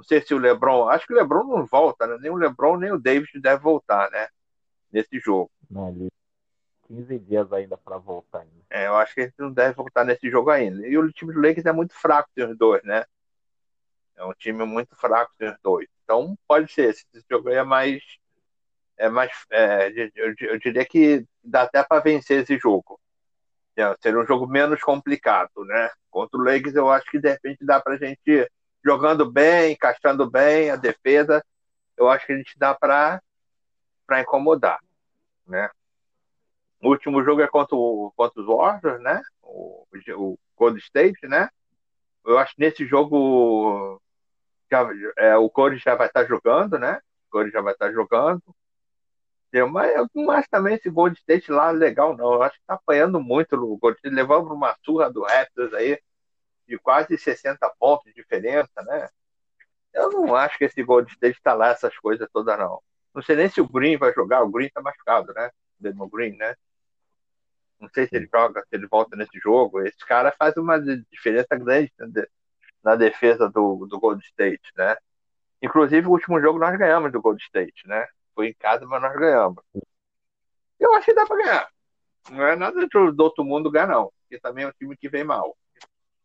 Não 0.01 0.07
sei 0.07 0.19
se 0.19 0.33
o 0.33 0.39
LeBron. 0.39 0.89
Acho 0.89 1.05
que 1.05 1.13
o 1.13 1.15
LeBron 1.15 1.43
não 1.43 1.63
volta, 1.67 2.07
né? 2.07 2.17
Nem 2.19 2.31
o 2.31 2.35
LeBron, 2.35 2.75
nem 2.75 2.91
o 2.91 2.97
Davis 2.97 3.29
deve 3.35 3.61
voltar, 3.61 4.09
né? 4.09 4.27
Nesse 4.91 5.19
jogo. 5.19 5.51
Não, 5.69 5.95
15 6.87 7.19
dias 7.19 7.53
ainda 7.53 7.77
para 7.77 7.99
voltar. 7.99 8.39
Ainda. 8.39 8.65
É, 8.67 8.87
eu 8.87 8.95
acho 8.95 9.13
que 9.13 9.21
ele 9.21 9.33
não 9.37 9.51
deve 9.53 9.75
voltar 9.75 10.03
nesse 10.03 10.27
jogo 10.27 10.49
ainda. 10.49 10.87
E 10.87 10.97
o 10.97 11.11
time 11.11 11.31
do 11.31 11.39
Lakers 11.39 11.67
é 11.67 11.71
muito 11.71 11.93
fraco, 11.93 12.31
os 12.35 12.57
dois, 12.57 12.83
né? 12.83 13.05
É 14.15 14.25
um 14.25 14.33
time 14.33 14.65
muito 14.65 14.95
fraco, 14.95 15.31
os 15.39 15.55
dois. 15.61 15.87
Então, 16.03 16.35
pode 16.47 16.71
ser. 16.73 16.89
Esse 16.89 17.05
jogo 17.29 17.49
aí 17.49 17.57
é 17.57 17.63
mais. 17.63 18.01
É 18.97 19.07
mais 19.07 19.31
é, 19.51 19.91
eu, 20.15 20.33
eu 20.39 20.59
diria 20.59 20.83
que 20.83 21.23
dá 21.43 21.61
até 21.61 21.83
para 21.83 22.01
vencer 22.01 22.41
esse 22.41 22.57
jogo. 22.57 22.99
É, 23.75 23.95
seria 24.01 24.19
um 24.19 24.25
jogo 24.25 24.47
menos 24.47 24.81
complicado, 24.81 25.63
né? 25.63 25.91
Contra 26.09 26.39
o 26.39 26.43
Lakers, 26.43 26.73
eu 26.73 26.89
acho 26.89 27.05
que 27.11 27.19
de 27.19 27.29
repente 27.29 27.63
dá 27.63 27.79
pra 27.79 27.97
gente 27.97 28.49
jogando 28.83 29.29
bem, 29.29 29.73
encaixando 29.73 30.29
bem 30.29 30.69
a 30.69 30.75
defesa. 30.75 31.43
Eu 31.97 32.09
acho 32.09 32.25
que 32.25 32.33
a 32.33 32.37
gente 32.37 32.57
dá 32.57 32.73
para 32.73 33.21
incomodar, 34.19 34.79
né? 35.45 35.69
O 36.81 36.89
último 36.89 37.23
jogo 37.23 37.41
é 37.41 37.47
contra, 37.47 37.75
o, 37.75 38.11
contra 38.15 38.41
os 38.41 38.47
Warriors, 38.47 39.01
né? 39.01 39.21
O, 39.41 39.85
o 40.17 40.39
Gold 40.55 40.79
State, 40.79 41.27
né? 41.27 41.47
Eu 42.25 42.37
acho 42.37 42.55
que 42.55 42.61
nesse 42.61 42.85
jogo 42.85 44.01
já, 44.71 44.87
é, 45.17 45.37
o 45.37 45.49
Corey 45.49 45.77
já 45.77 45.95
vai 45.95 46.07
estar 46.07 46.25
jogando, 46.25 46.79
né? 46.79 46.99
O 47.27 47.31
Corey 47.31 47.51
já 47.51 47.61
vai 47.61 47.73
estar 47.73 47.91
jogando. 47.91 48.41
Mas 49.69 49.93
eu 49.95 50.07
não 50.15 50.31
acho 50.31 50.47
também 50.49 50.75
esse 50.75 50.89
Gold 50.89 51.17
State 51.19 51.51
lá 51.51 51.71
legal, 51.71 52.15
não. 52.15 52.35
Eu 52.35 52.43
acho 52.43 52.57
que 52.57 52.65
tá 52.65 52.75
apanhando 52.75 53.19
muito 53.19 53.55
o 53.55 53.77
Gold 53.77 53.97
State, 53.97 54.15
levando 54.15 54.53
uma 54.53 54.75
surra 54.83 55.11
do 55.11 55.23
Raptors 55.23 55.73
aí 55.73 55.99
de 56.71 56.79
quase 56.79 57.17
60 57.17 57.69
pontos 57.77 58.05
de 58.05 58.13
diferença, 58.13 58.81
né? 58.83 59.09
Eu 59.93 60.09
não 60.09 60.33
acho 60.33 60.57
que 60.57 60.63
esse 60.63 60.81
Gold 60.81 61.11
State 61.11 61.41
tá 61.43 61.53
lá 61.53 61.69
essas 61.69 61.97
coisas 61.97 62.29
todas, 62.31 62.57
não. 62.57 62.81
Não 63.13 63.21
sei 63.21 63.35
nem 63.35 63.49
se 63.49 63.59
o 63.59 63.67
Green 63.67 63.97
vai 63.97 64.13
jogar, 64.13 64.41
o 64.41 64.49
Green 64.49 64.69
tá 64.69 64.81
machucado, 64.81 65.33
né? 65.33 65.51
O 65.79 65.83
Demon 65.83 66.07
Green, 66.07 66.37
né? 66.37 66.55
Não 67.77 67.89
sei 67.89 68.07
se 68.07 68.15
ele 68.15 68.29
joga, 68.33 68.61
se 68.61 68.73
ele 68.73 68.87
volta 68.87 69.17
nesse 69.17 69.37
jogo. 69.39 69.81
Esse 69.81 70.05
cara 70.05 70.33
faz 70.39 70.55
uma 70.55 70.79
diferença 70.79 71.57
grande 71.57 71.91
na 72.81 72.95
defesa 72.95 73.49
do, 73.49 73.85
do 73.85 73.99
Gold 73.99 74.23
State, 74.23 74.71
né? 74.77 74.95
Inclusive, 75.61 76.07
o 76.07 76.11
último 76.11 76.39
jogo 76.39 76.57
nós 76.57 76.77
ganhamos 76.77 77.11
do 77.11 77.21
Gold 77.21 77.43
State, 77.43 77.85
né? 77.85 78.07
Foi 78.33 78.47
em 78.47 78.53
casa, 78.53 78.85
mas 78.85 79.01
nós 79.01 79.13
ganhamos. 79.13 79.61
Eu 80.79 80.93
acho 80.95 81.05
que 81.05 81.13
dá 81.13 81.25
para 81.25 81.35
ganhar. 81.35 81.69
Não 82.29 82.45
é 82.45 82.55
nada 82.55 82.87
do 82.87 83.23
outro 83.23 83.43
mundo 83.43 83.69
ganhar, 83.69 83.87
não. 83.87 84.11
Porque 84.21 84.39
também 84.39 84.63
é 84.63 84.67
um 84.69 84.71
time 84.71 84.95
que 84.95 85.09
vem 85.09 85.25
mal. 85.25 85.57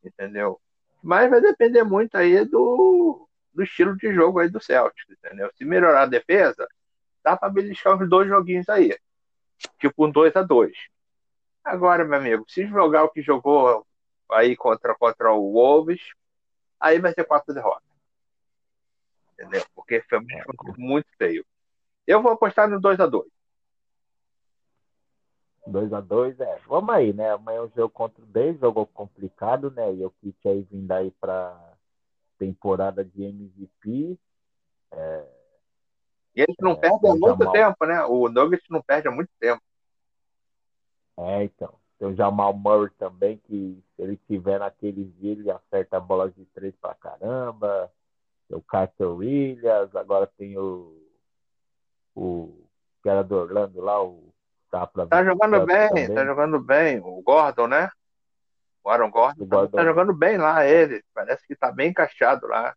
Entendeu? 0.06 0.60
Mas 1.02 1.28
vai 1.28 1.40
depender 1.40 1.82
muito 1.82 2.16
aí 2.16 2.44
do, 2.44 3.28
do 3.52 3.62
estilo 3.62 3.96
de 3.96 4.14
jogo 4.14 4.38
aí 4.38 4.48
do 4.48 4.60
Celtics, 4.60 5.04
entendeu? 5.10 5.50
Se 5.56 5.64
melhorar 5.64 6.02
a 6.02 6.06
defesa, 6.06 6.66
dá 7.22 7.36
para 7.36 7.48
beliscar 7.48 8.00
os 8.00 8.08
dois 8.08 8.28
joguinhos 8.28 8.68
aí. 8.68 8.96
Tipo 9.78 10.06
um 10.06 10.10
2 10.10 10.36
a 10.36 10.42
2 10.42 10.72
Agora, 11.64 12.04
meu 12.04 12.18
amigo, 12.18 12.44
se 12.48 12.66
jogar 12.66 13.04
o 13.04 13.08
que 13.08 13.22
jogou 13.22 13.84
aí 14.30 14.56
contra, 14.56 14.94
contra 14.94 15.32
o 15.32 15.52
Wolves, 15.52 16.00
aí 16.78 17.00
vai 17.00 17.12
ser 17.12 17.24
quatro 17.24 17.52
derrotas. 17.52 17.82
Entendeu? 19.32 19.64
Porque 19.74 20.00
foi 20.08 20.20
muito, 20.20 20.74
muito 20.78 21.08
feio. 21.18 21.44
Eu 22.06 22.22
vou 22.22 22.32
apostar 22.32 22.68
no 22.68 22.80
2x2. 25.68 26.06
2x2, 26.06 26.40
é. 26.40 26.58
Vamos 26.66 26.94
aí, 26.94 27.12
né? 27.12 27.30
Amanhã 27.30 27.58
é 27.58 27.62
um 27.62 27.70
jogo 27.74 27.90
contra 27.90 28.22
o 28.22 28.26
10, 28.26 28.60
jogo 28.60 28.86
complicado, 28.86 29.70
né? 29.70 29.94
E 29.94 30.04
o 30.04 30.10
Kit 30.10 30.36
aí 30.48 30.62
vindo 30.70 30.90
aí 30.92 31.10
pra 31.20 31.76
temporada 32.38 33.04
de 33.04 33.24
MVP. 33.24 34.18
É... 34.92 35.26
E 36.34 36.42
eles 36.42 36.56
não 36.60 36.72
é, 36.72 36.76
perdem 36.76 37.10
há 37.10 37.14
muito 37.14 37.38
Jamal... 37.38 37.52
tempo, 37.52 37.86
né? 37.86 38.04
O 38.04 38.28
Nuggets 38.28 38.66
não 38.68 38.82
perde 38.82 39.08
há 39.08 39.10
muito 39.10 39.30
tempo. 39.40 39.62
É, 41.16 41.44
então. 41.44 41.74
Tem 41.98 42.08
o 42.08 42.14
Jamal 42.14 42.52
Murray 42.52 42.90
também, 42.98 43.38
que 43.38 43.82
se 43.94 44.02
ele 44.02 44.18
tiver 44.28 44.58
naqueles 44.58 45.14
dias, 45.16 45.38
ele 45.38 45.50
acerta 45.50 45.96
a 45.96 46.00
bola 46.00 46.30
de 46.30 46.44
três 46.46 46.74
pra 46.76 46.94
caramba. 46.94 47.90
Tem 48.48 48.56
o 48.56 48.62
Carter 48.62 49.08
Williams, 49.08 49.94
agora 49.96 50.26
tem 50.26 50.58
o. 50.58 50.94
O 52.14 52.66
que 53.02 53.08
era 53.08 53.22
do 53.22 53.34
Orlando 53.34 53.80
lá, 53.80 54.02
o. 54.02 54.25
Tá, 54.70 54.86
tá 54.86 55.24
jogando 55.24 55.64
bem, 55.64 55.88
também. 55.88 56.14
tá 56.14 56.24
jogando 56.24 56.60
bem. 56.60 57.00
O 57.00 57.22
Gordon, 57.22 57.68
né? 57.68 57.90
O 58.82 58.90
Aaron 58.90 59.10
Gordon, 59.10 59.44
o 59.44 59.46
Gordon. 59.46 59.70
Tá, 59.70 59.78
tá 59.78 59.84
jogando 59.84 60.12
bem 60.12 60.36
lá, 60.36 60.66
ele. 60.66 61.02
Parece 61.14 61.46
que 61.46 61.56
tá 61.56 61.72
bem 61.72 61.90
encaixado 61.90 62.46
lá. 62.46 62.74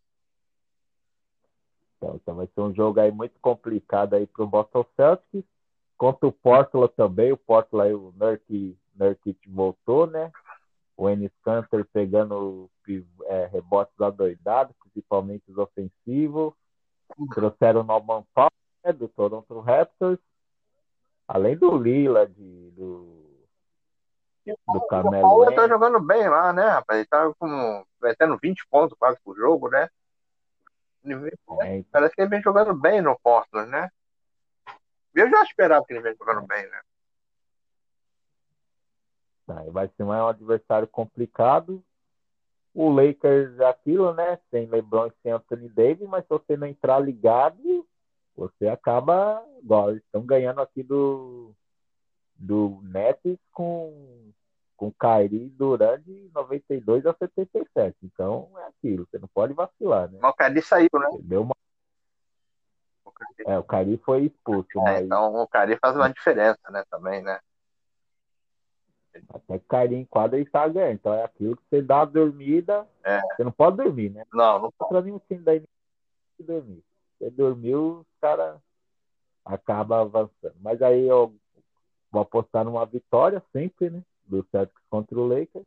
Então, 1.97 2.15
então 2.15 2.35
vai 2.35 2.47
ser 2.47 2.61
um 2.61 2.73
jogo 2.73 2.99
aí 2.99 3.11
muito 3.11 3.37
complicado 3.41 4.13
aí 4.13 4.25
pro 4.25 4.47
Boston 4.47 4.85
Celtics. 4.95 5.43
Contra 5.97 6.27
o 6.27 6.31
Portland 6.31 6.93
também, 6.95 7.31
o 7.33 7.37
Portland, 7.37 7.93
o 7.93 8.13
Nurkic, 8.15 8.77
Nurkic 8.95 9.49
voltou, 9.49 10.07
né? 10.07 10.31
O 10.95 11.09
Ennis 11.09 11.31
Canter 11.43 11.85
pegando 11.85 12.69
é, 13.25 13.45
rebotes 13.47 13.99
adoidados, 13.99 14.75
principalmente 14.81 15.51
os 15.51 15.57
ofensivos. 15.57 16.53
Trouxeram 17.33 17.81
o 17.81 17.83
Norman 17.83 18.23
Powell, 18.33 18.49
né, 18.83 18.93
do 18.93 19.07
Toronto 19.09 19.59
Raptors. 19.59 20.19
Além 21.29 21.55
do 21.55 21.77
Lila, 21.77 22.25
de, 22.25 22.71
do, 22.71 23.23
do 24.47 24.87
Camelo. 24.87 25.27
O 25.27 25.29
Paulo 25.29 25.53
tá 25.53 25.67
jogando 25.67 25.99
bem 25.99 26.27
lá, 26.27 26.51
né, 26.51 26.65
rapaz? 26.65 26.97
Ele 26.97 27.07
tá 27.07 27.31
com, 27.37 27.85
vai 27.99 28.15
tendo 28.15 28.35
20 28.41 28.67
pontos 28.67 28.97
quase 28.97 29.19
por 29.23 29.37
jogo, 29.37 29.69
né? 29.69 29.87
É, 31.05 31.77
então. 31.77 31.85
Parece 31.91 32.15
que 32.15 32.21
ele 32.21 32.31
vem 32.31 32.41
jogando 32.41 32.73
bem 32.73 32.99
no 32.99 33.15
Portland, 33.19 33.69
né? 33.69 33.91
Eu 35.13 35.29
já 35.29 35.43
esperava 35.43 35.85
que 35.85 35.93
ele 35.93 36.01
venha 36.01 36.15
jogando 36.15 36.47
bem, 36.47 36.67
né? 36.67 36.81
Vai 39.71 39.87
ser 39.89 40.01
um 40.01 40.11
adversário 40.11 40.87
complicado. 40.87 41.83
O 42.73 42.89
Lakers 42.89 43.59
é 43.59 43.65
aquilo, 43.65 44.15
né? 44.15 44.39
Sem 44.49 44.65
LeBron 44.65 45.07
e 45.07 45.13
sem 45.21 45.31
Anthony 45.31 45.69
Davis, 45.69 46.09
mas 46.09 46.23
se 46.23 46.29
você 46.29 46.57
não 46.57 46.65
entrar 46.65 46.97
ligado, 46.97 47.78
você 48.39 48.67
acaba 48.67 49.43
igual. 49.61 49.95
Estão 49.95 50.25
ganhando 50.25 50.61
aqui 50.61 50.81
do, 50.81 51.53
do 52.35 52.79
Nets 52.83 53.37
com, 53.51 54.31
com 54.77 54.91
Kyrie 54.91 55.49
durante 55.49 56.31
92 56.33 57.05
a 57.05 57.13
77. 57.13 57.97
Então 58.03 58.49
é 58.57 58.67
aquilo, 58.67 59.05
você 59.05 59.19
não 59.19 59.27
pode 59.27 59.53
vacilar, 59.53 60.09
né? 60.09 60.19
Mas 60.21 60.31
o 60.31 60.35
Kyrie 60.35 60.61
saiu, 60.61 60.89
né? 60.93 61.07
Deu 61.21 61.41
uma 61.41 61.53
é, 63.45 63.57
o 63.57 63.63
Cari 63.63 63.97
foi 63.97 64.25
expulso. 64.25 64.79
É, 64.79 64.83
mas... 64.83 65.05
Então 65.05 65.35
o 65.35 65.47
Cari 65.47 65.77
faz 65.77 65.95
uma 65.95 66.07
diferença, 66.09 66.59
né, 66.71 66.83
também, 66.89 67.21
né? 67.21 67.39
Até 69.27 69.59
que 69.59 69.65
Cari 69.65 69.95
em 69.95 70.05
quadra 70.05 70.39
está 70.39 70.67
ganhando. 70.67 70.93
Então 70.93 71.13
é 71.13 71.23
aquilo 71.23 71.57
que 71.57 71.63
você 71.69 71.81
dá 71.81 71.97
uma 71.97 72.05
dormida. 72.05 72.87
É. 73.03 73.19
Você 73.35 73.43
não 73.43 73.51
pode 73.51 73.77
dormir, 73.77 74.11
né? 74.11 74.23
Não, 74.31 74.59
não 74.59 74.71
pode. 74.71 74.89
Pra 74.89 75.01
nenhum 75.01 75.19
time 75.19 75.43
daí 75.43 75.61
dormir. 76.39 76.81
Você 77.19 77.29
dormiu, 77.29 77.99
os 77.99 78.07
caras 78.21 78.59
acaba 79.45 80.01
avançando. 80.01 80.55
Mas 80.61 80.81
aí 80.81 81.07
eu 81.07 81.35
vou 82.11 82.21
apostar 82.21 82.63
numa 82.63 82.85
vitória 82.85 83.43
sempre, 83.51 83.89
né? 83.89 84.03
Do 84.25 84.45
Celtics 84.51 84.81
contra 84.89 85.19
o 85.19 85.27
Lakers. 85.27 85.65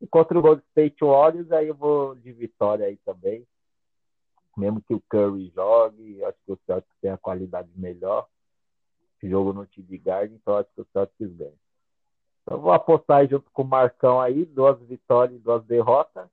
E 0.00 0.06
contra 0.06 0.38
o 0.38 0.42
Gold 0.42 0.62
State 0.70 1.04
Warriors, 1.04 1.50
aí 1.52 1.68
eu 1.68 1.74
vou 1.74 2.14
de 2.14 2.32
vitória 2.32 2.86
aí 2.86 2.96
também 2.98 3.46
mesmo 4.56 4.82
que 4.82 4.94
o 4.94 5.02
Curry 5.08 5.50
jogue, 5.54 6.24
acho 6.24 6.38
que 6.44 6.52
o 6.52 6.58
Celtics 6.66 6.96
tem 7.00 7.10
a 7.10 7.18
qualidade 7.18 7.70
melhor. 7.74 8.26
Jogo 9.22 9.52
no 9.52 9.66
TD 9.66 9.98
Garden, 9.98 10.36
então 10.36 10.56
acho 10.56 10.68
que 10.74 10.80
o 10.80 10.86
Celtics 10.92 11.32
ganha. 11.36 11.54
Então 12.42 12.60
vou 12.60 12.72
apostar 12.72 13.26
junto 13.28 13.48
com 13.52 13.62
o 13.62 13.66
Marcão 13.66 14.20
aí, 14.20 14.44
duas 14.44 14.80
vitórias 14.80 15.36
e 15.36 15.42
duas 15.42 15.64
derrotas. 15.64 16.28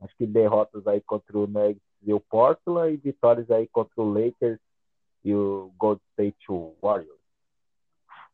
Acho 0.00 0.14
que 0.16 0.26
derrotas 0.26 0.86
aí 0.86 1.00
contra 1.00 1.38
o 1.38 1.46
Nuggets 1.46 1.82
e 2.02 2.12
o 2.12 2.20
Portland 2.20 2.92
e 2.92 2.96
vitórias 2.96 3.50
aí 3.50 3.66
contra 3.68 4.00
o 4.00 4.12
Lakers 4.12 4.60
e 5.24 5.34
o 5.34 5.72
Gold 5.76 6.00
State 6.12 6.46
Warriors. 6.82 7.18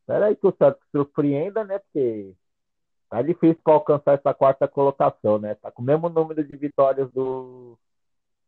Espera 0.01 0.27
aí 0.27 0.37
que 0.37 0.47
o 0.47 0.55
Celtics 0.57 0.87
surpreenda, 0.91 1.65
né? 1.65 1.79
Porque 1.79 2.35
tá 3.09 3.23
difícil 3.23 3.61
para 3.65 3.75
alcançar 3.75 4.19
essa 4.19 4.35
quarta 4.35 4.69
colocação, 4.69 5.39
né? 5.39 5.55
Tá 5.55 5.71
com 5.71 5.81
o 5.81 5.85
mesmo 5.85 6.09
número 6.09 6.45
de 6.45 6.57
vitórias 6.57 7.11
do 7.13 7.79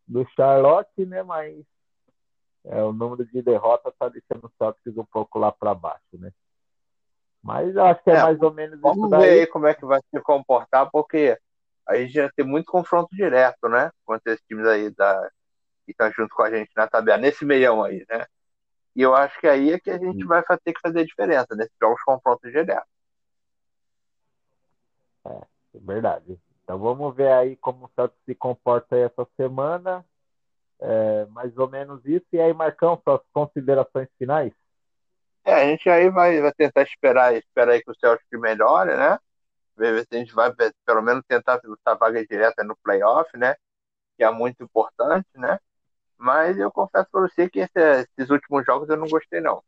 do 0.06 0.24
Charlotte, 0.36 1.04
né? 1.04 1.22
Mas 1.22 1.64
é, 2.64 2.82
o 2.82 2.92
número 2.92 3.24
de 3.24 3.42
derrotas 3.42 3.92
está 3.92 4.08
deixando 4.08 4.46
o 4.46 4.52
Celtics 4.58 4.96
um 4.96 5.04
pouco 5.04 5.38
lá 5.38 5.50
para 5.50 5.74
baixo, 5.74 6.18
né? 6.18 6.32
Mas 7.42 7.74
eu 7.74 7.84
acho 7.84 8.02
que 8.02 8.10
é, 8.10 8.14
é 8.14 8.22
mais 8.22 8.42
ou 8.42 8.52
menos 8.52 8.80
vamos 8.80 8.98
isso 8.98 9.08
daí. 9.08 9.20
ver 9.20 9.40
aí 9.40 9.46
como 9.46 9.66
é 9.66 9.74
que 9.74 9.84
vai 9.84 10.00
se 10.10 10.20
comportar, 10.20 10.90
porque 10.90 11.38
a 11.88 11.96
gente 11.96 12.14
ia 12.14 12.30
ter 12.34 12.44
muito 12.44 12.66
confronto 12.66 13.08
direto, 13.14 13.68
né? 13.68 13.90
Contra 14.04 14.32
esses 14.32 14.44
times 14.46 14.66
aí 14.66 14.90
da, 14.90 15.30
que 15.84 15.92
estão 15.92 16.10
junto 16.12 16.34
com 16.34 16.42
a 16.42 16.50
gente 16.50 16.70
na 16.76 16.88
tabela, 16.88 17.18
nesse 17.18 17.44
meião 17.44 17.82
aí, 17.82 18.04
né? 18.08 18.26
E 18.94 19.02
eu 19.02 19.14
acho 19.14 19.38
que 19.38 19.46
aí 19.46 19.72
é 19.72 19.78
que 19.78 19.90
a 19.90 19.98
gente 19.98 20.24
vai 20.24 20.42
ter 20.64 20.72
que 20.72 20.80
fazer 20.80 21.00
a 21.00 21.04
diferença 21.04 21.54
nesses 21.54 21.76
jogos 21.80 22.02
confrontos 22.02 22.50
direto. 22.50 22.86
É, 25.26 25.28
é, 25.28 25.78
verdade. 25.80 26.40
Então 26.64 26.78
vamos 26.78 27.14
ver 27.14 27.30
aí 27.30 27.56
como 27.56 27.84
o 27.84 27.90
Celtic 27.94 28.18
se 28.24 28.34
comporta 28.34 28.96
aí 28.96 29.02
essa 29.02 29.26
semana. 29.36 30.04
É, 30.80 31.26
mais 31.26 31.56
ou 31.56 31.68
menos 31.68 32.04
isso. 32.04 32.26
E 32.32 32.40
aí, 32.40 32.52
Marcão, 32.52 33.00
suas 33.04 33.20
considerações 33.32 34.08
finais? 34.18 34.52
É, 35.44 35.54
a 35.54 35.64
gente 35.64 35.88
aí 35.88 36.10
vai, 36.10 36.40
vai 36.40 36.52
tentar 36.52 36.82
esperar, 36.82 37.34
esperar 37.34 37.72
aí 37.72 37.82
que 37.82 37.90
o 37.90 37.94
Celtic 37.94 38.26
melhore, 38.32 38.96
né? 38.96 39.18
Ver 39.76 40.06
se 40.06 40.16
a 40.16 40.18
gente 40.18 40.34
vai 40.34 40.52
pelo 40.84 41.02
menos 41.02 41.22
tentar 41.28 41.60
lutar 41.64 41.98
vaga 41.98 42.24
direta 42.26 42.64
no 42.64 42.76
playoff, 42.76 43.36
né? 43.36 43.54
Que 44.16 44.24
é 44.24 44.30
muito 44.30 44.62
importante, 44.62 45.28
né? 45.34 45.58
Mas 46.18 46.58
eu 46.58 46.72
confesso 46.72 47.08
para 47.10 47.20
você 47.22 47.48
que 47.50 47.60
esse, 47.60 48.08
esses 48.18 48.30
últimos 48.30 48.64
jogos 48.64 48.88
eu 48.88 48.96
não 48.96 49.08
gostei, 49.08 49.40
não. 49.40 49.62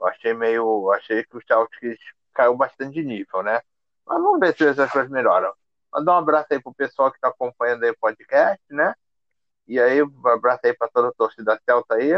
Eu 0.00 0.06
achei 0.06 0.32
meio. 0.34 0.90
Achei 0.92 1.24
que 1.24 1.36
o 1.36 1.42
Celtic 1.46 1.98
caiu 2.34 2.56
bastante 2.56 2.94
de 2.94 3.02
nível, 3.04 3.42
né? 3.42 3.60
Mas 4.06 4.22
vamos 4.22 4.40
ver 4.40 4.56
se 4.56 4.66
essas 4.66 4.90
coisas 4.90 5.10
melhoram. 5.10 5.52
Mandar 5.92 6.14
um 6.14 6.18
abraço 6.18 6.48
aí 6.50 6.62
pro 6.62 6.72
pessoal 6.74 7.10
que 7.10 7.18
está 7.18 7.28
acompanhando 7.28 7.84
aí 7.84 7.90
o 7.90 7.98
podcast, 7.98 8.62
né? 8.70 8.94
E 9.66 9.78
aí, 9.78 10.02
um 10.02 10.28
abraço 10.28 10.60
aí 10.64 10.74
para 10.74 10.88
toda 10.88 11.08
a 11.08 11.12
torcida 11.12 11.60
Celta 11.64 11.96
aí. 11.96 12.12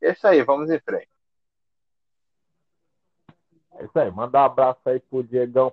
É 0.00 0.12
isso 0.12 0.26
aí, 0.26 0.42
vamos 0.42 0.70
em 0.70 0.80
frente. 0.80 1.08
É 3.72 3.84
isso 3.84 3.98
aí, 3.98 4.10
mandar 4.10 4.42
um 4.42 4.46
abraço 4.46 4.80
aí 4.86 4.98
pro 4.98 5.22
Diegão 5.22 5.70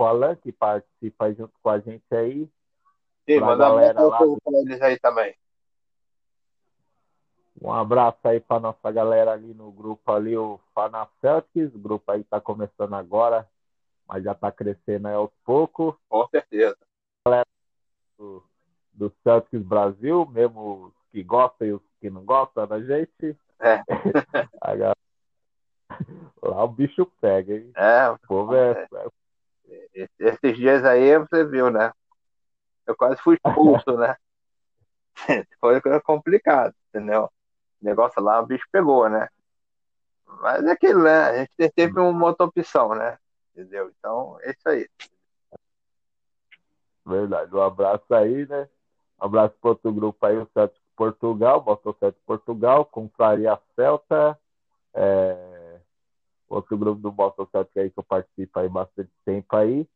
Polan, 0.00 0.34
que 0.34 0.50
participa 0.50 1.30
junto 1.34 1.52
com 1.62 1.68
a 1.68 1.78
gente 1.78 2.02
aí. 2.10 2.48
Sim, 3.28 3.40
mandar 3.40 3.74
um 3.74 3.78
abraço 3.78 4.38
para 4.42 4.58
eles 4.60 4.80
aí 4.80 4.98
também. 4.98 5.36
Um 7.60 7.70
abraço 7.70 8.16
aí 8.24 8.40
para 8.40 8.60
nossa 8.60 8.90
galera 8.90 9.32
ali 9.32 9.52
no 9.52 9.70
grupo 9.70 10.10
ali, 10.10 10.34
o 10.34 10.58
Fana 10.74 11.06
Celtics. 11.20 11.74
O 11.74 11.78
grupo 11.78 12.10
aí 12.10 12.22
está 12.22 12.40
começando 12.40 12.94
agora, 12.94 13.46
mas 14.08 14.24
já 14.24 14.32
está 14.32 14.50
crescendo 14.50 15.06
aí 15.06 15.12
aos 15.14 15.30
poucos. 15.44 15.94
Com 16.08 16.26
certeza. 16.28 16.78
Galera 17.26 17.46
do, 18.16 18.42
do 18.94 19.12
Celtics 19.22 19.62
Brasil, 19.62 20.24
mesmo 20.32 20.86
os 20.86 20.94
que 21.12 21.22
gostam 21.22 21.68
e 21.68 21.74
os 21.74 21.82
que 22.00 22.08
não 22.08 22.24
gostam 22.24 22.66
da 22.66 22.80
gente. 22.80 23.36
É. 23.58 23.82
Lá 26.42 26.64
o 26.64 26.68
bicho 26.68 27.04
pega, 27.20 27.54
hein? 27.54 27.70
É, 27.76 28.08
o 28.08 28.18
povo 28.20 28.54
é... 28.54 28.88
é... 28.94 29.19
Esses 30.18 30.56
dias 30.56 30.84
aí 30.84 31.18
você 31.18 31.44
viu, 31.44 31.70
né? 31.70 31.92
Eu 32.86 32.96
quase 32.96 33.20
fui 33.20 33.36
expulso, 33.36 33.96
né? 33.96 34.16
Foi 35.60 35.80
complicado, 36.00 36.74
entendeu? 36.88 37.24
O 37.24 37.84
negócio 37.84 38.22
lá, 38.22 38.40
o 38.40 38.46
bicho 38.46 38.64
pegou, 38.72 39.08
né? 39.08 39.28
Mas 40.40 40.64
é 40.64 40.72
aquilo, 40.72 41.02
né? 41.02 41.24
A 41.24 41.38
gente 41.38 41.52
sempre 41.74 42.00
uma 42.00 42.26
outra 42.26 42.46
opção, 42.46 42.94
né? 42.94 43.18
Entendeu? 43.52 43.92
Então, 43.98 44.38
é 44.42 44.50
isso 44.50 44.68
aí. 44.68 44.88
Verdade. 47.04 47.54
Um 47.54 47.62
abraço 47.62 48.14
aí, 48.14 48.46
né? 48.46 48.68
Um 49.20 49.26
abraço 49.26 49.54
para 49.60 49.70
outro 49.70 49.92
grupo 49.92 50.24
aí, 50.24 50.36
o 50.36 50.48
Celtic 50.54 50.80
Portugal, 50.96 51.60
Boston 51.60 51.94
Celtic 51.98 52.22
Portugal, 52.24 52.84
Confraria 52.84 53.58
Celta, 53.74 54.38
é... 54.94 55.49
outro 56.50 56.76
grupo 56.76 57.00
do 57.00 57.48
Celtic 57.50 57.78
aí 57.78 57.90
que 57.90 57.98
eu 57.98 58.04
participo 58.04 58.58
aí 58.58 58.68
bastante 58.68 59.10
tempo 59.24 59.56
aí. 59.56 59.86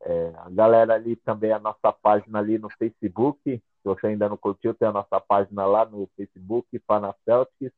É... 0.00 0.32
a 0.36 0.50
galera 0.50 0.94
ali 0.94 1.14
também, 1.16 1.52
a 1.52 1.58
nossa 1.58 1.92
página 1.92 2.38
ali 2.38 2.58
no 2.58 2.68
Facebook, 2.70 3.40
se 3.44 3.62
você 3.84 4.08
ainda 4.08 4.28
não 4.28 4.36
curtiu, 4.36 4.74
tem 4.74 4.88
a 4.88 4.92
nossa 4.92 5.20
página 5.20 5.66
lá 5.66 5.84
no 5.84 6.08
Facebook, 6.16 6.66
Fana 6.86 7.14
Celtics. 7.24 7.72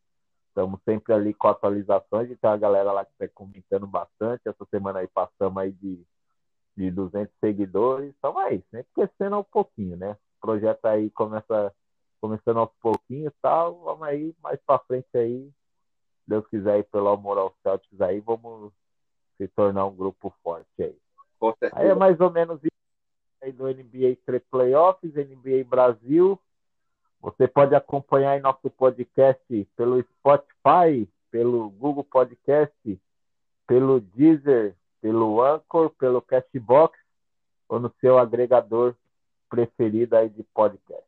Estamos 0.49 0.81
sempre 0.85 1.13
ali 1.13 1.35
com 1.35 1.49
atualizações 1.49 2.31
e 2.31 2.37
tem 2.37 2.49
a 2.49 2.57
galera 2.57 2.93
lá 2.93 3.05
que 3.05 3.11
está 3.13 3.27
comentando 3.35 3.87
bastante. 3.87 4.43
Essa 4.47 4.65
semana 4.71 5.01
aí 5.01 5.09
passamos 5.09 5.59
aí 5.59 5.73
de, 5.73 6.01
de 6.77 6.91
200 6.93 7.35
seguidores. 7.41 8.15
Estamos 8.15 8.41
aí, 8.43 8.63
sempre 8.71 8.87
crescendo 8.95 9.39
um 9.39 9.45
pouquinho, 9.45 9.97
né? 9.97 10.13
O 10.13 10.47
projeto 10.47 10.85
aí 10.85 11.11
começa 11.11 11.75
começando 12.21 12.59
aos 12.59 12.71
pouquinhos 12.81 13.33
e 13.33 13.37
tal. 13.43 13.81
Vamos 13.81 14.03
aí, 14.07 14.35
mais 14.43 14.61
para 14.65 14.79
frente 14.81 15.09
aí, 15.15 15.51
Deus 16.27 16.47
quiser 16.49 16.75
aí, 16.75 16.83
pelo 16.83 17.09
amor 17.09 17.39
aos 17.39 17.53
Celtics 17.63 18.01
aí, 18.01 18.21
vamos 18.21 18.73
se 19.37 19.49
tornar 19.49 19.87
um 19.87 19.95
grupo 19.95 20.33
forte 20.43 20.83
aí. 20.83 20.97
Aí 21.73 21.89
é 21.89 21.95
mais 21.95 22.19
ou 22.21 22.31
menos 22.31 22.59
isso 22.63 22.71
aí 23.43 23.53
do 23.53 23.67
NBA 23.67 24.17
Playoffs, 24.51 25.15
NBA 25.15 25.65
Brasil. 25.69 26.41
Você 27.21 27.47
pode 27.47 27.75
acompanhar 27.75 28.41
nosso 28.41 28.71
podcast 28.71 29.69
pelo 29.77 30.03
Spotify, 30.03 31.09
pelo 31.31 31.71
Google 31.71 32.05
Podcast, 32.05 33.01
pelo 33.67 34.01
Deezer, 34.01 34.75
pelo 35.01 35.43
Anchor, 35.43 35.91
pelo 35.91 36.23
Cashbox 36.23 36.99
ou 37.69 37.81
no 37.81 37.93
seu 38.01 38.19
agregador 38.19 38.95
preferido 39.49 40.17
aí 40.17 40.29
de 40.29 40.43
podcast. 40.43 41.05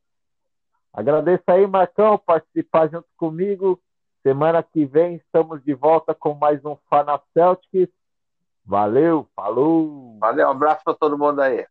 Agradeço 0.93 1.45
aí, 1.49 1.67
Marcão, 1.67 2.19
participar 2.19 2.89
junto 2.89 3.09
comigo. 3.17 3.81
Semana 4.27 4.61
que 4.61 4.85
vem 4.85 5.14
estamos 5.14 5.62
de 5.62 5.72
volta 5.72 6.12
com 6.12 6.35
mais 6.35 6.64
um 6.64 6.77
Fana 6.91 7.16
Celtics. 7.33 7.95
Valeu, 8.64 9.29
falou! 9.37 10.18
Valeu, 10.18 10.49
um 10.49 10.51
abraço 10.51 10.83
para 10.85 10.95
todo 10.95 11.16
mundo 11.16 11.41
aí. 11.41 11.64